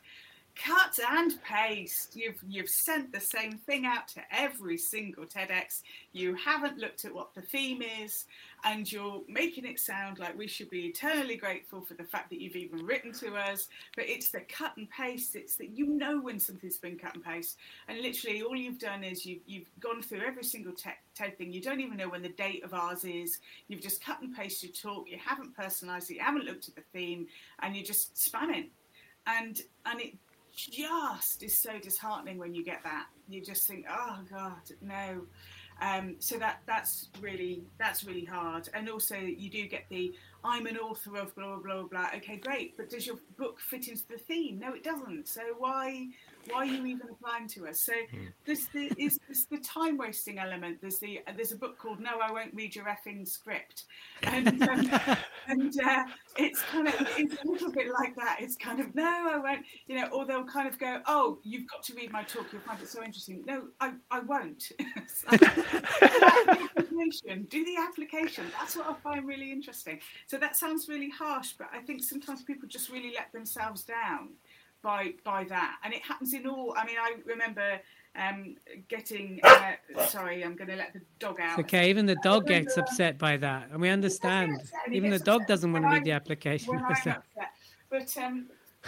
cut 0.56 0.99
and 1.12 1.41
paste. 1.43 2.15
You've 2.15 2.39
you've 2.47 2.69
sent 2.69 3.12
the 3.12 3.19
same 3.19 3.58
thing 3.58 3.86
out 3.86 4.08
to 4.10 4.21
every 4.32 4.77
single 4.77 5.25
TEDx. 5.25 5.82
You 6.13 6.36
haven't 6.36 6.77
looked 6.77 7.06
at 7.06 7.13
what 7.13 7.34
the 7.34 7.41
theme 7.41 7.82
is, 7.82 8.25
and 8.63 8.91
you're 8.91 9.21
making 9.28 9.65
it 9.65 9.80
sound 9.80 10.19
like 10.19 10.38
we 10.38 10.47
should 10.47 10.69
be 10.69 10.88
eternally 10.88 11.36
grateful 11.36 11.82
for 11.82 11.93
the 11.93 12.04
fact 12.04 12.30
that 12.30 12.41
you've 12.41 12.56
even 12.56 12.86
written 12.86 13.12
to 13.13 13.36
us. 13.36 13.67
But 13.95 14.08
it's 14.08 14.30
the 14.30 14.41
cut 14.41 14.78
and 14.78 14.89
paste. 14.89 15.36
It's 15.36 15.56
that 15.56 15.69
you 15.78 15.88
know 15.88 16.19
when 16.19 16.39
something's 16.39 16.78
been 16.78 16.97
cut 16.97 17.15
and 17.15 17.24
paste, 17.24 17.58
and 17.88 18.00
literally 18.00 18.41
all 18.41 18.56
you've 18.56 18.80
done 18.80 19.04
is 19.04 19.26
you've 19.26 19.41
you've 19.45 19.69
gone 19.80 20.02
through 20.02 20.21
every 20.26 20.43
single 20.43 20.74
TED 20.74 21.38
thing. 21.38 21.52
You 21.54 21.62
don't 21.62 21.82
even 21.82 21.97
know 21.97 22.10
when 22.10 22.21
the 22.21 22.30
date 22.30 22.63
of 22.63 22.74
ours 22.74 23.04
is. 23.04 23.39
You've 23.67 23.82
just 23.82 24.04
cut 24.04 24.21
and 24.21 24.36
pasted 24.36 24.71
your 24.84 24.93
talk. 24.93 25.10
You 25.10 25.17
haven't 25.24 25.56
personalised 25.56 26.10
it. 26.10 26.15
You 26.15 26.21
haven't 26.21 26.45
looked 26.45 26.67
at 26.69 26.76
the 26.76 26.84
theme, 26.93 27.28
and 27.62 27.76
you're 27.76 27.86
just 27.86 28.15
spamming 28.15 28.69
and 29.28 29.62
and 29.86 30.02
it 30.02 30.13
just 30.54 31.43
is 31.43 31.56
so 31.56 31.80
disheartening 31.80 32.38
when 32.38 32.54
you 32.54 32.63
get 32.63 32.84
that. 32.84 33.08
You 33.30 33.41
just 33.41 33.67
think, 33.67 33.86
oh 33.89 34.19
God, 34.30 34.62
no. 34.82 35.21
Um, 35.82 36.15
so 36.20 36.38
that 36.38 36.62
that's 36.67 37.10
really 37.20 37.63
that's 37.80 38.04
really 38.04 38.24
hard. 38.24 38.70
And 38.74 38.88
also 38.88 39.15
you 39.15 39.50
do 39.50 39.67
get 39.67 39.86
the 39.89 40.13
I'm 40.44 40.67
an 40.67 40.78
author 40.78 41.17
of 41.17 41.36
blah 41.36 41.56
blah 41.58 41.58
blah 41.58 41.84
blah. 41.84 42.10
Okay, 42.17 42.38
great, 42.38 42.78
but 42.78 42.89
does 42.89 43.08
your 43.08 43.17
book 43.38 43.60
fit 43.60 43.88
into 43.88 44.08
the 44.08 44.17
theme? 44.17 44.60
No, 44.60 44.74
it 44.74 44.84
doesn't. 44.84 45.28
So 45.28 45.41
why 45.58 46.08
why 46.49 46.60
are 46.60 46.65
you 46.65 46.86
even 46.86 47.08
applying 47.10 47.47
to 47.49 47.67
us? 47.67 47.80
So 47.80 47.93
mm. 47.93 48.27
there's 48.45 48.67
the 48.67 48.91
is 48.97 49.19
there's 49.27 49.45
the 49.45 49.58
time 49.60 49.97
wasting 49.97 50.39
element. 50.39 50.80
There's 50.82 50.99
the 50.99 51.21
there's 51.36 51.51
a 51.51 51.56
book 51.56 51.77
called 51.77 51.99
No, 51.99 52.19
I 52.21 52.32
won't 52.32 52.54
read 52.54 52.75
your 52.75 52.86
effing 52.86 53.27
script, 53.27 53.86
and 54.23 54.62
um, 54.63 54.89
and 55.47 55.73
uh, 55.82 56.04
it's 56.38 56.62
kind 56.63 56.88
of 56.88 56.95
it's 57.17 57.36
a 57.41 57.47
little 57.47 57.71
bit 57.71 57.88
like 57.91 58.15
that. 58.15 58.38
It's 58.39 58.56
kind 58.56 58.80
of 58.80 58.93
no, 58.95 59.04
I 59.04 59.38
won't. 59.38 59.65
You 59.88 59.97
know, 59.97 60.08
or 60.08 60.25
they'll 60.25 60.43
kind 60.45 60.67
of 60.67 60.77
go, 60.80 61.01
oh, 61.08 61.39
you've 61.43 61.67
got 61.67 61.84
to 61.84 61.93
read 61.93 62.12
my 62.12 62.23
talk. 62.23 62.47
You'll 62.51 62.62
find 62.62 62.82
it 62.82 62.88
so 62.88 63.04
interesting. 63.04 63.43
No, 63.45 63.67
I 63.80 63.93
I 64.10 64.19
won't. 64.19 64.71
do 64.80 65.38
the 65.38 66.69
application. 66.77 67.47
Do 67.49 67.65
the 67.65 67.77
application. 67.77 68.45
That's 68.60 68.75
what 68.75 68.88
I 68.88 68.93
find 69.01 69.27
really 69.27 69.51
interesting. 69.51 69.99
So 70.27 70.38
that 70.38 70.56
sounds 70.56 70.88
really 70.89 71.10
harsh, 71.10 71.54
but 71.58 71.69
I 71.73 71.80
think 71.80 72.04
sometimes 72.04 72.43
people 72.43 72.67
just 72.67 72.89
really 72.89 73.13
let 73.13 73.32
themselves 73.32 73.84
down 73.84 74.30
by 74.82 75.13
by 75.24 75.44
that, 75.46 75.78
and 75.84 75.94
it 75.94 76.02
happens 76.02 76.34
in 76.34 76.48
all. 76.48 76.74
I 76.78 76.86
mean, 76.86 76.98
I 77.00 77.15
remember 77.26 77.80
um, 78.15 78.56
getting. 78.88 79.39
Uh, 79.44 79.74
sorry, 80.08 80.44
I'm 80.44 80.56
going 80.56 80.70
to 80.70 80.76
let 80.76 80.94
the 80.94 81.02
dog 81.20 81.39
out. 81.39 81.60
Okay, 81.60 81.89
even 81.89 82.06
the 82.06 82.17
dog 82.24 82.48
gets 82.48 82.78
upset 82.78 83.17
by 83.17 83.38
that, 83.38 83.70
and 83.72 83.82
we 83.82 83.89
understand. 83.89 84.62
Even 84.91 85.10
the 85.10 85.20
dog 85.20 85.48
doesn't 85.48 85.72
want 85.72 85.86
to 85.86 85.89
read 85.89 86.04
the 86.04 86.12
application. 86.12 86.82
But 87.89 88.15
um, 88.17 88.48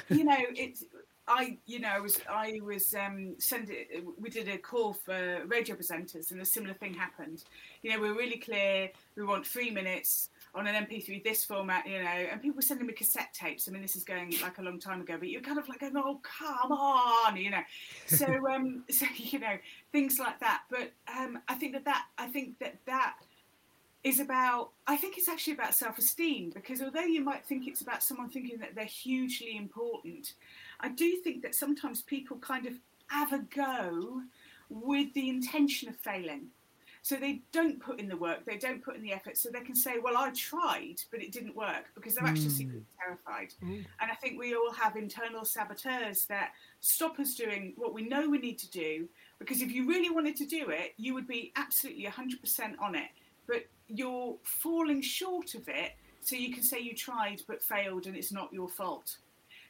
you 0.10 0.23
know, 0.23 0.38
it's. 0.56 0.86
I, 1.25 1.58
you 1.65 1.79
know, 1.79 1.89
I 1.89 1.99
was 1.99 2.19
I 2.29 2.60
was 2.63 2.93
um, 2.95 3.36
sending. 3.38 3.75
We 4.17 4.29
did 4.29 4.47
a 4.47 4.58
call 4.58 4.93
for 4.93 5.41
radio 5.45 5.75
presenters, 5.75 6.32
and 6.32 6.41
a 6.41 6.45
similar 6.45 6.73
thing 6.73 6.93
happened. 6.93 7.43
You 7.82 7.91
know, 7.91 7.99
we're 7.99 8.15
really 8.15 8.38
clear. 8.38 8.89
We 9.17 9.23
want 9.23 9.45
three 9.45 9.71
minutes 9.71 10.29
on 10.55 10.67
an 10.67 10.85
MP3 10.85 11.23
this 11.23 11.43
format, 11.43 11.87
you 11.87 11.97
know, 11.97 12.09
and 12.09 12.41
people 12.41 12.57
were 12.57 12.61
sending 12.61 12.85
me 12.85 12.93
cassette 12.93 13.33
tapes. 13.33 13.67
I 13.67 13.71
mean, 13.71 13.81
this 13.81 13.95
is 13.95 14.03
going 14.03 14.35
like 14.41 14.59
a 14.59 14.61
long 14.61 14.79
time 14.79 15.01
ago, 15.01 15.15
but 15.17 15.29
you're 15.29 15.41
kind 15.41 15.57
of 15.57 15.67
like 15.67 15.81
oh, 15.83 16.19
come 16.21 16.71
on, 16.71 17.37
you 17.37 17.49
know. 17.49 17.61
So, 18.07 18.25
um, 18.51 18.83
so 18.89 19.05
you 19.15 19.39
know, 19.39 19.57
things 19.91 20.19
like 20.19 20.39
that. 20.39 20.63
But 20.69 20.91
um, 21.17 21.39
I 21.47 21.55
think 21.55 21.73
that 21.73 21.85
that 21.85 22.05
I 22.17 22.27
think 22.27 22.59
that 22.59 22.75
that 22.85 23.15
is 24.03 24.19
about. 24.19 24.69
I 24.85 24.95
think 24.95 25.17
it's 25.17 25.29
actually 25.29 25.53
about 25.53 25.73
self-esteem 25.73 26.51
because 26.53 26.81
although 26.81 27.01
you 27.01 27.23
might 27.23 27.45
think 27.45 27.67
it's 27.67 27.81
about 27.81 28.03
someone 28.03 28.29
thinking 28.29 28.59
that 28.59 28.75
they're 28.75 28.85
hugely 28.85 29.57
important, 29.57 30.33
I 30.79 30.89
do 30.89 31.17
think 31.17 31.41
that 31.41 31.55
sometimes 31.55 32.01
people 32.01 32.37
kind 32.37 32.67
of 32.67 32.73
have 33.07 33.33
a 33.33 33.39
go 33.39 34.21
with 34.69 35.13
the 35.13 35.29
intention 35.29 35.89
of 35.89 35.95
failing. 35.97 36.47
So 37.03 37.17
they 37.17 37.41
don't 37.51 37.81
put 37.81 37.99
in 37.99 38.07
the 38.07 38.15
work, 38.15 38.45
they 38.45 38.57
don't 38.57 38.81
put 38.81 38.95
in 38.95 39.03
the 39.03 39.11
effort, 39.11 39.38
so 39.38 39.49
they 39.49 39.59
can 39.59 39.75
say, 39.75 39.99
"Well, 39.99 40.15
I 40.15 40.30
tried, 40.32 41.01
but 41.11 41.21
it 41.21 41.34
didn't 41.34 41.53
work," 41.53 41.91
because 41.95 42.15
they're 42.15 42.25
actually 42.25 42.47
mm. 42.47 42.57
secretly 42.57 42.86
terrified. 42.97 43.53
Mm. 43.61 43.86
And 43.99 44.09
I 44.09 44.15
think 44.15 44.39
we 44.39 44.55
all 44.55 44.71
have 44.71 44.95
internal 44.95 45.43
saboteurs 45.43 46.25
that 46.28 46.53
stop 46.80 47.19
us 47.19 47.36
doing 47.36 47.73
what 47.75 47.93
we 47.93 48.07
know 48.07 48.30
we 48.30 48.38
need 48.38 48.57
to 48.59 48.69
do. 48.71 49.09
Because 49.38 49.61
if 49.61 49.69
you 49.69 49.86
really 49.86 50.09
wanted 50.09 50.38
to 50.38 50.45
do 50.45 50.69
it, 50.69 50.93
you 50.95 51.13
would 51.13 51.28
be 51.28 51.51
absolutely 51.57 52.05
100% 52.05 52.80
on 52.80 52.95
it. 52.95 53.09
But 53.47 53.65
you're 53.89 54.38
falling 54.43 55.01
short 55.01 55.55
of 55.55 55.67
it, 55.67 55.97
so 56.21 56.38
you 56.38 56.53
can 56.53 56.63
say 56.63 56.80
you 56.80 56.95
tried 56.95 57.41
but 57.49 57.61
failed, 57.61 58.07
and 58.07 58.15
it's 58.15 58.32
not 58.32 58.53
your 58.53 58.69
fault. 58.69 59.17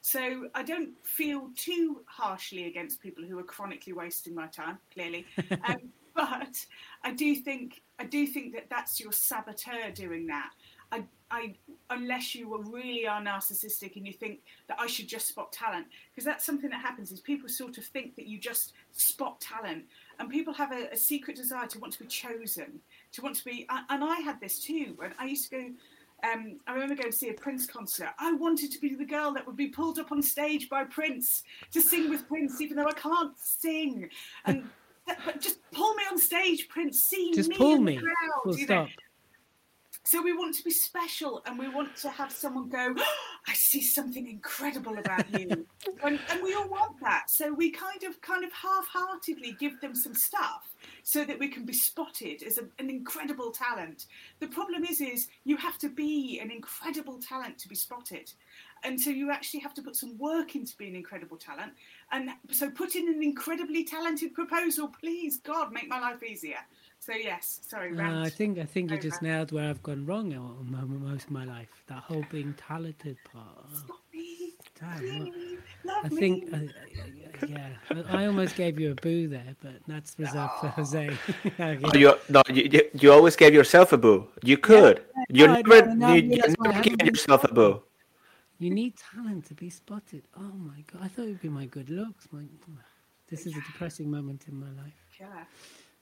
So 0.02 0.50
I 0.54 0.62
don't 0.62 0.92
feel 1.04 1.50
too 1.56 2.02
harshly 2.06 2.68
against 2.68 3.02
people 3.02 3.24
who 3.24 3.40
are 3.40 3.44
chronically 3.44 3.94
wasting 3.94 4.36
my 4.36 4.48
time. 4.48 4.78
Clearly, 4.94 5.26
um, 5.68 5.80
but 6.16 6.66
I 7.04 7.12
do 7.12 7.36
think 7.36 7.82
I 8.00 8.06
do 8.06 8.28
think 8.28 8.54
that 8.54 8.70
that's 8.70 9.00
your 9.00 9.12
saboteur 9.12 9.92
doing 9.94 10.28
that. 10.28 10.50
I, 10.92 11.04
I, 11.32 11.56
unless 11.90 12.36
you 12.36 12.50
were 12.50 12.62
really 12.62 13.08
are 13.08 13.20
narcissistic 13.20 13.96
and 13.96 14.06
you 14.06 14.14
think 14.14 14.42
that 14.68 14.78
I 14.80 14.86
should 14.86 15.08
just 15.08 15.28
spot 15.28 15.52
talent, 15.52 15.88
because 16.12 16.24
that's 16.24 16.46
something 16.46 16.70
that 16.70 16.82
happens 16.82 17.12
is 17.12 17.20
people 17.20 17.50
sort 17.50 17.80
of 17.80 17.86
think 17.86 18.16
that 18.16 18.28
you 18.28 18.38
just 18.38 18.74
spot 18.92 19.42
talent, 19.42 19.86
and 20.20 20.30
people 20.30 20.54
have 20.54 20.72
a, 20.72 20.90
a 20.92 20.98
secret 20.98 21.36
desire 21.36 21.66
to 21.68 21.80
want 21.80 21.94
to 21.94 22.00
be 22.00 22.06
chosen, 22.06 22.80
to 23.14 23.22
want 23.22 23.36
to 23.38 23.46
be. 23.46 23.68
And 23.90 24.04
I 24.04 24.20
had 24.20 24.40
this 24.40 24.60
too. 24.60 24.94
When 24.98 25.14
I 25.18 25.26
used 25.26 25.50
to 25.50 25.58
go 25.58 25.70
um, 26.24 26.60
I 26.68 26.74
remember 26.74 26.96
going 26.96 27.12
to 27.12 27.18
see 27.18 27.30
a 27.30 27.34
Prince 27.34 27.68
concert. 27.68 28.10
I 28.18 28.32
wanted 28.34 28.72
to 28.72 28.80
be 28.80 28.96
the 28.96 29.06
girl 29.06 29.34
that 29.34 29.46
would 29.46 29.58
be 29.58 29.68
pulled 29.68 30.00
up 30.00 30.12
on 30.12 30.22
stage 30.22 30.70
by 30.70 30.86
Prince 30.86 31.44
to 31.72 31.82
sing 31.82 32.10
with 32.10 32.28
Prince, 32.30 32.62
even 32.62 32.78
though 32.78 32.88
I 32.88 32.94
can't 32.94 33.38
sing. 33.38 34.10
And 34.46 34.70
but 35.06 35.40
just 35.40 35.60
pull 35.72 35.94
me 35.96 36.04
on 36.12 36.18
stage, 36.18 36.68
Prince. 36.70 37.02
See 37.02 37.32
just 37.34 37.50
me 37.50 37.58
pull 37.58 37.76
in 37.76 37.84
me. 37.84 37.96
the 37.98 38.02
crowd. 38.02 38.46
You 38.46 38.52
know? 38.52 38.66
stop. 38.66 38.90
So 40.06 40.22
we 40.22 40.34
want 40.34 40.54
to 40.56 40.64
be 40.66 40.72
special, 40.72 41.42
and 41.46 41.58
we 41.58 41.70
want 41.70 41.96
to 41.98 42.10
have 42.10 42.30
someone 42.30 42.68
go, 42.68 42.94
oh, 42.98 43.16
"I 43.48 43.54
see 43.54 43.82
something 43.82 44.28
incredible 44.28 44.98
about 44.98 45.32
you," 45.40 45.66
and, 46.04 46.20
and 46.30 46.44
we 46.44 46.54
all 46.56 46.68
want 46.68 47.00
that. 47.02 47.30
So 47.30 47.54
we 47.54 47.72
kind 47.72 48.04
of, 48.04 48.20
kind 48.20 48.44
of 48.44 48.52
half-heartedly 48.52 49.56
give 49.60 49.80
them 49.80 49.96
some 49.96 50.14
stuff 50.14 50.76
so 51.04 51.24
that 51.24 51.40
we 51.40 51.48
can 51.48 51.66
be 51.66 51.72
spotted 51.72 52.44
as 52.44 52.58
a, 52.58 52.64
an 52.80 52.90
incredible 52.90 53.52
talent. 53.52 54.08
The 54.42 54.48
problem 54.48 54.84
is, 54.84 55.00
is 55.00 55.30
you 55.46 55.56
have 55.56 55.78
to 55.78 55.90
be 55.90 56.42
an 56.42 56.52
incredible 56.52 57.20
talent 57.20 57.58
to 57.60 57.70
be 57.70 57.76
spotted, 57.76 58.30
and 58.84 59.00
so 59.00 59.10
you 59.10 59.32
actually 59.32 59.62
have 59.62 59.74
to 59.76 59.82
put 59.82 59.96
some 59.96 60.18
work 60.18 60.56
into 60.56 60.76
being 60.78 60.96
incredible 60.96 61.38
talent. 61.38 61.74
And 62.12 62.30
so 62.52 62.70
put 62.70 62.96
in 62.96 63.08
an 63.08 63.24
incredibly 63.24 63.84
talented 63.84 64.34
proposal, 64.34 64.94
please, 65.00 65.40
God, 65.40 65.72
make 65.72 65.88
my 65.88 66.00
life 66.00 66.22
easier. 66.24 66.60
So 67.00 67.14
yes, 67.14 67.60
sorry, 67.64 67.92
rant. 67.92 68.14
Uh, 68.14 68.22
I 68.22 68.30
think 68.30 68.60
I 68.60 68.66
think 68.66 68.92
you 68.92 68.98
just 68.98 69.22
nailed 69.22 69.52
where 69.52 69.70
I've 69.70 69.84
gone 69.84 70.06
wrong 70.06 70.32
in 70.32 70.40
mo- 70.40 70.88
most 70.88 71.26
of 71.26 71.32
my 71.32 71.44
life. 71.44 71.68
That 71.88 71.98
whole 71.98 72.26
being 72.30 72.54
talented 72.54 73.18
part. 73.26 73.68
Stop 73.74 74.00
me, 74.14 74.54
Damn, 74.80 75.00
please, 75.00 75.60
love 75.84 76.06
I 76.06 76.10
me. 76.10 76.16
think, 76.16 76.54
uh, 76.54 76.58
uh, 76.58 77.46
yeah, 77.48 78.04
I 78.10 78.24
I 78.24 78.26
almost 78.28 78.56
gave 78.56 78.80
you 78.80 78.92
a 78.92 78.96
boo 78.96 79.28
there, 79.28 79.56
but 79.62 79.74
that's 79.86 80.16
reserved 80.18 80.54
for 80.62 80.70
Jose. 80.70 81.10
Okay. 81.60 81.80
Oh, 81.84 81.98
you, 81.98 82.16
no, 82.30 82.42
you, 82.50 82.70
you, 82.72 82.90
you 82.94 83.12
always 83.12 83.36
gave 83.36 83.54
yourself 83.54 83.92
a 83.92 83.98
boo. 83.98 84.28
You 84.44 84.58
could. 84.58 85.04
you 85.30 85.48
no, 85.48 85.54
never, 85.54 85.86
no, 85.88 85.94
no, 85.94 86.14
you, 86.14 86.22
you 86.22 86.38
that's 86.38 86.56
never 86.60 86.74
haven't 86.74 86.98
gave 86.98 87.08
yourself 87.08 87.44
a 87.44 87.54
boo. 87.54 87.82
You 88.64 88.70
need 88.70 88.94
talent 88.96 89.46
to 89.48 89.54
be 89.54 89.70
spotted. 89.70 90.24
Oh 90.38 90.54
my 90.56 90.84
god! 90.90 91.02
I 91.04 91.08
thought 91.10 91.24
it'd 91.24 91.42
be 91.42 91.50
my 91.50 91.66
good 91.66 91.90
looks. 91.90 92.30
My, 92.32 92.44
this 93.30 93.46
is 93.46 93.52
a 93.58 93.62
depressing 93.62 94.10
moment 94.10 94.46
in 94.48 94.56
my 94.58 94.70
life. 94.82 94.94
Yeah. 95.20 95.44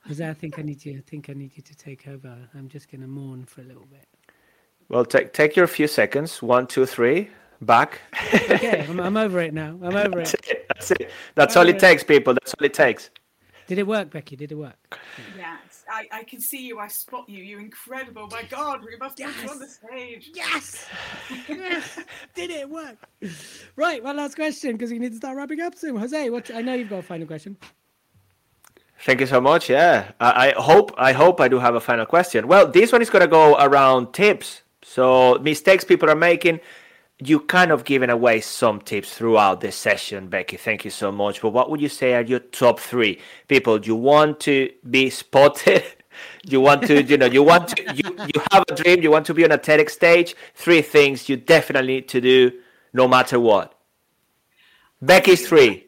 Jose, 0.08 0.30
I 0.30 0.34
think 0.36 0.60
I 0.60 0.62
need 0.62 0.86
you. 0.86 1.00
I 1.00 1.10
think 1.10 1.32
I 1.32 1.34
need 1.34 1.54
you 1.56 1.64
to 1.64 1.76
take 1.76 2.08
over. 2.08 2.38
I'm 2.54 2.70
just 2.70 2.92
gonna 2.92 3.08
mourn 3.08 3.46
for 3.46 3.62
a 3.62 3.64
little 3.64 3.88
bit. 3.88 4.06
Well, 4.90 5.06
take 5.06 5.34
take 5.34 5.56
your 5.56 5.66
few 5.66 5.88
seconds. 5.88 6.44
One, 6.44 6.68
two, 6.68 6.86
three. 6.86 7.30
Back. 7.62 8.00
Okay, 8.34 8.86
I'm, 8.88 9.00
I'm 9.00 9.18
over 9.18 9.40
it 9.40 9.54
now. 9.56 9.80
I'm 9.82 9.96
over 9.96 10.10
That's 10.18 10.34
it. 10.36 10.46
it. 10.48 10.66
That's 10.68 10.92
it. 10.92 11.10
That's 11.34 11.56
all 11.58 11.68
it 11.68 11.80
takes, 11.80 12.04
people. 12.04 12.34
That's 12.36 12.54
all 12.54 12.66
it 12.66 12.74
takes. 12.76 13.10
Did 13.68 13.80
it 13.80 13.88
work, 13.88 14.12
Becky? 14.12 14.36
Did 14.36 14.52
it 14.52 14.56
work? 14.56 15.00
Yeah, 15.38 15.56
it's- 15.66 15.71
I, 15.92 16.08
I 16.12 16.24
can 16.24 16.40
see 16.40 16.66
you. 16.66 16.80
I 16.80 16.88
spot 16.88 17.28
you. 17.28 17.44
You're 17.44 17.60
incredible. 17.60 18.28
My 18.32 18.44
God, 18.44 18.82
we 18.86 18.96
must 18.98 19.18
put 19.18 19.36
you 19.44 19.50
on 19.50 19.60
the 19.60 19.66
Yes. 19.66 19.80
stage. 19.80 20.32
Yes! 20.34 20.86
yes! 21.50 22.00
Did 22.36 22.50
it 22.50 22.70
work? 22.70 22.98
Right, 23.76 24.02
one 24.04 24.16
last 24.18 24.36
question 24.36 24.74
because 24.74 24.92
we 24.92 25.00
need 25.00 25.12
to 25.12 25.18
start 25.18 25.36
wrapping 25.36 25.60
up 25.60 25.76
soon. 25.76 25.98
Jose, 25.98 26.30
what? 26.30 26.50
I 26.54 26.62
know 26.62 26.74
you've 26.74 26.90
got 26.90 27.00
a 27.00 27.04
final 27.04 27.28
question. 27.28 27.58
Thank 29.04 29.20
you 29.20 29.26
so 29.28 29.42
much. 29.42 29.70
Yeah, 29.70 30.12
I, 30.20 30.50
I 30.50 30.62
hope 30.62 30.94
I 30.98 31.12
hope 31.12 31.42
I 31.42 31.48
do 31.48 31.60
have 31.60 31.76
a 31.76 31.80
final 31.82 32.06
question. 32.06 32.48
Well, 32.48 32.68
this 32.68 32.92
one 32.92 33.02
is 33.02 33.10
gonna 33.10 33.28
go 33.28 33.56
around 33.58 34.14
tips. 34.14 34.62
So 34.84 35.40
mistakes 35.42 35.84
people 35.84 36.10
are 36.10 36.16
making. 36.16 36.60
You 37.24 37.40
kind 37.40 37.72
of 37.72 37.84
given 37.86 38.10
away 38.10 38.42
some 38.42 38.82
tips 38.82 39.14
throughout 39.14 39.62
this 39.62 39.76
session, 39.76 40.28
Becky. 40.28 40.58
Thank 40.58 40.84
you 40.84 40.90
so 40.92 41.12
much. 41.12 41.40
But 41.42 41.52
what 41.52 41.70
would 41.70 41.80
you 41.80 41.90
say 41.90 42.16
are 42.16 42.22
your 42.22 42.40
top 42.40 42.80
three 42.80 43.20
people 43.48 43.80
you 43.80 43.96
want 43.96 44.40
to 44.42 44.72
be 44.90 45.10
spotted? 45.10 45.84
You 46.44 46.60
want 46.60 46.84
to, 46.88 47.02
you 47.02 47.18
know, 47.18 47.26
you 47.26 47.42
want 47.42 47.70
to, 47.70 47.96
you, 47.96 48.04
you 48.36 48.42
have 48.52 48.66
a 48.70 48.76
dream. 48.76 49.02
You 49.02 49.10
want 49.10 49.26
to 49.28 49.34
be 49.34 49.46
on 49.46 49.52
a 49.52 49.58
TEDx 49.58 49.92
stage. 49.92 50.36
Three 50.56 50.82
things 50.82 51.30
you 51.30 51.38
definitely 51.38 51.94
need 51.94 52.10
to 52.10 52.22
do, 52.22 52.52
no 52.94 53.08
matter 53.08 53.40
what. 53.40 53.74
Becky's 55.02 55.48
three. 55.48 55.88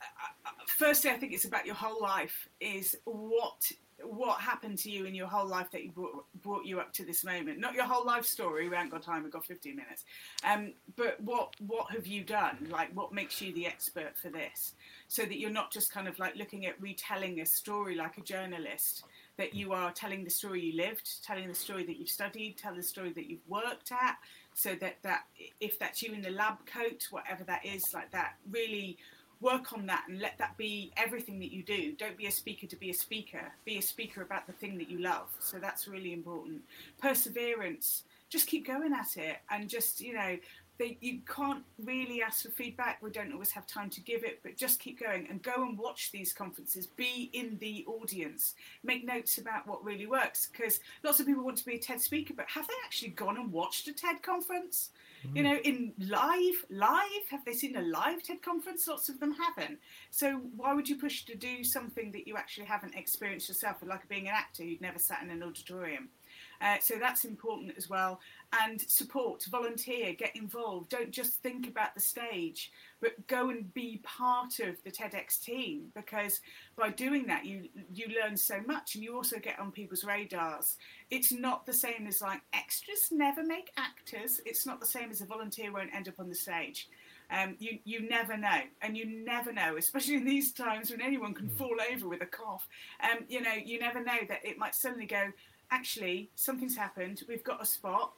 Uh, 0.00 0.04
uh, 0.04 0.48
uh, 0.50 0.64
firstly, 0.66 1.10
I 1.10 1.14
think 1.14 1.32
it's 1.32 1.46
about 1.46 1.66
your 1.66 1.74
whole 1.74 2.00
life. 2.00 2.48
Is 2.60 2.96
what 3.04 3.72
what 4.04 4.40
happened 4.40 4.78
to 4.78 4.90
you 4.90 5.04
in 5.04 5.14
your 5.14 5.26
whole 5.26 5.46
life 5.46 5.70
that 5.72 5.84
you 5.84 5.90
brought, 5.90 6.24
brought 6.42 6.64
you 6.64 6.80
up 6.80 6.92
to 6.94 7.04
this 7.04 7.24
moment? 7.24 7.58
Not 7.58 7.74
your 7.74 7.84
whole 7.84 8.04
life 8.04 8.24
story. 8.24 8.68
We 8.68 8.76
haven't 8.76 8.90
got 8.90 9.02
time. 9.02 9.22
We've 9.22 9.32
got 9.32 9.44
15 9.44 9.76
minutes. 9.76 10.04
Um, 10.44 10.72
but 10.96 11.20
what 11.20 11.54
what 11.66 11.90
have 11.90 12.06
you 12.06 12.22
done? 12.24 12.68
Like, 12.70 12.94
what 12.94 13.12
makes 13.12 13.40
you 13.40 13.52
the 13.52 13.66
expert 13.66 14.16
for 14.16 14.28
this? 14.28 14.74
So 15.08 15.22
that 15.22 15.38
you're 15.38 15.50
not 15.50 15.70
just 15.70 15.92
kind 15.92 16.08
of 16.08 16.18
like 16.18 16.36
looking 16.36 16.66
at 16.66 16.80
retelling 16.80 17.40
a 17.40 17.46
story 17.46 17.94
like 17.94 18.18
a 18.18 18.22
journalist. 18.22 19.04
That 19.38 19.54
you 19.54 19.72
are 19.72 19.90
telling 19.92 20.24
the 20.24 20.30
story 20.30 20.60
you 20.60 20.76
lived, 20.76 21.24
telling 21.24 21.48
the 21.48 21.54
story 21.54 21.84
that 21.86 21.96
you've 21.96 22.10
studied, 22.10 22.58
telling 22.58 22.76
the 22.76 22.82
story 22.84 23.12
that 23.14 23.30
you've 23.30 23.48
worked 23.48 23.90
at. 23.90 24.16
So 24.54 24.74
that 24.76 24.96
that 25.02 25.22
if 25.60 25.78
that's 25.78 26.02
you 26.02 26.12
in 26.12 26.22
the 26.22 26.30
lab 26.30 26.64
coat, 26.66 27.06
whatever 27.10 27.42
that 27.44 27.64
is, 27.64 27.94
like 27.94 28.10
that, 28.12 28.34
really 28.50 28.98
work 29.42 29.72
on 29.72 29.86
that 29.86 30.04
and 30.08 30.20
let 30.20 30.38
that 30.38 30.56
be 30.56 30.92
everything 30.96 31.38
that 31.40 31.52
you 31.52 31.62
do. 31.62 31.92
Don't 31.92 32.16
be 32.16 32.26
a 32.26 32.30
speaker 32.30 32.66
to 32.66 32.76
be 32.76 32.90
a 32.90 32.94
speaker. 32.94 33.52
Be 33.64 33.78
a 33.78 33.82
speaker 33.82 34.22
about 34.22 34.46
the 34.46 34.52
thing 34.52 34.78
that 34.78 34.88
you 34.88 34.98
love. 34.98 35.28
So 35.40 35.58
that's 35.58 35.88
really 35.88 36.12
important. 36.12 36.62
Perseverance. 37.00 38.04
Just 38.30 38.46
keep 38.46 38.66
going 38.66 38.94
at 38.94 39.18
it 39.18 39.38
and 39.50 39.68
just, 39.68 40.00
you 40.00 40.14
know, 40.14 40.38
they, 40.78 40.96
you 41.00 41.18
can't 41.32 41.62
really 41.84 42.22
ask 42.22 42.44
for 42.44 42.50
feedback. 42.50 43.02
We 43.02 43.10
don't 43.10 43.32
always 43.32 43.50
have 43.52 43.66
time 43.66 43.90
to 43.90 44.00
give 44.00 44.24
it, 44.24 44.40
but 44.42 44.56
just 44.56 44.80
keep 44.80 45.00
going 45.00 45.26
and 45.28 45.42
go 45.42 45.52
and 45.56 45.78
watch 45.78 46.10
these 46.12 46.32
conferences. 46.32 46.86
Be 46.86 47.30
in 47.34 47.58
the 47.60 47.84
audience. 47.86 48.54
Make 48.82 49.04
notes 49.04 49.38
about 49.38 49.66
what 49.66 49.84
really 49.84 50.06
works 50.06 50.48
because 50.50 50.80
lots 51.02 51.20
of 51.20 51.26
people 51.26 51.44
want 51.44 51.58
to 51.58 51.66
be 51.66 51.74
a 51.74 51.78
TED 51.78 52.00
speaker, 52.00 52.32
but 52.34 52.48
have 52.48 52.66
they 52.66 52.74
actually 52.84 53.10
gone 53.10 53.36
and 53.36 53.52
watched 53.52 53.86
a 53.88 53.92
TED 53.92 54.22
conference? 54.22 54.90
You 55.34 55.42
know, 55.42 55.56
in 55.56 55.92
live, 55.98 56.64
live, 56.70 57.24
have 57.30 57.44
they 57.44 57.52
seen 57.52 57.76
a 57.76 57.82
live 57.82 58.22
TED 58.22 58.42
conference? 58.42 58.86
Lots 58.88 59.08
of 59.08 59.20
them 59.20 59.34
haven't. 59.34 59.78
So 60.10 60.40
why 60.56 60.74
would 60.74 60.88
you 60.88 60.96
push 60.96 61.24
to 61.26 61.36
do 61.36 61.62
something 61.62 62.10
that 62.12 62.26
you 62.26 62.36
actually 62.36 62.66
haven't 62.66 62.94
experienced 62.94 63.48
yourself, 63.48 63.76
like 63.84 64.08
being 64.08 64.28
an 64.28 64.34
actor 64.34 64.62
who'd 64.64 64.80
never 64.80 64.98
sat 64.98 65.22
in 65.22 65.30
an 65.30 65.42
auditorium? 65.42 66.08
Uh, 66.60 66.76
so 66.80 66.94
that's 66.98 67.24
important 67.24 67.74
as 67.76 67.88
well. 67.88 68.20
And 68.62 68.80
support, 68.80 69.44
volunteer, 69.50 70.12
get 70.12 70.36
involved. 70.36 70.90
Don't 70.90 71.10
just 71.10 71.42
think 71.42 71.68
about 71.68 71.94
the 71.94 72.00
stage, 72.00 72.70
but 73.02 73.26
go 73.26 73.50
and 73.50 73.74
be 73.74 74.00
part 74.04 74.60
of 74.60 74.82
the 74.84 74.90
TEDx 74.90 75.42
team 75.42 75.88
because 75.94 76.40
by 76.76 76.88
doing 76.88 77.26
that, 77.26 77.44
you 77.44 77.68
you 77.92 78.06
learn 78.22 78.36
so 78.36 78.60
much, 78.66 78.94
and 78.94 79.04
you 79.04 79.14
also 79.14 79.38
get 79.38 79.58
on 79.58 79.72
people's 79.72 80.04
radars. 80.04 80.76
It's 81.10 81.32
not 81.32 81.66
the 81.66 81.72
same 81.72 82.06
as 82.06 82.22
like 82.22 82.40
extras 82.54 83.08
never 83.10 83.42
make 83.44 83.72
actors. 83.76 84.40
It's 84.46 84.64
not 84.64 84.80
the 84.80 84.86
same 84.86 85.10
as 85.10 85.20
a 85.20 85.26
volunteer 85.26 85.72
won't 85.72 85.94
end 85.94 86.08
up 86.08 86.20
on 86.20 86.28
the 86.28 86.34
stage. 86.34 86.88
Um, 87.30 87.56
you 87.58 87.78
you 87.84 88.08
never 88.08 88.36
know, 88.36 88.60
and 88.80 88.96
you 88.96 89.04
never 89.04 89.52
know, 89.52 89.76
especially 89.76 90.14
in 90.14 90.24
these 90.24 90.52
times 90.52 90.90
when 90.90 91.00
anyone 91.00 91.34
can 91.34 91.48
fall 91.48 91.76
over 91.92 92.08
with 92.08 92.22
a 92.22 92.26
cough. 92.26 92.68
Um, 93.02 93.24
you 93.28 93.40
know, 93.40 93.54
you 93.54 93.80
never 93.80 94.02
know 94.02 94.18
that 94.28 94.44
it 94.44 94.58
might 94.58 94.74
suddenly 94.74 95.06
go. 95.06 95.32
Actually, 95.72 96.30
something's 96.36 96.76
happened. 96.76 97.22
We've 97.26 97.42
got 97.42 97.62
a 97.62 97.66
spot. 97.66 98.12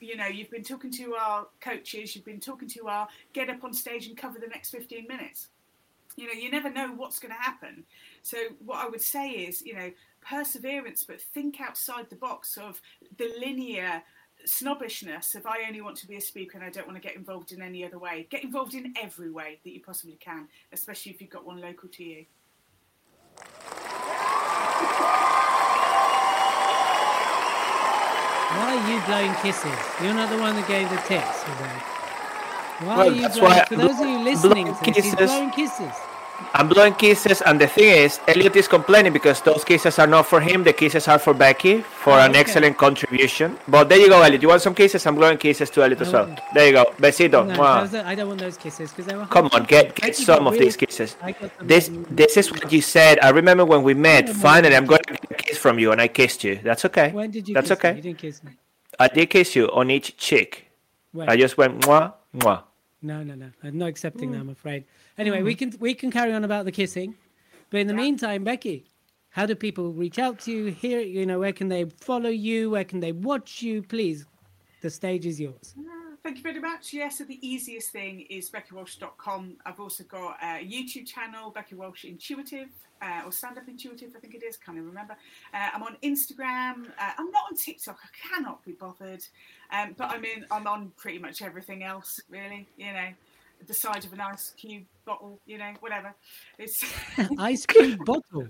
You 0.00 0.16
know, 0.16 0.26
you've 0.26 0.50
been 0.50 0.64
talking 0.64 0.90
to 0.92 1.14
our 1.14 1.46
coaches. 1.60 2.14
You've 2.14 2.24
been 2.24 2.40
talking 2.40 2.68
to 2.70 2.88
our 2.88 3.08
get 3.32 3.48
up 3.48 3.62
on 3.64 3.72
stage 3.72 4.06
and 4.06 4.16
cover 4.16 4.38
the 4.38 4.48
next 4.48 4.70
fifteen 4.70 5.06
minutes. 5.06 5.48
You 6.16 6.26
know, 6.26 6.32
you 6.32 6.50
never 6.50 6.68
know 6.68 6.92
what's 6.96 7.20
going 7.20 7.32
to 7.32 7.40
happen. 7.40 7.84
So 8.22 8.38
what 8.64 8.84
I 8.84 8.88
would 8.88 9.02
say 9.02 9.30
is, 9.30 9.62
you 9.62 9.74
know, 9.74 9.92
perseverance, 10.20 11.04
but 11.04 11.22
think 11.22 11.60
outside 11.60 12.10
the 12.10 12.16
box 12.16 12.56
of 12.56 12.80
the 13.18 13.30
linear 13.38 14.02
snobbishness 14.44 15.36
of 15.36 15.46
I 15.46 15.64
only 15.66 15.80
want 15.80 15.96
to 15.98 16.08
be 16.08 16.16
a 16.16 16.20
speaker 16.20 16.58
and 16.58 16.66
I 16.66 16.70
don't 16.70 16.88
want 16.88 17.00
to 17.00 17.06
get 17.06 17.16
involved 17.16 17.52
in 17.52 17.62
any 17.62 17.84
other 17.84 18.00
way. 18.00 18.26
Get 18.30 18.42
involved 18.42 18.74
in 18.74 18.94
every 19.00 19.30
way 19.30 19.60
that 19.62 19.70
you 19.70 19.80
possibly 19.80 20.16
can, 20.16 20.48
especially 20.72 21.12
if 21.12 21.20
you've 21.20 21.30
got 21.30 21.46
one 21.46 21.60
local 21.60 21.88
to 21.88 22.04
you. 22.04 22.26
Why 28.58 28.74
are 28.76 28.90
you 28.90 29.00
blowing 29.06 29.34
kisses? 29.42 29.78
You're 30.02 30.14
not 30.14 30.28
the 30.30 30.38
one 30.38 30.56
that 30.56 30.66
gave 30.68 30.88
the 30.90 31.00
tips. 31.06 31.38
Why 32.80 32.96
Well, 32.96 33.08
are 33.08 33.12
you 33.12 33.28
blowing? 33.28 33.42
why 33.44 33.64
For 33.64 33.76
those 33.76 34.00
of 34.00 34.06
you 34.06 34.18
listening 34.30 34.66
to 34.66 34.72
this, 34.92 34.94
kisses. 35.04 35.14
blowing 35.14 35.50
kisses. 35.50 35.92
I'm 36.54 36.68
blowing 36.68 36.94
kisses, 36.94 37.42
and 37.42 37.60
the 37.60 37.66
thing 37.66 37.90
is, 38.04 38.20
Elliot 38.28 38.54
is 38.54 38.68
complaining 38.68 39.12
because 39.12 39.40
those 39.42 39.64
kisses 39.64 39.98
are 39.98 40.06
not 40.06 40.24
for 40.26 40.40
him. 40.40 40.62
The 40.62 40.72
kisses 40.72 41.08
are 41.08 41.18
for 41.18 41.34
Becky 41.34 41.80
for 41.80 42.12
Oh, 42.12 42.18
an 42.26 42.30
okay. 42.30 42.38
excellent 42.38 42.78
contribution. 42.78 43.58
But 43.66 43.88
there 43.88 43.98
you 43.98 44.08
go, 44.08 44.22
Elliot. 44.22 44.40
You 44.42 44.48
want 44.48 44.62
some 44.62 44.72
kisses? 44.74 45.04
I'm 45.04 45.16
blowing 45.16 45.36
kisses 45.38 45.68
to 45.70 45.82
Elliot 45.82 46.00
as 46.00 46.12
well. 46.12 46.28
There 46.54 46.66
you 46.68 46.72
go. 46.74 46.84
Besito. 47.02 47.44
No, 47.44 47.56
those 47.80 47.94
I 47.94 48.14
don't 48.14 48.28
want 48.28 48.40
those 48.40 48.56
kisses 48.56 48.90
because 48.92 49.06
they 49.06 49.16
were. 49.16 49.26
Come 49.26 49.50
on, 49.52 49.64
get 49.64 49.96
get 49.96 50.14
some 50.14 50.46
of 50.46 50.52
really- 50.52 50.66
these 50.66 50.76
kisses. 50.76 51.16
I 51.20 51.32
got 51.32 51.50
some 51.58 51.66
This 51.66 51.90
this 52.22 52.36
is 52.36 52.52
what 52.52 52.70
you 52.72 52.82
said. 52.82 53.18
I 53.20 53.30
remember 53.30 53.64
when 53.64 53.82
we 53.82 53.94
met. 53.94 54.28
Finally, 54.28 54.76
I'm 54.76 54.86
going 54.86 55.02
to 55.08 55.16
kiss 55.48 55.58
from 55.58 55.78
you, 55.78 55.92
and 55.92 56.00
I 56.00 56.08
kissed 56.08 56.44
you. 56.44 56.60
That's 56.62 56.84
okay. 56.84 57.10
When 57.12 57.30
did 57.30 57.48
you? 57.48 57.54
That's 57.54 57.68
kiss 57.68 57.82
me? 57.82 57.88
okay. 57.88 57.96
You 57.96 58.02
didn't 58.02 58.18
kiss 58.18 58.44
me. 58.44 58.52
I 58.98 59.08
did 59.08 59.30
kiss 59.30 59.56
you 59.56 59.70
on 59.70 59.90
each 59.90 60.16
cheek. 60.16 60.66
Wait. 61.12 61.28
I 61.28 61.36
just 61.36 61.56
went 61.56 61.80
mwah 61.82 62.12
mwah. 62.34 62.62
No, 63.00 63.22
no, 63.22 63.34
no. 63.34 63.50
I'm 63.62 63.78
not 63.78 63.88
accepting 63.88 64.32
that. 64.32 64.38
I'm 64.38 64.48
mm. 64.48 64.52
afraid. 64.52 64.84
Anyway, 65.16 65.42
we 65.42 65.54
mm. 65.54 65.58
can 65.58 65.74
we 65.80 65.94
can 65.94 66.10
carry 66.10 66.32
on 66.32 66.44
about 66.44 66.64
the 66.64 66.72
kissing, 66.72 67.14
but 67.70 67.80
in 67.80 67.86
the 67.86 67.94
meantime, 67.94 68.44
Becky, 68.44 68.84
how 69.30 69.46
do 69.46 69.54
people 69.54 69.92
reach 69.92 70.18
out 70.18 70.40
to 70.40 70.52
you? 70.52 70.66
Here, 70.66 71.00
you 71.00 71.24
know, 71.26 71.38
where 71.38 71.52
can 71.52 71.68
they 71.68 71.84
follow 71.84 72.30
you? 72.30 72.70
Where 72.70 72.84
can 72.84 73.00
they 73.00 73.12
watch 73.12 73.62
you? 73.62 73.82
Please, 73.82 74.26
the 74.82 74.90
stage 74.90 75.26
is 75.26 75.40
yours. 75.40 75.74
Thank 76.22 76.38
you 76.38 76.42
very 76.42 76.60
much. 76.60 76.92
Yeah, 76.92 77.08
so 77.08 77.24
the 77.24 77.38
easiest 77.46 77.90
thing 77.90 78.26
is 78.28 78.50
beckywalsh.com. 78.50 79.56
I've 79.64 79.80
also 79.80 80.04
got 80.04 80.36
a 80.42 80.64
YouTube 80.64 81.06
channel, 81.06 81.50
Becky 81.50 81.74
Walsh 81.76 82.04
Intuitive, 82.04 82.68
uh, 83.00 83.22
or 83.24 83.32
Stand 83.32 83.56
Up 83.56 83.68
Intuitive, 83.68 84.10
I 84.16 84.18
think 84.18 84.34
it 84.34 84.42
is, 84.42 84.56
can't 84.56 84.76
even 84.76 84.88
remember. 84.88 85.16
Uh, 85.54 85.68
I'm 85.72 85.82
on 85.84 85.96
Instagram. 86.02 86.88
Uh, 86.98 87.12
I'm 87.18 87.30
not 87.30 87.44
on 87.50 87.56
TikTok. 87.56 87.98
I 88.02 88.34
cannot 88.34 88.64
be 88.64 88.72
bothered. 88.72 89.24
Um, 89.72 89.94
but 89.96 90.10
I 90.10 90.18
mean. 90.18 90.44
I'm 90.50 90.66
on 90.66 90.92
pretty 90.96 91.18
much 91.18 91.40
everything 91.40 91.84
else, 91.84 92.20
really. 92.28 92.66
You 92.76 92.92
know, 92.92 93.08
the 93.66 93.74
side 93.74 94.04
of 94.04 94.12
an 94.12 94.20
ice 94.20 94.52
cube 94.56 94.84
bottle. 95.04 95.40
You 95.46 95.58
know, 95.58 95.72
whatever. 95.80 96.14
It's 96.58 96.84
Ice 97.38 97.66
cube 97.66 98.04
bottle. 98.04 98.46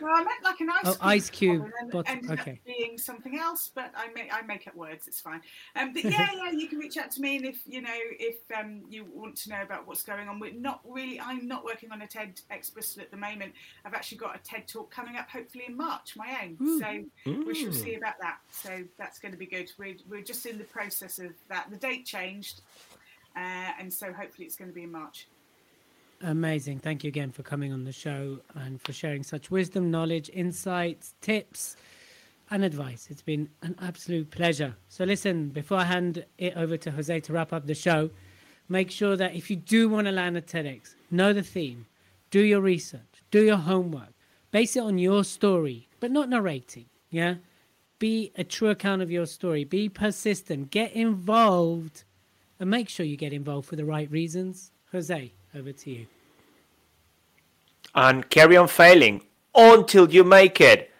well, 0.00 0.12
I 0.14 0.24
meant 0.24 0.44
like 0.44 0.60
an 0.60 0.70
ice 0.70 0.80
Oh, 0.84 0.92
cube. 0.92 0.98
ice 1.02 1.30
cube 1.30 1.58
bottle 1.60 1.72
and 1.80 1.90
bottle, 1.90 2.12
ended 2.12 2.30
up 2.30 2.40
okay. 2.40 2.60
being 2.66 2.98
something 2.98 3.38
else, 3.38 3.70
but 3.74 3.92
I 3.96 4.08
make 4.14 4.32
I 4.32 4.42
make 4.42 4.66
up 4.66 4.74
words. 4.74 5.06
It's 5.06 5.20
fine. 5.20 5.40
Um, 5.76 5.92
but 5.92 6.04
yeah, 6.04 6.28
yeah, 6.34 6.50
you 6.50 6.68
can 6.68 6.78
reach 6.78 6.96
out 6.96 7.10
to 7.12 7.20
me, 7.20 7.36
and 7.36 7.46
if 7.46 7.60
you 7.66 7.80
know 7.82 7.88
if 8.18 8.36
um, 8.58 8.82
you 8.88 9.06
want 9.14 9.36
to 9.36 9.50
know 9.50 9.62
about 9.62 9.86
what's 9.86 10.02
going 10.02 10.28
on, 10.28 10.40
we're 10.40 10.52
not 10.52 10.80
really. 10.84 11.20
I'm 11.20 11.46
not 11.46 11.64
working 11.64 11.92
on 11.92 12.02
a 12.02 12.06
TED 12.06 12.40
Bristol 12.74 13.02
at 13.02 13.10
the 13.10 13.16
moment. 13.16 13.52
I've 13.84 13.94
actually 13.94 14.18
got 14.18 14.36
a 14.36 14.38
TED 14.42 14.66
talk 14.68 14.90
coming 14.90 15.16
up, 15.16 15.28
hopefully 15.30 15.64
in 15.68 15.76
March, 15.76 16.14
my 16.16 16.36
own. 16.42 16.78
So 16.80 17.32
we 17.46 17.54
shall 17.54 17.72
see 17.72 17.94
about 17.94 18.14
that. 18.20 18.38
So 18.50 18.82
that's 18.98 19.18
going 19.18 19.32
to 19.32 19.38
be 19.38 19.46
good. 19.46 19.70
We're 19.78 19.96
we're 20.08 20.22
just 20.22 20.44
in 20.46 20.58
the 20.58 20.64
process 20.64 21.18
of 21.18 21.32
that. 21.48 21.68
The 21.70 21.76
date 21.76 22.04
changed, 22.06 22.62
Uh, 23.36 23.72
and 23.78 23.92
so 23.92 24.12
hopefully 24.12 24.46
it's 24.46 24.56
going 24.56 24.70
to 24.70 24.74
be 24.74 24.82
in 24.82 24.92
March. 24.92 25.26
Amazing. 26.22 26.80
Thank 26.80 27.02
you 27.02 27.08
again 27.08 27.30
for 27.30 27.42
coming 27.42 27.72
on 27.72 27.84
the 27.84 27.92
show 27.92 28.40
and 28.54 28.80
for 28.82 28.92
sharing 28.92 29.22
such 29.22 29.50
wisdom, 29.50 29.90
knowledge, 29.90 30.30
insights, 30.34 31.14
tips, 31.22 31.76
and 32.50 32.62
advice. 32.62 33.08
It's 33.10 33.22
been 33.22 33.48
an 33.62 33.74
absolute 33.80 34.30
pleasure. 34.30 34.74
So, 34.88 35.04
listen, 35.04 35.48
before 35.48 35.78
I 35.78 35.84
hand 35.84 36.24
it 36.36 36.54
over 36.56 36.76
to 36.76 36.90
Jose 36.90 37.20
to 37.20 37.32
wrap 37.32 37.52
up 37.52 37.66
the 37.66 37.74
show, 37.74 38.10
make 38.68 38.90
sure 38.90 39.16
that 39.16 39.34
if 39.34 39.48
you 39.48 39.56
do 39.56 39.88
want 39.88 40.08
to 40.08 40.12
land 40.12 40.36
a 40.36 40.42
TEDx, 40.42 40.94
know 41.10 41.32
the 41.32 41.42
theme, 41.42 41.86
do 42.30 42.40
your 42.40 42.60
research, 42.60 43.22
do 43.30 43.42
your 43.42 43.56
homework, 43.56 44.12
base 44.50 44.76
it 44.76 44.82
on 44.82 44.98
your 44.98 45.24
story, 45.24 45.88
but 46.00 46.10
not 46.10 46.28
narrating. 46.28 46.86
Yeah? 47.10 47.36
Be 47.98 48.32
a 48.36 48.44
true 48.44 48.68
account 48.68 49.00
of 49.00 49.10
your 49.10 49.26
story, 49.26 49.64
be 49.64 49.88
persistent, 49.88 50.70
get 50.70 50.92
involved, 50.92 52.04
and 52.60 52.70
make 52.70 52.88
sure 52.88 53.04
you 53.04 53.16
get 53.16 53.32
involved 53.32 53.66
for 53.66 53.76
the 53.76 53.84
right 53.84 54.08
reasons. 54.10 54.70
Jose, 54.92 55.32
over 55.54 55.72
to 55.72 55.90
you. 55.90 56.06
And 57.94 58.28
carry 58.28 58.56
on 58.56 58.68
failing 58.68 59.22
until 59.54 60.08
you 60.10 60.22
make 60.22 60.60
it. 60.60 60.90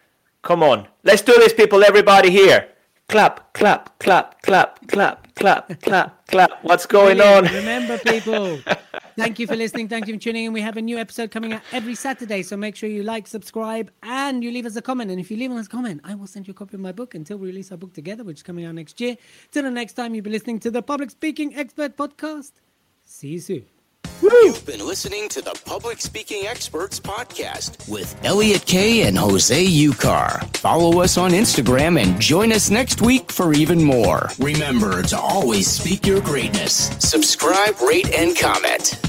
Come 0.43 0.63
on. 0.63 0.89
Let's 1.05 1.23
do 1.23 1.35
this, 1.35 1.53
people, 1.53 1.85
everybody 1.85 2.31
here. 2.31 2.69
Clap, 3.09 3.53
clap, 3.53 3.99
clap, 3.99 4.41
clap, 4.43 4.87
clap, 4.89 5.35
clap, 5.35 5.81
clap, 5.83 6.27
clap. 6.27 6.51
What's 6.63 6.87
going 6.87 7.19
Brilliant. 7.19 7.49
on? 7.49 7.55
Remember, 7.55 7.99
people. 7.99 8.59
thank 9.17 9.39
you 9.39 9.47
for 9.47 9.57
listening. 9.57 9.89
Thank 9.89 10.07
you 10.07 10.15
for 10.15 10.21
tuning 10.21 10.45
in. 10.47 10.53
We 10.53 10.61
have 10.61 10.77
a 10.77 10.83
new 10.83 10.99
episode 10.99 11.31
coming 11.31 11.53
out 11.53 11.63
every 11.73 11.95
Saturday. 11.95 12.43
So 12.43 12.57
make 12.57 12.77
sure 12.77 12.89
you 12.89 13.03
like, 13.03 13.27
subscribe, 13.27 13.91
and 14.03 14.43
you 14.43 14.51
leave 14.51 14.67
us 14.67 14.77
a 14.77 14.83
comment. 14.83 15.11
And 15.11 15.21
if 15.21 15.31
you 15.31 15.37
leave 15.37 15.51
us 15.53 15.67
a 15.67 15.69
comment, 15.69 16.01
I 16.05 16.15
will 16.15 16.27
send 16.27 16.47
you 16.47 16.53
a 16.53 16.55
copy 16.55 16.75
of 16.75 16.81
my 16.81 16.93
book 16.93 17.15
until 17.15 17.39
we 17.39 17.49
release 17.49 17.71
our 17.71 17.79
book 17.79 17.93
together, 17.93 18.25
which 18.25 18.39
is 18.39 18.43
coming 18.43 18.65
out 18.65 18.75
next 18.75 19.01
year. 19.01 19.17
Till 19.51 19.65
the 19.65 19.71
next 19.71 19.95
time, 19.95 20.15
you'll 20.15 20.25
be 20.25 20.31
listening 20.31 20.61
to 20.61 20.71
the 20.71 20.83
Public 20.83 21.11
Speaking 21.11 21.55
Expert 21.55 21.97
Podcast. 21.97 22.53
See 23.05 23.29
you 23.29 23.41
soon. 23.41 23.80
You've 24.23 24.67
been 24.67 24.87
listening 24.87 25.31
to 25.31 25.41
the 25.41 25.59
Public 25.65 26.01
Speaking 26.01 26.47
Experts 26.47 27.01
Podcast 27.01 27.89
with 27.89 28.15
Elliot 28.23 28.67
Kay 28.67 29.07
and 29.07 29.17
Jose 29.17 29.65
Ucar. 29.65 30.45
Follow 30.57 31.01
us 31.01 31.17
on 31.17 31.31
Instagram 31.31 31.99
and 31.99 32.21
join 32.21 32.53
us 32.53 32.69
next 32.69 33.01
week 33.01 33.33
for 33.33 33.55
even 33.55 33.83
more. 33.83 34.29
Remember 34.39 35.03
to 35.05 35.19
always 35.19 35.67
speak 35.69 36.07
your 36.07 36.21
greatness. 36.21 36.91
Subscribe, 36.99 37.81
rate, 37.81 38.13
and 38.13 38.37
comment. 38.37 39.01